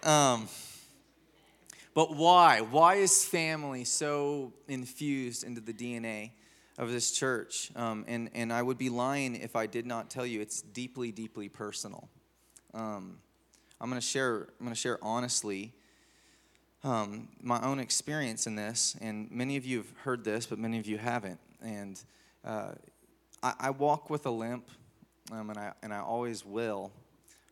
Um, 0.03 0.47
but 1.93 2.15
why? 2.15 2.62
Why 2.62 2.95
is 2.95 3.25
family 3.25 3.84
so 3.84 4.54
infused 4.67 5.43
into 5.43 5.60
the 5.60 5.73
DNA 5.73 6.32
of 6.77 6.91
this 6.91 7.12
church? 7.12 7.71
Um, 7.75 8.06
and, 8.08 8.30
and 8.34 8.54
I 8.54 8.62
would 8.62 8.77
be 8.77 8.89
lying 8.89 9.36
if 9.36 9.56
I 9.56 9.67
did 9.67 9.86
not 9.86 10.10
tell 10.10 10.25
you 10.25 10.39
it's 10.39 10.62
deeply, 10.62 11.12
deeply 11.12 11.49
personal. 11.49 12.08
Um, 12.73 13.17
I'm 13.82 13.89
going 13.89 13.99
to 13.99 14.08
share. 14.08 14.47
I'm 14.60 14.65
going 14.65 14.69
to 14.69 14.80
share 14.80 14.99
honestly 15.01 15.73
um, 16.84 17.27
my 17.41 17.62
own 17.62 17.80
experience 17.80 18.47
in 18.47 18.56
this, 18.56 18.95
and 19.01 19.30
many 19.32 19.58
of 19.58 19.65
you 19.65 19.77
have 19.77 19.91
heard 20.04 20.23
this, 20.23 20.45
but 20.45 20.60
many 20.60 20.80
of 20.80 20.86
you 20.86 20.97
haven't. 20.97 21.39
And 21.62 22.01
uh, 22.45 22.71
I, 23.43 23.54
I, 23.60 23.69
walk 23.71 24.10
with 24.10 24.25
a 24.25 24.32
limp, 24.32 24.69
um, 25.32 25.49
and 25.49 25.60
I 25.60 25.73
and 25.84 25.93
I 25.93 25.99
always 25.99 26.45
will, 26.45 26.91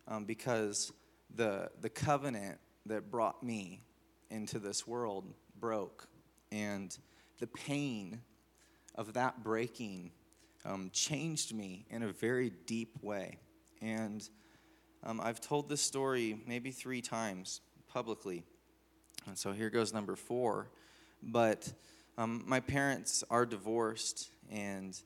um, 0.08 0.26
because 0.26 0.94
the 1.36 1.70
the 1.82 1.90
covenant 1.90 2.60
that 2.86 3.12
brought 3.12 3.44
me 3.44 3.82
into 4.30 4.60
this 4.60 4.88
world 4.88 5.26
broke. 5.60 6.08
And 6.52 6.96
the 7.40 7.48
pain 7.48 8.22
of 8.96 9.14
that 9.14 9.44
breaking 9.44 10.12
um, 10.66 10.90
changed 10.94 11.54
me 11.54 11.86
in 11.90 12.04
a 12.04 12.12
very 12.12 12.52
deep 12.66 12.98
way. 13.02 13.38
And 13.82 14.28
um, 15.04 15.22
I've 15.22 15.40
told 15.40 15.70
this 15.70 15.82
story 15.82 16.42
maybe 16.46 16.72
three 16.72 17.02
times 17.02 17.62
publicly. 17.88 18.44
And 19.26 19.38
so 19.38 19.52
here 19.52 19.70
goes 19.70 19.94
number 19.94 20.16
four. 20.16 20.70
But 21.24 21.72
um, 22.18 22.44
my 22.46 22.60
parents 22.60 23.24
are 23.30 23.46
divorced, 23.46 24.30
and 24.52 24.98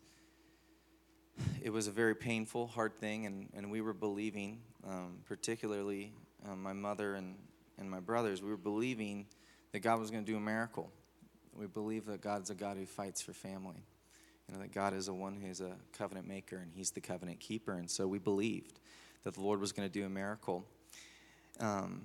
it 1.61 1.71
was 1.71 1.87
a 1.87 1.91
very 1.91 2.15
painful, 2.15 2.67
hard 2.67 2.95
thing. 2.95 3.25
And, 3.25 3.49
and 3.55 3.71
we 3.71 3.81
were 3.81 3.93
believing, 3.93 4.61
um, 4.87 5.19
particularly 5.25 6.13
um, 6.47 6.61
my 6.61 6.73
mother 6.73 7.15
and, 7.15 7.35
and 7.77 7.89
my 7.89 7.99
brothers, 7.99 8.41
we 8.41 8.49
were 8.49 8.57
believing 8.57 9.25
that 9.71 9.79
God 9.79 9.99
was 9.99 10.11
going 10.11 10.23
to 10.23 10.31
do 10.31 10.37
a 10.37 10.41
miracle. 10.41 10.91
We 11.55 11.67
believe 11.67 12.05
that 12.05 12.21
God's 12.21 12.49
a 12.49 12.55
God 12.55 12.77
who 12.77 12.85
fights 12.85 13.21
for 13.21 13.33
family. 13.33 13.83
You 14.47 14.55
know, 14.55 14.61
that 14.61 14.73
God 14.73 14.93
is 14.93 15.07
a 15.07 15.13
one 15.13 15.35
who 15.35 15.47
is 15.47 15.61
a 15.61 15.75
covenant 15.97 16.27
maker 16.27 16.57
and 16.57 16.71
he's 16.73 16.91
the 16.91 17.01
covenant 17.01 17.39
keeper. 17.39 17.73
And 17.73 17.89
so 17.89 18.07
we 18.07 18.19
believed 18.19 18.79
that 19.23 19.33
the 19.33 19.41
Lord 19.41 19.59
was 19.59 19.71
going 19.71 19.87
to 19.87 19.93
do 19.93 20.05
a 20.05 20.09
miracle. 20.09 20.65
Um, 21.59 22.03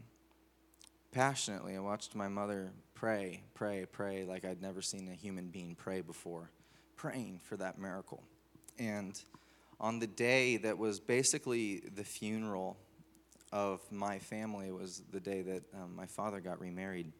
passionately, 1.11 1.77
I 1.77 1.81
watched 1.81 2.15
my 2.15 2.29
mother 2.29 2.71
pray, 2.95 3.43
pray, 3.55 3.87
pray 3.91 4.25
like 4.25 4.45
I'd 4.45 4.63
never 4.63 4.83
seen 4.83 5.09
a 5.09 5.15
human 5.15 5.49
being 5.49 5.75
pray 5.75 6.01
before, 6.01 6.51
praying 6.97 7.41
for 7.43 7.57
that 7.57 7.79
miracle. 7.79 8.23
And 8.79 9.21
on 9.81 9.99
the 9.99 10.07
day 10.07 10.57
that 10.59 10.79
was 10.79 11.01
basically 11.01 11.83
the 11.95 12.05
funeral 12.05 12.77
of 13.53 13.81
my 13.91 14.19
family 14.19 14.71
was 14.71 15.03
the 15.11 15.21
day 15.21 15.43
that 15.43 15.63
um, 15.75 15.95
my 15.97 16.07
father 16.07 16.41
got 16.41 16.61
remarried. 16.61 17.13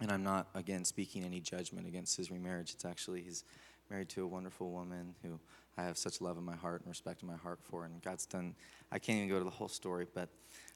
And 0.00 0.10
I'm 0.10 0.24
not, 0.24 0.48
again, 0.54 0.84
speaking 0.84 1.24
any 1.24 1.40
judgment 1.40 1.86
against 1.86 2.16
his 2.16 2.30
remarriage. 2.30 2.72
It's 2.72 2.84
actually, 2.84 3.22
he's 3.22 3.44
married 3.90 4.08
to 4.10 4.24
a 4.24 4.26
wonderful 4.26 4.70
woman 4.70 5.14
who 5.22 5.38
I 5.76 5.84
have 5.84 5.96
such 5.96 6.20
love 6.20 6.38
in 6.38 6.44
my 6.44 6.56
heart 6.56 6.80
and 6.80 6.88
respect 6.88 7.22
in 7.22 7.28
my 7.28 7.36
heart 7.36 7.60
for. 7.62 7.84
And 7.84 8.02
God's 8.02 8.26
done, 8.26 8.54
I 8.90 8.98
can't 8.98 9.18
even 9.18 9.28
go 9.28 9.38
to 9.38 9.44
the 9.44 9.50
whole 9.50 9.68
story, 9.68 10.06
but 10.12 10.28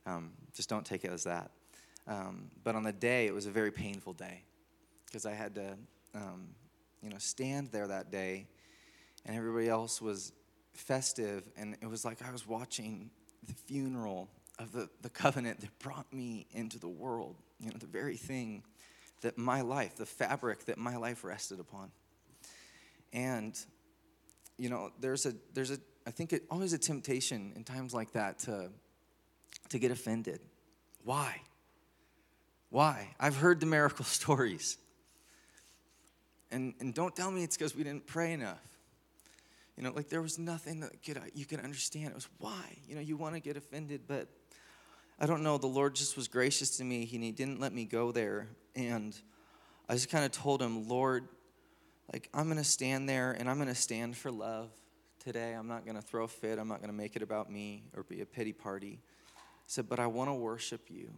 um, 0.06 0.32
just 0.54 0.68
don't 0.68 0.86
take 0.86 1.04
it 1.04 1.10
as 1.10 1.24
that. 1.24 1.50
Um, 2.06 2.50
but 2.62 2.74
on 2.74 2.84
the 2.84 2.92
day, 2.92 3.26
it 3.26 3.34
was 3.34 3.46
a 3.46 3.50
very 3.50 3.72
painful 3.72 4.12
day 4.12 4.44
because 5.06 5.26
I 5.26 5.32
had 5.32 5.54
to, 5.56 5.76
um, 6.14 6.48
you 7.02 7.10
know, 7.10 7.18
stand 7.18 7.70
there 7.72 7.86
that 7.88 8.10
day, 8.10 8.46
and 9.24 9.36
everybody 9.36 9.68
else 9.68 10.00
was 10.00 10.32
festive, 10.72 11.48
and 11.56 11.76
it 11.82 11.88
was 11.88 12.04
like 12.04 12.18
I 12.26 12.30
was 12.30 12.46
watching 12.46 13.10
the 13.46 13.54
funeral 13.54 14.28
of 14.58 14.72
the, 14.72 14.88
the 15.02 15.10
covenant 15.10 15.60
that 15.60 15.78
brought 15.78 16.10
me 16.12 16.46
into 16.52 16.78
the 16.78 16.88
world. 16.88 17.36
You 17.60 17.70
know, 17.70 17.76
the 17.78 17.86
very 17.86 18.16
thing 18.16 18.62
that 19.22 19.38
my 19.38 19.60
life, 19.60 19.96
the 19.96 20.06
fabric 20.06 20.66
that 20.66 20.78
my 20.78 20.96
life 20.96 21.24
rested 21.24 21.60
upon. 21.60 21.90
And, 23.12 23.58
you 24.58 24.68
know, 24.68 24.90
there's 25.00 25.26
a, 25.26 25.34
there's 25.54 25.70
a, 25.70 25.78
I 26.06 26.10
think 26.10 26.32
it 26.32 26.44
always 26.50 26.72
a 26.72 26.78
temptation 26.78 27.52
in 27.56 27.64
times 27.64 27.94
like 27.94 28.12
that 28.12 28.38
to, 28.40 28.70
to 29.70 29.78
get 29.78 29.90
offended. 29.90 30.40
Why? 31.04 31.40
Why? 32.70 33.14
I've 33.18 33.36
heard 33.36 33.60
the 33.60 33.66
miracle 33.66 34.04
stories. 34.04 34.78
And, 36.50 36.74
and 36.80 36.94
don't 36.94 37.14
tell 37.14 37.30
me 37.30 37.42
it's 37.42 37.56
because 37.56 37.74
we 37.74 37.84
didn't 37.84 38.06
pray 38.06 38.32
enough. 38.32 38.62
You 39.76 39.82
know, 39.82 39.92
like 39.92 40.08
there 40.08 40.22
was 40.22 40.38
nothing 40.38 40.80
that 40.80 41.02
could, 41.04 41.20
you 41.34 41.44
could 41.44 41.60
understand. 41.60 42.08
It 42.08 42.14
was 42.14 42.28
why. 42.38 42.78
You 42.88 42.94
know, 42.94 43.00
you 43.02 43.16
want 43.16 43.34
to 43.34 43.40
get 43.40 43.56
offended, 43.56 44.02
but 44.06 44.28
I 45.18 45.26
don't 45.26 45.42
know. 45.42 45.56
The 45.56 45.66
Lord 45.66 45.94
just 45.94 46.16
was 46.16 46.28
gracious 46.28 46.76
to 46.76 46.84
me. 46.84 47.04
He, 47.04 47.18
he 47.18 47.32
didn't 47.32 47.58
let 47.58 47.72
me 47.72 47.84
go 47.84 48.12
there. 48.12 48.48
And 48.74 49.18
I 49.88 49.94
just 49.94 50.10
kind 50.10 50.24
of 50.24 50.32
told 50.32 50.60
him, 50.60 50.88
Lord, 50.88 51.28
like 52.12 52.28
I'm 52.34 52.44
going 52.44 52.58
to 52.58 52.64
stand 52.64 53.08
there 53.08 53.32
and 53.32 53.48
I'm 53.48 53.56
going 53.56 53.68
to 53.68 53.74
stand 53.74 54.16
for 54.16 54.30
love 54.30 54.70
today. 55.18 55.54
I'm 55.54 55.68
not 55.68 55.84
going 55.84 55.96
to 55.96 56.02
throw 56.02 56.24
a 56.24 56.28
fit. 56.28 56.58
I'm 56.58 56.68
not 56.68 56.78
going 56.78 56.90
to 56.90 56.96
make 56.96 57.16
it 57.16 57.22
about 57.22 57.50
me 57.50 57.84
or 57.96 58.02
be 58.02 58.20
a 58.20 58.26
pity 58.26 58.52
party. 58.52 59.00
I 59.36 59.40
said, 59.66 59.88
but 59.88 59.98
I 59.98 60.06
want 60.06 60.28
to 60.28 60.34
worship 60.34 60.82
you. 60.88 61.10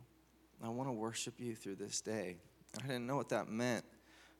I 0.64 0.68
want 0.68 0.88
to 0.88 0.92
worship 0.92 1.34
you 1.38 1.54
through 1.54 1.76
this 1.76 2.00
day. 2.00 2.36
I 2.82 2.86
didn't 2.86 3.06
know 3.06 3.16
what 3.16 3.28
that 3.30 3.48
meant, 3.48 3.84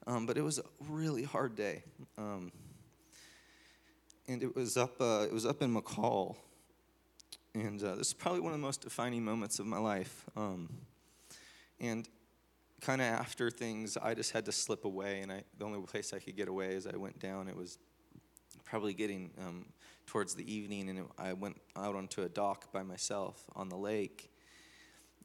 um, 0.06 0.26
but 0.26 0.36
it 0.36 0.42
was 0.42 0.58
a 0.58 0.64
really 0.88 1.22
hard 1.22 1.54
day. 1.54 1.82
Um, 2.16 2.52
and 4.26 4.42
it 4.42 4.54
was 4.54 4.76
up. 4.76 5.00
Uh, 5.00 5.24
it 5.24 5.32
was 5.32 5.46
up 5.46 5.62
in 5.62 5.74
McCall, 5.74 6.36
and 7.60 7.82
uh, 7.82 7.96
this 7.96 8.08
is 8.08 8.14
probably 8.14 8.40
one 8.40 8.52
of 8.52 8.58
the 8.58 8.64
most 8.64 8.82
defining 8.82 9.24
moments 9.24 9.58
of 9.58 9.66
my 9.66 9.78
life. 9.78 10.24
Um, 10.36 10.68
and 11.80 12.08
kind 12.80 13.00
of 13.00 13.06
after 13.08 13.50
things, 13.50 13.96
I 13.96 14.14
just 14.14 14.32
had 14.32 14.44
to 14.44 14.52
slip 14.52 14.84
away, 14.84 15.20
and 15.20 15.32
I, 15.32 15.42
the 15.58 15.64
only 15.64 15.80
place 15.80 16.12
I 16.12 16.18
could 16.18 16.36
get 16.36 16.48
away 16.48 16.76
as 16.76 16.86
I 16.86 16.96
went 16.96 17.18
down, 17.18 17.48
it 17.48 17.56
was 17.56 17.78
probably 18.64 18.94
getting 18.94 19.30
um, 19.38 19.66
towards 20.06 20.34
the 20.34 20.52
evening, 20.52 20.88
and 20.88 21.00
it, 21.00 21.04
I 21.18 21.32
went 21.32 21.60
out 21.76 21.96
onto 21.96 22.22
a 22.22 22.28
dock 22.28 22.72
by 22.72 22.82
myself 22.82 23.44
on 23.56 23.68
the 23.68 23.76
lake, 23.76 24.30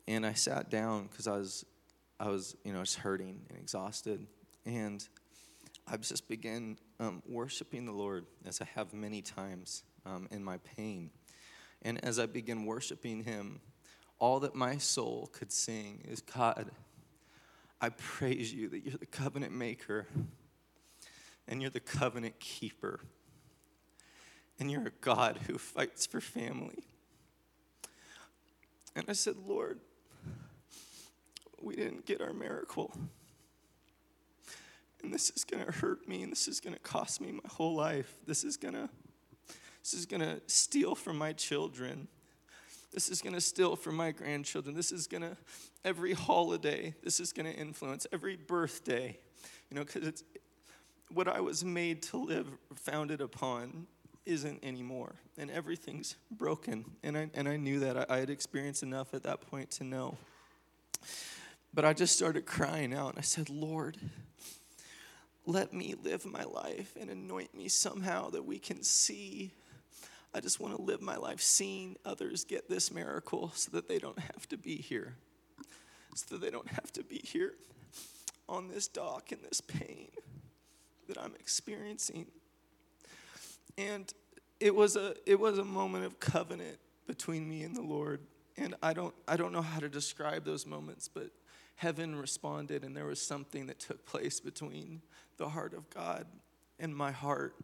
and 0.07 0.25
I 0.25 0.33
sat 0.33 0.69
down 0.69 1.07
because 1.07 1.27
I 1.27 1.37
was, 1.37 1.65
I 2.19 2.29
was, 2.29 2.55
you 2.63 2.73
know, 2.73 2.79
just 2.79 2.97
hurting 2.97 3.41
and 3.49 3.57
exhausted, 3.59 4.25
and 4.65 5.07
I 5.87 5.97
just 5.97 6.27
began 6.27 6.77
um, 6.99 7.21
worshiping 7.27 7.85
the 7.85 7.91
Lord 7.91 8.25
as 8.45 8.61
I 8.61 8.65
have 8.75 8.93
many 8.93 9.21
times 9.21 9.83
um, 10.05 10.27
in 10.31 10.43
my 10.43 10.57
pain, 10.57 11.11
and 11.83 12.03
as 12.03 12.17
I 12.17 12.25
began 12.25 12.65
worshiping 12.65 13.23
Him, 13.23 13.59
all 14.19 14.39
that 14.39 14.55
my 14.55 14.77
soul 14.77 15.29
could 15.33 15.51
sing 15.51 16.03
is 16.07 16.21
God. 16.21 16.71
I 17.81 17.89
praise 17.89 18.53
you 18.53 18.69
that 18.69 18.85
you're 18.85 18.97
the 18.97 19.05
covenant 19.05 19.51
maker 19.51 20.07
and 21.47 21.61
you're 21.61 21.71
the 21.71 21.81
covenant 21.81 22.39
keeper. 22.39 23.01
And 24.59 24.71
you're 24.71 24.87
a 24.87 24.91
God 25.01 25.39
who 25.47 25.57
fights 25.57 26.05
for 26.05 26.21
family. 26.21 26.85
And 28.95 29.03
I 29.09 29.13
said, 29.13 29.35
Lord, 29.45 29.79
we 31.61 31.75
didn't 31.75 32.05
get 32.05 32.21
our 32.21 32.33
miracle. 32.33 32.95
And 35.01 35.13
this 35.13 35.31
is 35.31 35.43
going 35.43 35.65
to 35.65 35.71
hurt 35.71 36.07
me 36.07 36.23
and 36.23 36.31
this 36.31 36.47
is 36.47 36.59
going 36.59 36.75
to 36.75 36.79
cost 36.79 37.19
me 37.19 37.31
my 37.31 37.49
whole 37.49 37.75
life. 37.75 38.15
This 38.25 38.43
is 38.43 38.55
going 38.55 38.75
to 38.75 38.89
this 39.83 39.93
is 39.93 40.05
going 40.05 40.21
to 40.21 40.39
steal 40.47 40.95
from 40.95 41.17
my 41.17 41.33
children. 41.33 42.07
This 42.93 43.09
is 43.09 43.21
going 43.21 43.33
to 43.33 43.41
steal 43.41 43.75
from 43.75 43.95
my 43.95 44.11
grandchildren. 44.11 44.75
This 44.75 44.93
is 44.93 45.07
going 45.07 45.23
to, 45.23 45.35
every 45.83 46.13
holiday, 46.13 46.95
this 47.03 47.19
is 47.19 47.33
going 47.33 47.51
to 47.51 47.53
influence 47.53 48.07
every 48.13 48.37
birthday, 48.37 49.17
you 49.69 49.75
know, 49.75 49.83
because 49.83 50.07
it's 50.07 50.23
what 51.11 51.27
I 51.27 51.41
was 51.41 51.65
made 51.65 52.01
to 52.03 52.17
live, 52.17 52.47
founded 52.75 53.19
upon, 53.19 53.87
isn't 54.25 54.63
anymore. 54.63 55.15
And 55.37 55.51
everything's 55.51 56.15
broken. 56.31 56.85
And 57.03 57.17
I, 57.17 57.29
and 57.33 57.49
I 57.49 57.57
knew 57.57 57.79
that. 57.79 57.97
I, 57.97 58.05
I 58.09 58.17
had 58.19 58.29
experienced 58.29 58.83
enough 58.83 59.13
at 59.13 59.23
that 59.23 59.41
point 59.41 59.69
to 59.71 59.83
know. 59.83 60.17
But 61.73 61.83
I 61.83 61.91
just 61.91 62.15
started 62.15 62.45
crying 62.45 62.93
out 62.93 63.09
and 63.09 63.17
I 63.17 63.23
said, 63.23 63.49
Lord, 63.49 63.97
let 65.45 65.73
me 65.73 65.95
live 66.01 66.25
my 66.25 66.43
life 66.43 66.95
and 66.97 67.09
anoint 67.09 67.53
me 67.53 67.67
somehow 67.67 68.29
that 68.29 68.45
we 68.45 68.59
can 68.59 68.81
see 68.81 69.51
I 70.35 70.39
just 70.39 70.59
want 70.59 70.75
to 70.75 70.81
live 70.81 71.01
my 71.01 71.15
life 71.15 71.41
seeing 71.41 71.95
others 72.05 72.43
get 72.43 72.69
this 72.69 72.91
miracle 72.91 73.51
so 73.55 73.71
that 73.71 73.87
they 73.87 73.99
don't 73.99 74.19
have 74.19 74.47
to 74.49 74.57
be 74.57 74.75
here. 74.75 75.15
So 76.15 76.35
that 76.35 76.41
they 76.41 76.49
don't 76.49 76.67
have 76.69 76.91
to 76.93 77.03
be 77.03 77.21
here 77.23 77.53
on 78.49 78.67
this 78.67 78.87
dock 78.87 79.31
in 79.31 79.39
this 79.41 79.61
pain 79.61 80.09
that 81.07 81.17
I'm 81.17 81.33
experiencing. 81.39 82.27
And 83.77 84.11
it 84.59 84.73
was 84.73 84.95
a 84.95 85.15
it 85.25 85.39
was 85.39 85.57
a 85.57 85.63
moment 85.63 86.05
of 86.05 86.19
covenant 86.19 86.77
between 87.07 87.49
me 87.49 87.63
and 87.63 87.75
the 87.75 87.81
Lord. 87.81 88.21
And 88.57 88.75
I 88.81 88.93
don't 88.93 89.13
I 89.27 89.37
don't 89.37 89.51
know 89.51 89.61
how 89.61 89.79
to 89.79 89.89
describe 89.89 90.45
those 90.45 90.65
moments, 90.65 91.07
but 91.07 91.29
heaven 91.75 92.15
responded 92.15 92.83
and 92.83 92.95
there 92.95 93.05
was 93.05 93.21
something 93.21 93.67
that 93.67 93.79
took 93.79 94.05
place 94.05 94.39
between 94.39 95.01
the 95.37 95.49
heart 95.49 95.73
of 95.73 95.89
God 95.89 96.25
and 96.79 96.95
my 96.95 97.11
heart. 97.11 97.55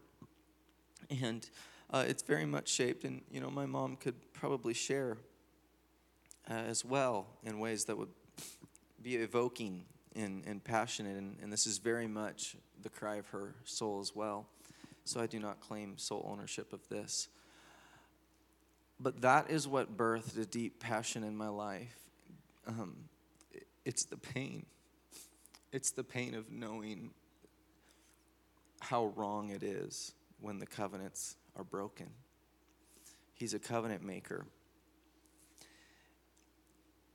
And 1.09 1.47
uh, 1.91 2.05
it's 2.07 2.23
very 2.23 2.45
much 2.45 2.69
shaped, 2.69 3.03
and 3.03 3.21
you 3.31 3.39
know, 3.39 3.49
my 3.49 3.65
mom 3.65 3.95
could 3.95 4.15
probably 4.33 4.73
share 4.73 5.17
uh, 6.49 6.53
as 6.53 6.85
well 6.85 7.27
in 7.43 7.59
ways 7.59 7.85
that 7.85 7.97
would 7.97 8.09
be 9.01 9.15
evoking 9.15 9.85
and, 10.15 10.43
and 10.45 10.63
passionate, 10.63 11.17
and, 11.17 11.37
and 11.41 11.51
this 11.51 11.65
is 11.65 11.77
very 11.77 12.07
much 12.07 12.55
the 12.81 12.89
cry 12.89 13.15
of 13.15 13.27
her 13.29 13.55
soul 13.63 13.99
as 13.99 14.15
well. 14.15 14.47
So 15.05 15.19
I 15.19 15.27
do 15.27 15.39
not 15.39 15.59
claim 15.59 15.97
sole 15.97 16.27
ownership 16.31 16.73
of 16.73 16.87
this. 16.89 17.29
But 18.99 19.21
that 19.21 19.49
is 19.49 19.67
what 19.67 19.95
birthed 19.97 20.37
a 20.37 20.45
deep 20.45 20.79
passion 20.79 21.23
in 21.23 21.35
my 21.35 21.47
life. 21.47 21.97
Um, 22.67 22.95
it's 23.85 24.03
the 24.03 24.17
pain. 24.17 24.65
It's 25.71 25.91
the 25.91 26.03
pain 26.03 26.35
of 26.35 26.51
knowing 26.51 27.11
how 28.81 29.13
wrong 29.15 29.49
it 29.49 29.63
is 29.63 30.13
when 30.41 30.59
the 30.59 30.65
covenants 30.65 31.35
are 31.55 31.63
broken. 31.63 32.07
He's 33.33 33.53
a 33.53 33.59
covenant 33.59 34.03
maker. 34.03 34.45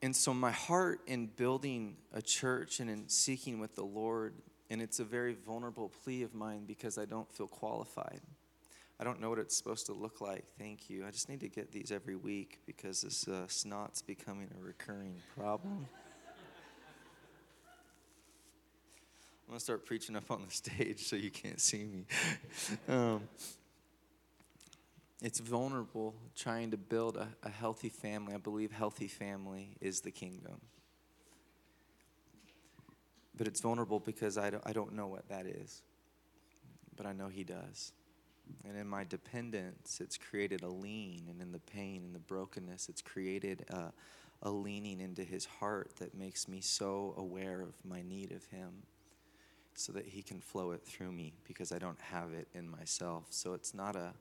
And 0.03 0.15
so, 0.15 0.35
my 0.35 0.51
heart 0.51 1.01
in 1.07 1.27
building 1.27 1.97
a 2.13 2.21
church 2.21 2.81
and 2.81 2.91
in 2.91 3.09
seeking 3.09 3.59
with 3.59 3.75
the 3.75 3.85
Lord, 3.85 4.35
and 4.69 4.83
it's 4.83 5.01
a 5.01 5.05
very 5.05 5.35
vulnerable 5.35 5.91
plea 6.03 6.23
of 6.23 6.35
mine 6.35 6.65
because 6.67 6.99
I 6.99 7.07
don't 7.07 7.31
feel 7.33 7.47
qualified. 7.47 8.21
I 9.01 9.05
don't 9.05 9.21
know 9.21 9.29
what 9.29 9.39
it's 9.39 9.57
supposed 9.57 9.87
to 9.87 9.93
look 9.93 10.21
like. 10.21 10.45
Thank 10.59 10.89
you. 10.89 11.07
I 11.07 11.11
just 11.11 11.29
need 11.29 11.41
to 11.41 11.49
get 11.49 11.73
these 11.73 11.91
every 11.91 12.17
week 12.17 12.61
because 12.67 13.03
this 13.03 13.27
uh, 13.27 13.47
snot's 13.49 14.03
becoming 14.03 14.49
a 14.59 14.63
recurring 14.63 15.17
problem. 15.37 15.87
I'm 19.47 19.51
going 19.51 19.59
to 19.59 19.65
start 19.65 19.85
preaching 19.85 20.17
up 20.17 20.31
on 20.31 20.43
the 20.47 20.51
stage 20.55 21.01
so 21.07 21.17
you 21.17 21.31
can't 21.31 21.61
see 21.61 21.85
me. 21.85 22.07
um, 22.89 23.23
it's 25.25 25.41
vulnerable 25.41 26.15
trying 26.37 26.71
to 26.71 26.77
build 26.77 27.17
a, 27.17 27.27
a 27.43 27.49
healthy 27.49 27.89
family. 27.89 28.35
I 28.35 28.37
believe 28.37 28.71
healthy 28.71 29.09
family 29.09 29.75
is 29.81 30.03
the 30.03 30.11
kingdom. 30.11 30.61
But 33.35 33.49
it's 33.49 33.63
vulnerable 33.63 34.01
because 34.01 34.37
I 34.37 34.51
don't, 34.51 34.63
I 34.67 34.75
don't 34.75 34.93
know 34.93 35.07
what 35.07 35.27
that 35.31 35.47
is. 35.47 35.81
But 36.95 37.07
I 37.07 37.15
know 37.15 37.29
He 37.29 37.43
does. 37.43 37.93
And 38.69 38.77
in 38.77 38.87
my 38.87 39.05
dependence, 39.05 39.99
it's 39.99 40.19
created 40.19 40.61
a 40.61 40.69
lean. 40.69 41.25
And 41.31 41.41
in 41.41 41.53
the 41.53 41.59
pain 41.59 42.03
and 42.05 42.15
the 42.15 42.21
brokenness, 42.21 42.91
it's 42.91 43.01
created 43.01 43.65
a, 43.71 43.95
a 44.43 44.51
leaning 44.51 45.01
into 45.01 45.25
His 45.25 45.47
heart 45.47 45.97
that 46.01 46.15
makes 46.15 46.49
me 46.49 46.61
so 46.61 47.15
aware 47.17 47.63
of 47.63 47.73
my 47.83 48.03
need 48.03 48.31
of 48.31 48.45
Him 48.49 48.83
so 49.73 49.91
that 49.95 50.05
He 50.05 50.21
can 50.21 50.41
flow 50.41 50.73
it 50.73 50.83
through 50.85 51.13
me 51.13 51.33
because 51.49 51.73
I 51.73 51.79
don't 51.79 52.01
have 52.13 52.35
it 52.35 52.47
in 52.53 52.69
myself. 52.69 53.29
So 53.31 53.55
it's 53.55 53.73
not 53.73 53.97
a 53.97 54.13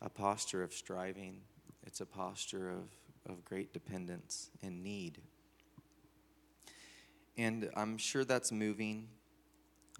a 0.00 0.08
posture 0.08 0.62
of 0.62 0.72
striving, 0.72 1.40
it's 1.86 2.00
a 2.00 2.06
posture 2.06 2.70
of, 2.70 2.88
of 3.28 3.44
great 3.44 3.72
dependence 3.72 4.50
and 4.62 4.82
need. 4.82 5.20
And 7.36 7.70
I'm 7.76 7.98
sure 7.98 8.24
that's 8.24 8.50
moving. 8.50 9.08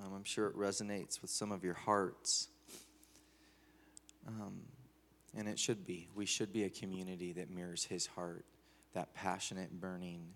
Um, 0.00 0.12
I'm 0.14 0.24
sure 0.24 0.46
it 0.46 0.56
resonates 0.56 1.22
with 1.22 1.30
some 1.30 1.52
of 1.52 1.64
your 1.64 1.74
hearts. 1.74 2.48
Um, 4.26 4.62
and 5.36 5.48
it 5.48 5.58
should 5.58 5.86
be. 5.86 6.08
We 6.14 6.26
should 6.26 6.52
be 6.52 6.64
a 6.64 6.70
community 6.70 7.32
that 7.34 7.50
mirrors 7.50 7.84
his 7.84 8.06
heart, 8.06 8.44
that 8.94 9.14
passionate, 9.14 9.80
burning, 9.80 10.34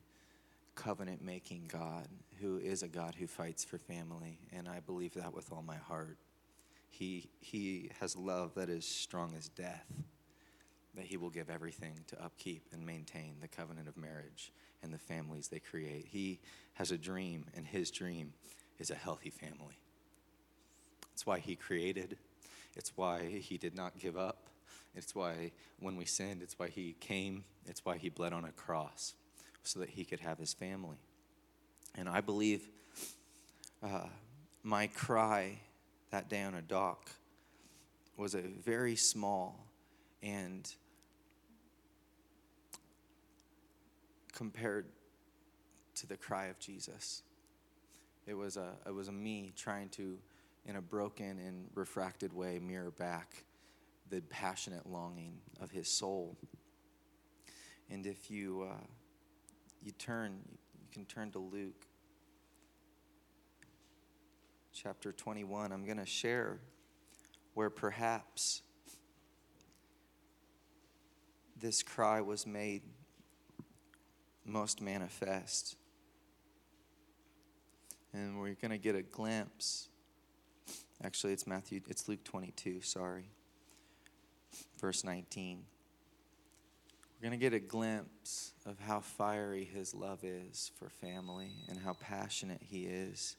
covenant 0.75 1.23
making 1.23 1.69
God 1.71 2.09
who 2.41 2.59
is 2.59 2.83
a 2.83 2.89
God 2.89 3.15
who 3.15 3.27
fights 3.27 3.65
for 3.65 3.79
family. 3.79 4.39
And 4.53 4.69
I 4.69 4.81
believe 4.81 5.15
that 5.15 5.33
with 5.33 5.53
all 5.53 5.63
my 5.63 5.77
heart. 5.77 6.19
He, 6.93 7.31
he 7.41 7.91
has 8.01 8.17
love 8.17 8.55
that 8.55 8.69
is 8.69 8.87
strong 8.87 9.33
as 9.37 9.49
death, 9.49 9.87
that 10.95 11.07
he 11.07 11.17
will 11.17 11.31
give 11.31 11.49
everything 11.49 11.95
to 12.09 12.23
upkeep 12.23 12.67
and 12.71 12.85
maintain 12.85 13.37
the 13.41 13.49
covenant 13.49 13.89
of 13.89 13.97
marriage 13.97 14.53
and 14.83 14.93
the 14.93 14.99
families 14.99 15.49
they 15.49 15.59
create. 15.59 16.07
He 16.07 16.39
has 16.75 16.91
a 16.91 16.99
dream, 16.99 17.47
and 17.57 17.67
his 17.67 17.91
dream 17.91 18.35
is 18.79 18.91
a 18.91 18.95
healthy 18.95 19.31
family. 19.31 19.79
It's 21.15 21.25
why 21.25 21.39
he 21.39 21.57
created, 21.57 22.19
it's 22.77 22.93
why 22.95 23.25
he 23.27 23.57
did 23.57 23.75
not 23.75 23.99
give 23.99 24.19
up. 24.19 24.49
It's 24.95 25.15
why 25.15 25.53
when 25.81 25.97
we 25.97 26.05
sinned, 26.05 26.43
it's 26.43 26.59
why 26.59 26.69
he 26.69 26.95
came, 27.01 27.45
it's 27.67 27.87
why 27.87 27.97
he 27.97 28.11
bled 28.11 28.35
on 28.35 28.45
a 28.45 28.53
cross 28.53 29.15
so 29.63 29.81
that 29.81 29.89
he 29.89 30.05
could 30.05 30.21
have 30.21 30.39
his 30.39 30.53
family. 30.53 30.99
And 31.95 32.07
I 32.07 32.21
believe 32.21 32.69
uh, 33.83 34.09
my 34.63 34.89
cry 34.89 35.61
that 36.13 36.29
day 36.29 36.43
on 36.43 36.55
a 36.55 36.63
dock 36.63 37.11
was 38.19 38.35
a 38.35 38.43
very 38.43 38.95
small 38.95 39.67
and 40.23 40.71
compared 44.35 44.87
to 45.95 46.07
the 46.07 46.17
cry 46.17 46.47
of 46.47 46.59
Jesus. 46.59 47.23
It 48.27 48.35
was 48.35 48.59
a, 48.59 48.75
it 48.87 48.95
was 48.95 49.09
a 49.09 49.13
me 49.13 49.53
trying 49.57 49.89
to, 49.91 50.19
in 50.67 50.77
a 50.77 50.83
broken 50.83 51.39
and 51.39 51.69
refracted 51.75 52.33
way, 52.33 52.59
mirror 52.59 52.91
back 52.91 53.45
the 54.11 54.21
passionate 54.21 54.87
longing 54.87 55.39
of 55.63 55.71
his 55.71 55.89
soul. 55.89 56.37
And 57.91 58.07
if 58.07 58.31
you, 58.31 58.69
uh, 58.71 58.85
you 59.83 59.93
turn, 59.93 60.41
you 60.79 60.89
can 60.93 61.07
turn 61.07 61.31
to 61.31 61.39
Luke 61.39 61.87
chapter 64.73 65.13
21. 65.13 65.71
I'm 65.71 65.85
going 65.85 65.99
to 65.99 66.07
share 66.07 66.59
where 67.55 67.71
perhaps 67.71 68.63
this 71.61 71.83
cry 71.83 72.21
was 72.21 72.47
made 72.47 72.83
most 74.45 74.81
manifest. 74.81 75.77
And 78.15 78.39
we're 78.41 78.55
going 78.55 78.71
to 78.71 78.79
get 78.79 78.95
a 78.95 79.03
glimpse. 79.03 79.89
Actually, 81.05 81.33
it's 81.33 81.47
Matthew, 81.47 81.81
it's 81.89 82.09
Luke 82.09 82.25
22, 82.25 82.81
sorry. 82.81 83.31
Verse 84.81 85.05
19. 85.05 85.65
We're 87.21 87.29
going 87.29 87.39
to 87.39 87.43
get 87.43 87.55
a 87.55 87.61
glimpse 87.61 88.53
of 88.67 88.79
how 88.81 89.01
fiery 89.01 89.65
his 89.65 89.95
love 89.95 90.25
is 90.25 90.73
for 90.79 90.89
family 90.89 91.53
and 91.69 91.79
how 91.79 91.95
passionate 91.95 92.61
he 92.63 92.85
is 92.85 93.37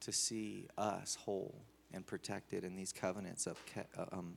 to 0.00 0.12
see 0.12 0.66
us 0.76 1.16
whole 1.16 1.62
and 1.92 2.06
protected 2.06 2.64
and 2.64 2.78
these 2.78 2.92
covenants 2.92 3.46
up, 3.46 3.56
uh, 3.96 4.04
um, 4.12 4.36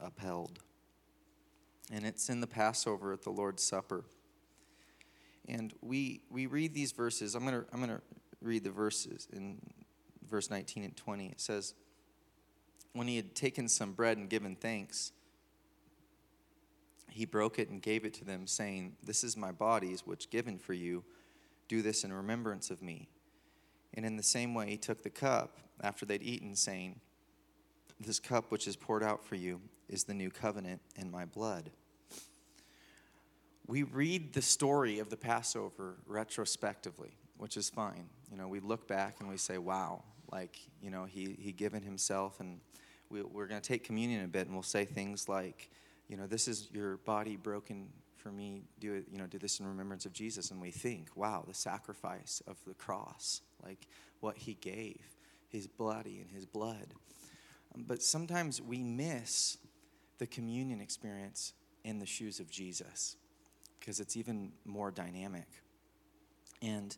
upheld. 0.00 0.58
And 1.92 2.04
it's 2.06 2.28
in 2.28 2.40
the 2.40 2.46
Passover 2.46 3.12
at 3.12 3.22
the 3.22 3.30
Lord's 3.30 3.62
Supper. 3.62 4.04
And 5.46 5.72
we, 5.82 6.22
we 6.30 6.46
read 6.46 6.72
these 6.72 6.92
verses. 6.92 7.34
I'm 7.34 7.44
going 7.44 7.60
to 7.60 7.66
I'm 7.72 7.78
going 7.78 7.90
to 7.90 8.02
read 8.40 8.64
the 8.64 8.70
verses 8.70 9.28
in 9.32 9.58
verse 10.28 10.50
19 10.50 10.84
and 10.84 10.96
20. 10.96 11.26
It 11.26 11.40
says, 11.40 11.74
When 12.92 13.06
he 13.06 13.16
had 13.16 13.34
taken 13.34 13.68
some 13.68 13.92
bread 13.92 14.16
and 14.16 14.30
given 14.30 14.56
thanks, 14.56 15.12
he 17.10 17.26
broke 17.26 17.58
it 17.58 17.68
and 17.68 17.80
gave 17.80 18.04
it 18.04 18.14
to 18.14 18.24
them, 18.24 18.46
saying, 18.46 18.96
This 19.02 19.22
is 19.22 19.36
my 19.36 19.52
body, 19.52 19.96
which 20.04 20.30
given 20.30 20.58
for 20.58 20.72
you. 20.72 21.04
Do 21.68 21.80
this 21.80 22.04
in 22.04 22.12
remembrance 22.12 22.70
of 22.70 22.82
me. 22.82 23.08
And 23.94 24.04
in 24.04 24.16
the 24.16 24.22
same 24.22 24.54
way, 24.54 24.70
he 24.70 24.76
took 24.76 25.02
the 25.02 25.10
cup 25.10 25.58
after 25.80 26.04
they'd 26.04 26.22
eaten, 26.22 26.54
saying, 26.54 27.00
This 28.00 28.18
cup 28.18 28.50
which 28.50 28.66
is 28.66 28.76
poured 28.76 29.02
out 29.02 29.24
for 29.24 29.36
you 29.36 29.60
is 29.88 30.04
the 30.04 30.14
new 30.14 30.30
covenant 30.30 30.80
in 30.96 31.10
my 31.10 31.24
blood. 31.24 31.70
We 33.66 33.82
read 33.82 34.34
the 34.34 34.42
story 34.42 34.98
of 34.98 35.08
the 35.08 35.16
Passover 35.16 35.96
retrospectively, 36.06 37.16
which 37.38 37.56
is 37.56 37.70
fine. 37.70 38.08
You 38.30 38.36
know, 38.36 38.48
we 38.48 38.60
look 38.60 38.86
back 38.86 39.16
and 39.20 39.28
we 39.28 39.38
say, 39.38 39.58
wow, 39.58 40.02
like, 40.30 40.58
you 40.82 40.90
know, 40.90 41.04
he, 41.04 41.36
he 41.38 41.52
given 41.52 41.82
himself. 41.82 42.40
And 42.40 42.60
we, 43.08 43.22
we're 43.22 43.46
going 43.46 43.60
to 43.60 43.66
take 43.66 43.84
communion 43.84 44.24
a 44.24 44.28
bit 44.28 44.46
and 44.46 44.54
we'll 44.54 44.62
say 44.62 44.84
things 44.84 45.28
like, 45.28 45.70
you 46.08 46.16
know, 46.16 46.26
this 46.26 46.48
is 46.48 46.68
your 46.72 46.98
body 46.98 47.36
broken 47.36 47.88
for 48.16 48.30
me. 48.30 48.64
Do 48.80 48.94
it, 48.94 49.06
you 49.10 49.18
know, 49.18 49.26
do 49.26 49.38
this 49.38 49.60
in 49.60 49.66
remembrance 49.66 50.04
of 50.04 50.12
Jesus. 50.12 50.50
And 50.50 50.60
we 50.60 50.70
think, 50.70 51.08
wow, 51.14 51.44
the 51.46 51.54
sacrifice 51.54 52.42
of 52.46 52.58
the 52.66 52.74
cross, 52.74 53.40
like 53.64 53.86
what 54.20 54.36
he 54.36 54.54
gave, 54.54 55.00
his 55.48 55.66
body 55.66 56.20
and 56.20 56.30
his 56.30 56.46
blood. 56.46 56.94
Um, 57.74 57.84
but 57.86 58.02
sometimes 58.02 58.60
we 58.60 58.82
miss 58.82 59.58
the 60.18 60.26
communion 60.26 60.80
experience 60.80 61.52
in 61.82 61.98
the 61.98 62.06
shoes 62.06 62.40
of 62.40 62.50
Jesus 62.50 63.16
because 63.78 64.00
it's 64.00 64.16
even 64.16 64.52
more 64.64 64.90
dynamic. 64.90 65.46
And 66.62 66.96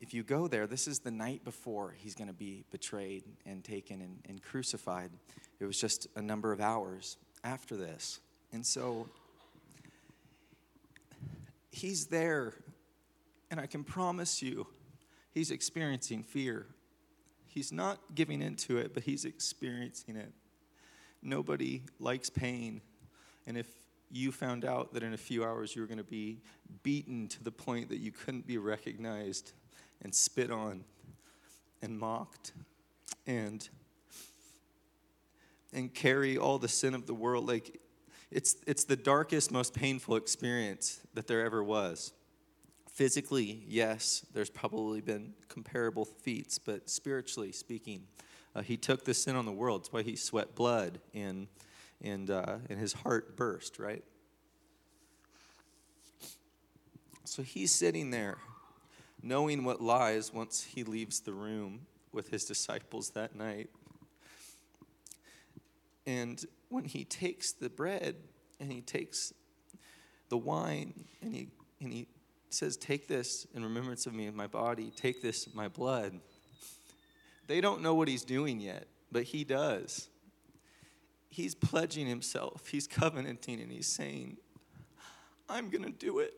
if 0.00 0.14
you 0.14 0.22
go 0.22 0.48
there, 0.48 0.66
this 0.66 0.88
is 0.88 1.00
the 1.00 1.10
night 1.10 1.44
before 1.44 1.94
he's 1.96 2.14
going 2.14 2.28
to 2.28 2.34
be 2.34 2.64
betrayed 2.70 3.24
and 3.44 3.62
taken 3.62 4.00
and, 4.00 4.18
and, 4.28 4.42
crucified. 4.42 5.10
It 5.60 5.66
was 5.66 5.78
just 5.78 6.08
a 6.16 6.22
number 6.22 6.52
of 6.52 6.60
hours 6.60 7.18
after 7.44 7.76
this. 7.76 8.18
And 8.52 8.66
so 8.66 9.08
he's 11.70 12.06
there, 12.06 12.54
and 13.50 13.60
I 13.60 13.66
can 13.66 13.84
promise 13.84 14.42
you, 14.42 14.66
he's 15.32 15.50
experiencing 15.50 16.22
fear. 16.22 16.66
He's 17.46 17.72
not 17.72 17.98
giving 18.14 18.40
into 18.40 18.78
it, 18.78 18.94
but 18.94 19.02
he's 19.02 19.24
experiencing 19.24 20.16
it. 20.16 20.32
Nobody 21.22 21.82
likes 21.98 22.30
pain. 22.30 22.80
And 23.46 23.58
if 23.58 23.66
you 24.10 24.30
found 24.30 24.64
out 24.64 24.92
that 24.92 25.02
in 25.02 25.14
a 25.14 25.18
few 25.18 25.42
hours 25.42 25.74
you 25.74 25.80
were 25.80 25.88
going 25.88 25.98
to 25.98 26.04
be 26.04 26.38
beaten 26.82 27.28
to 27.28 27.42
the 27.42 27.50
point 27.50 27.88
that 27.88 27.98
you 27.98 28.12
couldn't 28.12 28.46
be 28.46 28.58
recognized 28.58 29.52
and 30.02 30.14
spit 30.14 30.50
on 30.50 30.84
and 31.80 31.98
mocked 31.98 32.52
and 33.26 33.68
and 35.72 35.94
carry 35.94 36.36
all 36.36 36.58
the 36.58 36.68
sin 36.68 36.94
of 36.94 37.06
the 37.06 37.14
world 37.14 37.48
like 37.48 37.80
it's 38.30 38.56
it's 38.66 38.84
the 38.84 38.96
darkest 38.96 39.50
most 39.50 39.72
painful 39.72 40.16
experience 40.16 41.00
that 41.14 41.26
there 41.26 41.44
ever 41.44 41.64
was 41.64 42.12
physically 42.92 43.64
yes 43.66 44.24
there's 44.32 44.50
probably 44.50 45.00
been 45.00 45.32
comparable 45.48 46.04
feats 46.04 46.58
but 46.58 46.88
spiritually 46.88 47.52
speaking 47.52 48.06
uh, 48.54 48.62
he 48.62 48.76
took 48.76 49.04
the 49.04 49.14
sin 49.14 49.36
on 49.36 49.46
the 49.46 49.52
world. 49.52 49.82
That's 49.82 49.92
why 49.92 50.02
he 50.02 50.16
sweat 50.16 50.54
blood 50.54 51.00
and, 51.14 51.48
and, 52.02 52.30
uh, 52.30 52.56
and 52.68 52.78
his 52.78 52.92
heart 52.92 53.36
burst, 53.36 53.78
right? 53.78 54.04
So 57.24 57.42
he's 57.42 57.72
sitting 57.72 58.10
there 58.10 58.38
knowing 59.22 59.64
what 59.64 59.80
lies 59.80 60.32
once 60.32 60.64
he 60.64 60.84
leaves 60.84 61.20
the 61.20 61.32
room 61.32 61.86
with 62.12 62.28
his 62.28 62.44
disciples 62.44 63.10
that 63.10 63.34
night. 63.34 63.70
And 66.06 66.44
when 66.68 66.84
he 66.84 67.04
takes 67.04 67.52
the 67.52 67.70
bread 67.70 68.16
and 68.60 68.70
he 68.70 68.80
takes 68.80 69.32
the 70.28 70.36
wine 70.36 70.92
and 71.22 71.34
he, 71.34 71.48
and 71.80 71.92
he 71.92 72.08
says, 72.54 72.76
Take 72.76 73.08
this 73.08 73.46
in 73.54 73.62
remembrance 73.62 74.06
of 74.06 74.14
me, 74.14 74.26
of 74.26 74.34
my 74.34 74.46
body, 74.46 74.92
take 74.94 75.22
this, 75.22 75.52
my 75.54 75.68
blood 75.68 76.20
they 77.46 77.60
don't 77.60 77.82
know 77.82 77.94
what 77.94 78.08
he's 78.08 78.24
doing 78.24 78.60
yet, 78.60 78.86
but 79.10 79.24
he 79.24 79.44
does. 79.44 80.08
He's 81.28 81.54
pledging 81.54 82.06
himself, 82.06 82.68
he's 82.68 82.86
covenanting, 82.86 83.60
and 83.60 83.72
he's 83.72 83.86
saying, 83.86 84.36
I'm 85.48 85.70
going 85.70 85.84
to 85.84 85.90
do 85.90 86.20
it. 86.20 86.32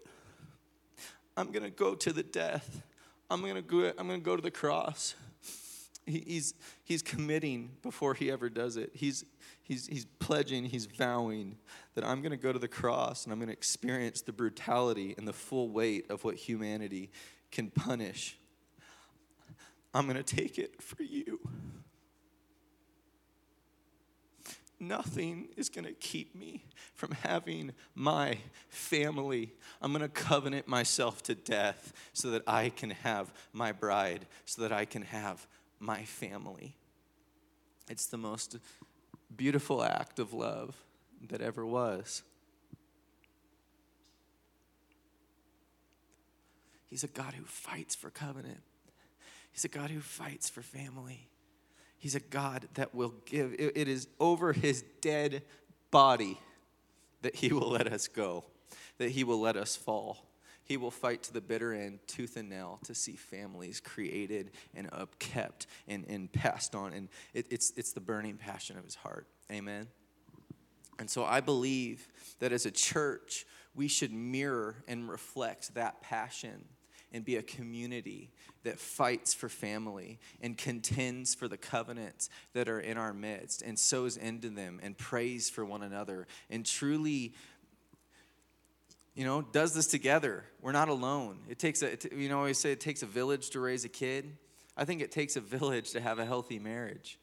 I'm 1.37 1.51
going 1.51 1.65
to 1.65 1.71
go 1.71 1.95
to 1.95 2.13
the 2.13 2.23
death. 2.23 2.83
I'm 3.31 3.41
going 3.43 3.55
to 3.57 3.63
go, 3.63 3.93
I'm 3.99 4.07
going 4.07 4.21
to 4.21 4.25
go 4.25 4.37
to 4.37 4.43
the 4.43 4.51
cross. 4.51 5.15
He's, 6.07 6.55
he's 6.85 7.03
committing 7.03 7.71
before 7.83 8.15
he 8.15 8.31
ever 8.31 8.49
does 8.49 8.77
it. 8.77 8.91
He's, 8.95 9.25
he's, 9.63 9.87
he's 9.87 10.05
pledging, 10.19 10.65
he's 10.65 10.87
vowing 10.87 11.57
that 11.95 12.05
I'm 12.05 12.21
going 12.21 12.33
to 12.33 12.37
go 12.37 12.53
to 12.53 12.59
the 12.59 12.69
cross 12.69 13.25
and 13.25 13.33
I'm 13.33 13.39
going 13.39 13.49
to 13.49 13.55
experience 13.55 14.21
the 14.23 14.33
brutality 14.33 15.15
and 15.17 15.27
the 15.27 15.33
full 15.33 15.69
weight 15.69 16.11
of 16.11 16.25
what 16.25 16.37
humanity 16.37 17.11
can 17.51 17.71
punish 17.71 18.39
I'm 19.97 20.09
going 20.09 20.17
to 20.17 20.25
take 20.25 20.59
it 20.59 20.83
for 20.83 21.05
you. 21.05 21.39
nothing 24.81 25.49
is 25.57 25.69
going 25.69 25.85
to 25.85 25.93
keep 25.93 26.35
me 26.35 26.65
from 26.95 27.13
having 27.23 27.73
my 27.95 28.39
family. 28.69 29.53
I'm 29.81 29.93
going 29.93 30.03
to 30.03 30.09
covenant 30.09 30.69
myself 30.69 31.23
to 31.25 31.35
death 31.35 31.93
so 32.13 32.31
that 32.31 32.43
I 32.47 32.71
can 32.71 32.91
have 32.91 33.33
my 33.53 33.73
bride, 33.73 34.27
so 34.45 34.63
that 34.63 34.73
I 34.73 34.85
can 34.85 35.03
have 35.03 35.47
my 35.85 36.05
family. 36.05 36.77
It's 37.89 38.07
the 38.07 38.17
most 38.17 38.57
beautiful 39.37 39.83
act 39.83 40.19
of 40.19 40.33
love 40.33 40.75
that 41.29 41.41
ever 41.41 41.65
was. 41.67 42.23
He's 46.89 47.05
a 47.05 47.09
God 47.09 47.35
who 47.35 47.45
fights 47.45 47.95
for 47.95 48.11
covenant. 48.11 48.63
He's 49.53 49.65
a 49.65 49.69
God 49.69 49.91
who 49.91 50.01
fights 50.01 50.49
for 50.49 50.63
family. 50.63 51.29
He's 51.99 52.15
a 52.15 52.21
God 52.21 52.69
that 52.75 52.95
will 52.95 53.15
give. 53.27 53.55
It 53.59 53.89
is 53.89 54.09
over 54.21 54.53
his 54.53 54.85
dead 55.01 55.43
body 55.91 56.39
that 57.23 57.35
he 57.37 57.53
will 57.53 57.71
let 57.71 57.93
us 57.93 58.09
go, 58.09 58.45
that 58.99 59.11
he 59.11 59.25
will 59.25 59.41
let 59.41 59.57
us 59.57 59.77
fall. 59.77 60.27
He 60.65 60.77
will 60.77 60.91
fight 60.91 61.23
to 61.25 61.33
the 61.33 61.41
bitter 61.41 61.73
end, 61.73 62.01
tooth 62.07 62.37
and 62.37 62.49
nail, 62.49 62.81
to 62.85 62.95
see 62.95 63.13
families 63.13 63.81
created 63.81 64.51
and 64.75 64.91
upkept 64.91 65.67
and, 65.87 66.05
and 66.09 66.33
passed 66.33 66.75
on. 66.75 66.93
And 66.93 67.09
it, 67.35 67.47
it's, 67.51 67.73
it's 67.77 67.93
the 67.93 68.01
burning 68.01 68.37
passion 68.37 68.79
of 68.79 68.85
his 68.85 68.95
heart. 68.95 69.27
Amen. 69.53 69.87
And 70.99 71.11
so 71.11 71.25
I 71.25 71.41
believe 71.41 72.09
that 72.39 72.53
as 72.53 72.67
a 72.67 72.71
church, 72.71 73.47
we 73.75 73.89
should 73.89 74.13
mirror 74.13 74.77
and 74.89 75.09
reflect 75.09 75.75
that 75.75 76.01
passion 76.01 76.65
and 77.13 77.25
be 77.25 77.37
a 77.37 77.43
community 77.43 78.31
that 78.65 78.79
fights 78.79 79.33
for 79.33 79.49
family 79.49 80.19
and 80.41 80.59
contends 80.59 81.35
for 81.35 81.47
the 81.47 81.57
covenants 81.57 82.29
that 82.55 82.69
are 82.69 82.81
in 82.81 82.99
our 82.99 83.13
midst 83.13 83.63
and 83.63 83.79
sows 83.79 84.17
into 84.17 84.51
them 84.51 84.81
and 84.83 84.99
prays 84.99 85.49
for 85.49 85.65
one 85.65 85.83
another 85.83 86.27
and 86.51 86.67
truly 86.67 87.33
you 89.15 89.25
know 89.25 89.43
does 89.43 89.75
this 89.75 89.87
together 89.87 90.45
we're 90.61 90.73
not 90.73 90.89
alone 90.89 91.39
it 91.49 91.59
takes 91.59 91.83
a 91.83 91.97
you 92.13 92.29
know 92.29 92.37
I 92.37 92.39
always 92.39 92.59
say 92.59 92.73
it 92.73 92.81
takes 92.81 93.03
a 93.03 93.07
village 93.07 93.51
to 93.51 93.61
raise 93.61 93.85
a 93.85 93.89
kid 93.89 94.37
i 94.77 94.85
think 94.85 95.01
it 95.01 95.13
takes 95.13 95.37
a 95.37 95.41
village 95.41 95.93
to 95.93 96.01
have 96.01 96.19
a 96.19 96.25
healthy 96.25 96.59
marriage 96.59 97.19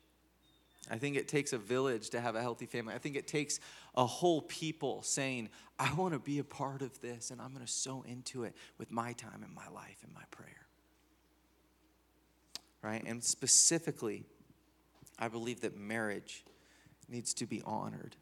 I 0.90 0.98
think 0.98 1.16
it 1.16 1.28
takes 1.28 1.54
a 1.54 1.58
village 1.58 2.10
to 2.12 2.22
have 2.22 2.36
a 2.36 2.42
healthy 2.42 2.66
family. 2.66 2.94
I 2.94 2.98
think 2.98 3.16
it 3.16 3.28
takes 3.28 3.60
a 3.96 4.06
whole 4.06 4.42
people 4.42 5.04
saying, 5.04 5.50
I 5.78 5.94
want 5.94 6.14
to 6.14 6.20
be 6.20 6.40
a 6.40 6.44
part 6.44 6.82
of 6.82 7.00
this 7.02 7.30
and 7.30 7.42
I'm 7.42 7.54
going 7.54 7.66
to 7.66 7.72
sow 7.72 8.04
into 8.08 8.44
it 8.44 8.56
with 8.78 8.92
my 8.92 9.14
time 9.14 9.44
and 9.44 9.54
my 9.54 9.68
life 9.74 9.98
and 10.04 10.14
my 10.14 10.24
prayer. 10.32 10.66
Right? 12.82 13.04
And 13.06 13.24
specifically, 13.24 14.26
I 15.20 15.28
believe 15.28 15.62
that 15.62 15.78
marriage 15.78 16.44
needs 17.08 17.34
to 17.36 17.46
be 17.46 17.62
honored. 17.64 18.16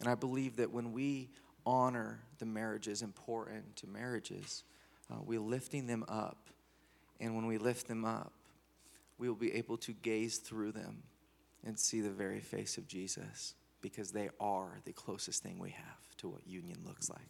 And 0.00 0.08
I 0.08 0.16
believe 0.16 0.56
that 0.56 0.72
when 0.72 0.92
we 0.92 1.30
honor 1.66 2.20
the 2.38 2.46
marriages 2.46 3.02
important 3.02 3.76
to 3.76 3.86
marriages, 3.86 4.64
uh, 5.10 5.16
we're 5.24 5.40
lifting 5.40 5.86
them 5.86 6.04
up. 6.08 6.50
And 7.20 7.34
when 7.34 7.46
we 7.46 7.58
lift 7.58 7.86
them 7.88 8.04
up, 8.04 8.32
we 9.18 9.28
will 9.28 9.36
be 9.36 9.54
able 9.54 9.76
to 9.78 9.92
gaze 9.92 10.38
through 10.38 10.72
them 10.72 11.02
and 11.64 11.78
see 11.78 12.00
the 12.00 12.10
very 12.10 12.40
face 12.40 12.78
of 12.78 12.88
Jesus 12.88 13.54
because 13.82 14.12
they 14.12 14.30
are 14.40 14.78
the 14.84 14.92
closest 14.92 15.42
thing 15.42 15.58
we 15.58 15.70
have 15.70 16.16
to 16.18 16.28
what 16.28 16.46
union 16.46 16.78
looks 16.86 17.10
like 17.10 17.20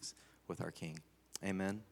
with 0.48 0.60
our 0.60 0.70
King. 0.70 0.98
Amen. 1.44 1.82